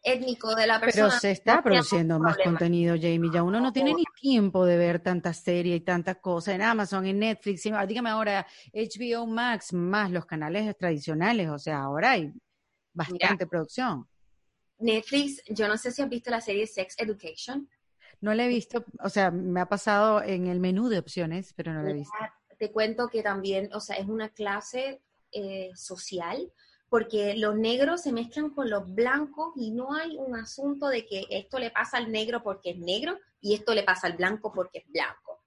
[0.03, 1.07] étnico de la persona.
[1.07, 3.31] Pero se está produciendo más contenido, Jamie.
[3.33, 7.05] Ya uno no tiene ni tiempo de ver tantas series y tantas cosas en Amazon,
[7.05, 7.63] en Netflix.
[7.63, 11.49] Dígame ahora, HBO Max, más los canales tradicionales.
[11.49, 12.33] O sea, ahora hay
[12.93, 14.07] bastante producción.
[14.79, 17.69] Netflix, yo no sé si has visto la serie Sex Education.
[18.19, 21.73] No la he visto, o sea, me ha pasado en el menú de opciones, pero
[21.73, 22.13] no la he visto.
[22.57, 25.01] Te cuento que también, o sea, es una clase
[25.31, 26.51] eh, social,
[26.93, 31.25] porque los negros se mezclan con los blancos y no hay un asunto de que
[31.31, 34.77] esto le pasa al negro porque es negro y esto le pasa al blanco porque
[34.77, 35.43] es blanco.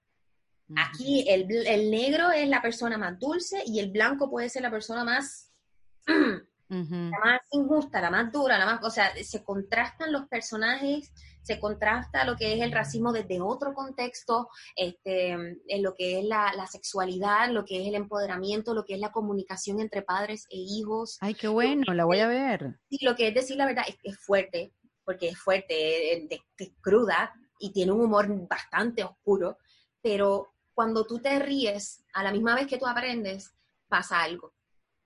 [0.75, 4.71] Aquí el, el, negro es la persona más dulce y el blanco puede ser la
[4.71, 5.53] persona más,
[6.05, 11.13] la más injusta, la más dura, la más, o sea, se contrastan los personajes,
[11.47, 16.25] se contrasta lo que es el racismo desde otro contexto, este, en lo que es
[16.25, 20.45] la, la, sexualidad, lo que es el empoderamiento, lo que es la comunicación entre padres
[20.49, 21.17] e hijos.
[21.21, 22.79] Ay, qué bueno, la voy a ver.
[22.89, 24.73] Sí, lo que es decir la verdad es que es fuerte,
[25.05, 29.57] porque es fuerte, es cruda y tiene un humor bastante oscuro,
[30.01, 33.55] pero cuando tú te ríes, a la misma vez que tú aprendes,
[33.87, 34.53] pasa algo.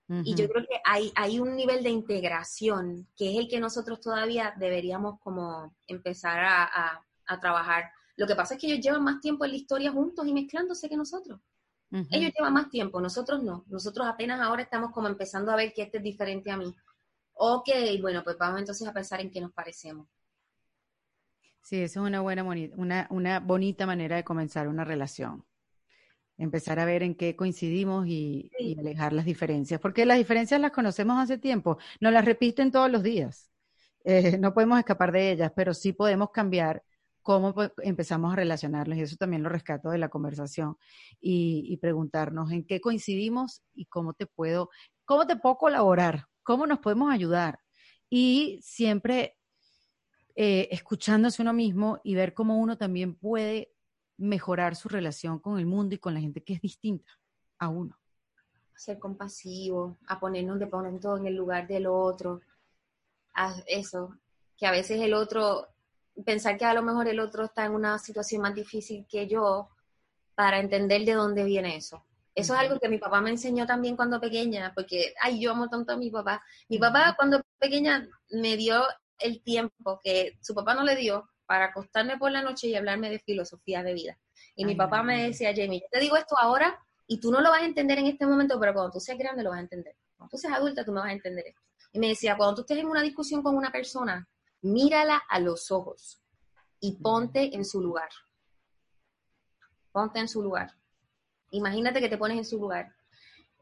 [0.08, 4.00] Y yo creo que hay, hay un nivel de integración que es el que nosotros
[4.00, 7.90] todavía deberíamos como empezar a, a, trabajar.
[8.16, 10.88] Lo que pasa es que ellos llevan más tiempo en la historia juntos y mezclándose
[10.88, 11.40] que nosotros.
[12.10, 13.64] Ellos llevan más tiempo, nosotros no.
[13.68, 16.74] Nosotros apenas ahora estamos como empezando a ver que este es diferente a mí.
[17.34, 17.68] Ok,
[18.00, 20.08] bueno, pues vamos entonces a pensar en qué nos parecemos.
[21.62, 25.44] Sí, esa es una buena, una, una bonita manera de comenzar una relación
[26.42, 31.18] empezar a ver en qué coincidimos y, alejar las diferencias, porque las diferencias las conocemos
[31.18, 33.50] hace tiempo, nos las repiten todos los días,
[34.04, 36.82] eh, no podemos escapar de ellas, pero sí podemos cambiar
[37.22, 40.76] cómo empezamos a relacionarlos y eso también lo rescato de la conversación
[41.20, 44.70] y, preguntarnos en qué coincidimos y cómo te puedo,
[45.04, 47.60] cómo te puedo colaborar, cómo nos podemos ayudar.
[48.10, 49.36] Y siempre
[50.34, 53.71] eh, escuchándose uno mismo y ver cómo uno también puede
[54.22, 57.12] mejorar su relación con el mundo y con la gente que es distinta
[57.58, 57.98] a uno.
[58.74, 60.66] Ser compasivo, a ponernos de
[61.00, 62.40] todo en el lugar del otro,
[63.34, 64.16] a eso,
[64.56, 65.68] que a veces el otro,
[66.24, 69.68] pensar que a lo mejor el otro está en una situación más difícil que yo,
[70.34, 72.04] para entender de dónde viene eso.
[72.34, 75.68] Eso es algo que mi papá me enseñó también cuando pequeña, porque, ay, yo amo
[75.68, 76.42] tanto a mi papá.
[76.68, 78.82] Mi papá cuando pequeña me dio
[79.18, 83.10] el tiempo que su papá no le dio para acostarme por la noche y hablarme
[83.10, 84.18] de filosofía de vida.
[84.56, 87.50] Y mi papá me decía, Jamie, yo te digo esto ahora y tú no lo
[87.50, 89.94] vas a entender en este momento, pero cuando tú seas grande lo vas a entender.
[90.16, 91.60] Cuando tú seas adulta tú me vas a entender esto.
[91.92, 94.26] Y me decía, cuando tú estés en una discusión con una persona,
[94.62, 96.22] mírala a los ojos
[96.80, 98.08] y ponte en su lugar.
[99.92, 100.72] Ponte en su lugar.
[101.50, 102.94] Imagínate que te pones en su lugar.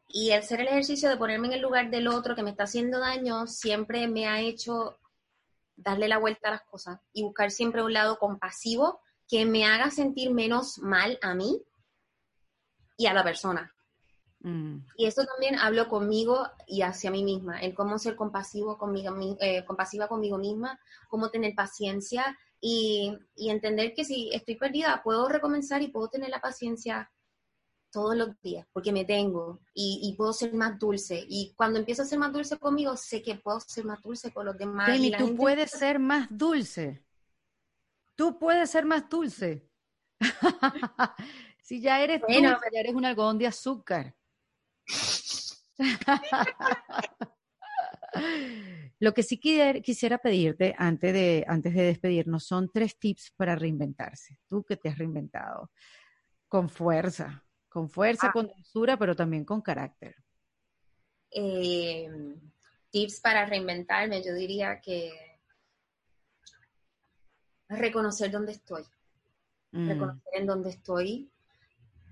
[0.06, 2.62] Y el hacer el ejercicio de ponerme en el lugar del otro que me está
[2.62, 4.96] haciendo daño siempre me ha hecho
[5.82, 9.90] darle la vuelta a las cosas y buscar siempre un lado compasivo que me haga
[9.90, 11.62] sentir menos mal a mí
[12.96, 13.72] y a la persona.
[14.40, 14.78] Mm.
[14.96, 19.64] Y eso también hablo conmigo y hacia mí misma, en cómo ser compasivo conmigo, eh,
[19.64, 20.78] compasiva conmigo misma,
[21.08, 26.30] cómo tener paciencia y, y entender que si estoy perdida puedo recomenzar y puedo tener
[26.30, 27.10] la paciencia
[27.90, 31.24] todos los días, porque me tengo y, puedo ser más dulce.
[31.28, 34.46] Y cuando empiezo a ser más dulce conmigo, sé que puedo ser más dulce con
[34.46, 34.98] los demás.
[34.98, 37.04] y tú puedes ser más dulce.
[38.14, 39.68] Tú puedes ser más dulce.
[41.62, 44.14] si ya eres dulce, ya eres un algodón de azúcar.
[48.98, 54.38] Lo que sí quisiera pedirte antes de, antes de despedirnos son tres tips para reinventarse.
[54.46, 55.70] Tú que te has reinventado
[56.48, 58.32] con fuerza, con fuerza, ah.
[58.32, 60.16] con dulzura, pero también con carácter.
[61.30, 62.08] Eh,
[62.90, 65.12] tips para reinventarme, yo diría que
[67.68, 68.82] reconocer dónde estoy.
[69.70, 69.88] Mm.
[69.88, 71.30] Reconocer en dónde estoy.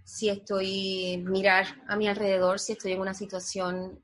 [0.05, 4.03] Si estoy, mirar a mi alrededor, si estoy en una situación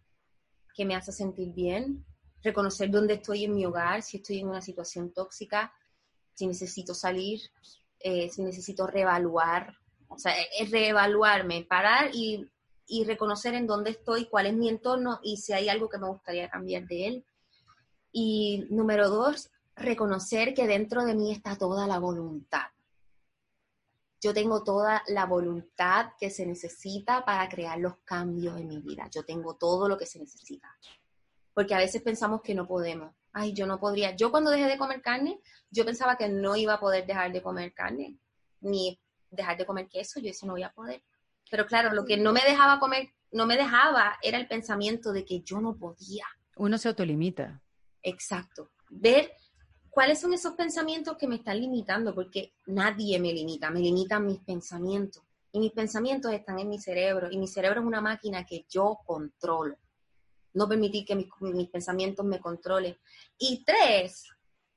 [0.74, 2.04] que me hace sentir bien.
[2.42, 5.72] Reconocer dónde estoy en mi hogar, si estoy en una situación tóxica,
[6.34, 7.40] si necesito salir,
[8.00, 9.74] eh, si necesito reevaluar
[10.14, 12.48] o sea, es reevaluarme, parar y,
[13.06, 16.48] reconocer en dónde estoy, cuál es mi entorno y si hay algo que me gustaría
[16.48, 17.24] cambiar de él.
[18.12, 22.66] Y número dos, reconocer que dentro de mí está toda la voluntad.
[24.20, 29.08] Yo tengo toda la voluntad que se necesita para crear los cambios en mi vida.
[29.10, 30.68] Yo tengo todo lo que se necesita.
[31.52, 33.14] Porque a veces pensamos que no podemos.
[33.32, 34.14] Ay, yo no podría.
[34.16, 37.42] Yo cuando dejé de comer carne, yo pensaba que no iba a poder dejar de
[37.42, 38.18] comer carne.
[38.60, 38.98] Ni
[39.34, 41.02] dejar de comer queso, yo decía, no voy a poder.
[41.50, 45.24] Pero claro, lo que no me dejaba comer, no me dejaba, era el pensamiento de
[45.24, 46.24] que yo no podía.
[46.56, 47.62] Uno se autolimita.
[48.02, 48.70] Exacto.
[48.90, 49.32] Ver
[49.90, 54.40] cuáles son esos pensamientos que me están limitando, porque nadie me limita, me limitan mis
[54.40, 55.22] pensamientos.
[55.52, 58.98] Y mis pensamientos están en mi cerebro, y mi cerebro es una máquina que yo
[59.06, 59.76] controlo.
[60.54, 62.96] No permitir que mis, mis pensamientos me controlen.
[63.38, 64.28] Y tres,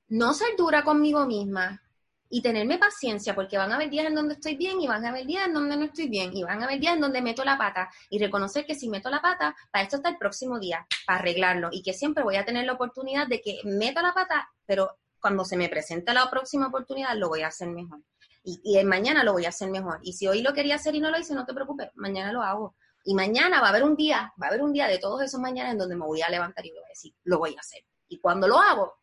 [0.09, 1.81] no ser dura conmigo misma,
[2.29, 5.09] y tenerme paciencia, porque van a haber días en donde estoy bien y van a
[5.09, 7.43] haber días en donde no estoy bien, y van a haber días en donde meto
[7.45, 10.85] la pata, y reconocer que si meto la pata, para esto está el próximo día,
[11.05, 14.49] para arreglarlo, y que siempre voy a tener la oportunidad de que meto la pata,
[14.65, 17.99] pero cuando se me presente la próxima oportunidad, lo voy a hacer mejor.
[18.43, 19.99] Y, y mañana lo voy a hacer mejor.
[20.03, 22.43] Y si hoy lo quería hacer y no lo hice, no te preocupes, mañana lo
[22.43, 22.75] hago.
[23.03, 25.39] Y mañana va a haber un día, va a haber un día de todos esos
[25.39, 27.83] mañanas en donde me voy a levantar y voy a decir, lo voy a hacer.
[28.07, 28.93] Y cuando lo hago,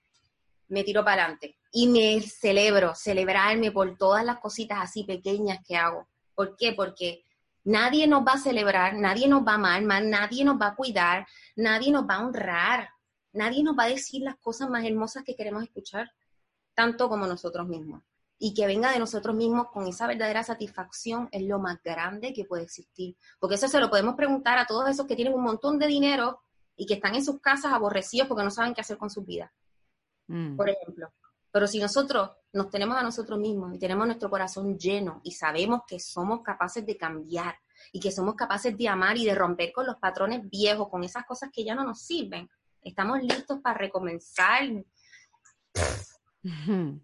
[0.69, 5.77] me tiro para adelante y me celebro, celebrarme por todas las cositas así pequeñas que
[5.77, 6.09] hago.
[6.33, 6.73] ¿Por qué?
[6.73, 7.25] Porque
[7.65, 11.27] nadie nos va a celebrar, nadie nos va a amar, nadie nos va a cuidar,
[11.57, 12.91] nadie nos va a honrar,
[13.33, 16.13] nadie nos va a decir las cosas más hermosas que queremos escuchar,
[16.75, 18.05] tanto como nosotros mismos.
[18.39, 22.45] Y que venga de nosotros mismos con esa verdadera satisfacción es lo más grande que
[22.45, 23.17] puede existir.
[23.41, 26.41] Porque eso se lo podemos preguntar a todos esos que tienen un montón de dinero
[26.77, 29.51] y que están en sus casas aborrecidos porque no saben qué hacer con sus vidas.
[30.29, 30.57] Mm.
[30.57, 31.13] Por ejemplo,
[31.55, 35.83] pero si nosotros nos tenemos a nosotros mismos y tenemos nuestro corazón lleno y sabemos
[35.87, 37.55] que somos capaces de cambiar
[37.93, 41.25] y que somos capaces de amar y de romper con los patrones viejos, con esas
[41.25, 42.51] cosas que ya no nos sirven,
[42.83, 44.65] estamos listos para recomenzar.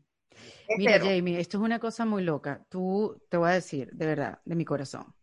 [0.77, 2.67] Mira, Jamie, esto es una cosa muy loca.
[2.69, 5.15] Tú te voy a decir, de verdad, de mi corazón.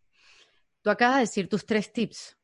[0.80, 2.37] Tú acabas de decir tus tres tips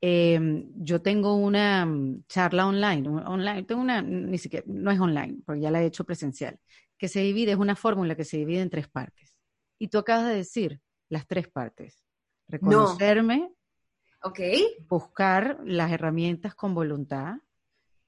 [0.00, 5.38] Em, yo tengo una mm, charla online, online, tengo una, ni siquiera, no es online,
[5.44, 6.58] porque ya la he hecho presencial,
[6.98, 9.38] que se divide, es una fórmula que se divide en tres partes.
[9.78, 12.04] Y tú acabas de decir las tres partes.
[12.48, 13.50] Reconocerme,
[14.88, 17.36] buscar las herramientas con voluntad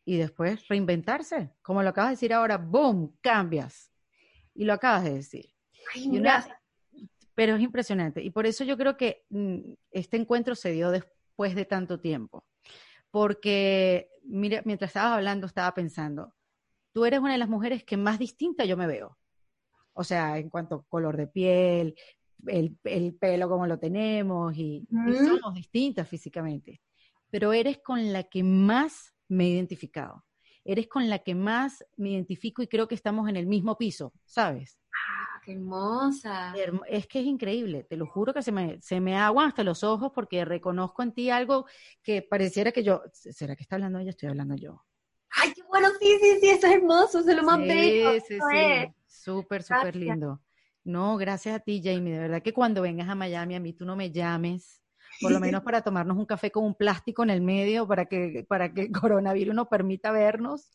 [0.05, 1.51] y después reinventarse.
[1.63, 3.17] Como lo acabas de decir ahora, ¡boom!
[3.21, 3.91] Cambias.
[4.55, 5.55] Y lo acabas de decir.
[7.35, 8.23] pero es impresionante.
[8.23, 9.59] Y por eso yo creo que mm,
[9.93, 12.45] este encuentro se dio después después de tanto tiempo.
[13.13, 16.35] Porque, mira, mientras estabas hablando, estaba pensando,
[16.93, 19.17] tú eres una de las mujeres que más distinta yo me veo.
[19.93, 21.95] O sea, en cuanto a color de piel,
[22.47, 22.77] el,
[23.21, 26.81] pelo como lo tenemos, y, somos distintas físicamente.
[27.31, 30.25] Pero eres con la que más me he identificado.
[30.65, 34.13] Eres con la que más me identifico y creo que estamos en el mismo piso,
[34.25, 34.79] ¿sabes?
[35.53, 36.55] Hermosa.
[36.89, 39.85] Es que es increíble, te lo juro que se me, se me aguan hasta los
[39.85, 41.67] ojos porque reconozco en ti algo
[42.03, 44.11] que pareciera que yo, ¿será que está hablando ella?
[44.11, 44.85] Estoy hablando yo.
[45.31, 48.13] Ay, qué bueno, sí, sí, sí, eso es hermoso, se lo más bello.
[48.13, 50.41] Sí, sí, sí, súper, súper lindo.
[50.85, 53.85] No, gracias a ti, Jamie, de verdad que cuando vengas a Miami a mí tú
[53.85, 54.83] no me llames,
[55.21, 58.47] por lo menos para tomarnos un café con un plástico en el medio para que,
[58.49, 60.71] para que el coronavirus nos permita vernos.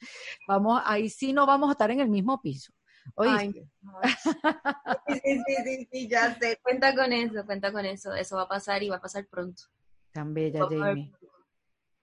[0.47, 2.73] Vamos, ahí sí no vamos a estar en el mismo piso.
[3.15, 3.69] ¿Oíste?
[5.07, 6.59] sí, sí, sí, sí, ya sé.
[6.61, 8.13] Cuenta con eso, cuenta con eso.
[8.13, 9.63] Eso va a pasar y va a pasar pronto.
[10.11, 11.13] Tan bella, Jamie.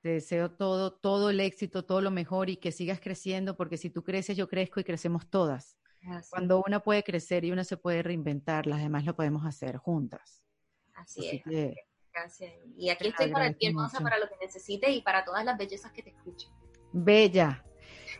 [0.02, 3.90] Te deseo todo, todo el éxito, todo lo mejor y que sigas creciendo, porque si
[3.90, 5.76] tú creces, yo crezco y crecemos todas.
[6.30, 10.42] Cuando una puede crecer y una se puede reinventar, las demás lo podemos hacer juntas.
[10.94, 11.74] Así, es.
[12.12, 12.52] Gracias.
[12.76, 15.92] Y aquí estoy para ti, hermosa, para lo que necesites y para todas las bellezas
[15.92, 16.50] que te escuchen.
[16.92, 17.62] Bella.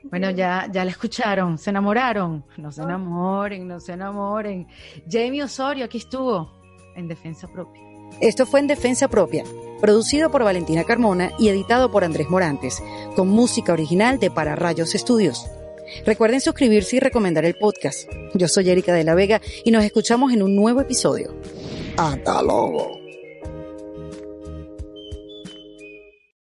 [0.04, 4.66] Bueno, ya, ya la escucharon, se enamoraron, no se enamoren, no se enamoren.
[5.08, 6.50] Jamie Osorio aquí estuvo
[6.96, 7.82] en Defensa Propia.
[8.20, 9.44] Esto fue en Defensa Propia,
[9.80, 12.82] producido por Valentina Carmona y editado por Andrés Morantes,
[13.14, 15.46] con música original de Para Rayos Estudios.
[16.06, 18.08] Recuerden suscribirse y recomendar el podcast.
[18.34, 21.34] Yo soy Erika de la Vega y nos escuchamos en un nuevo episodio.
[21.96, 22.99] Hasta luego.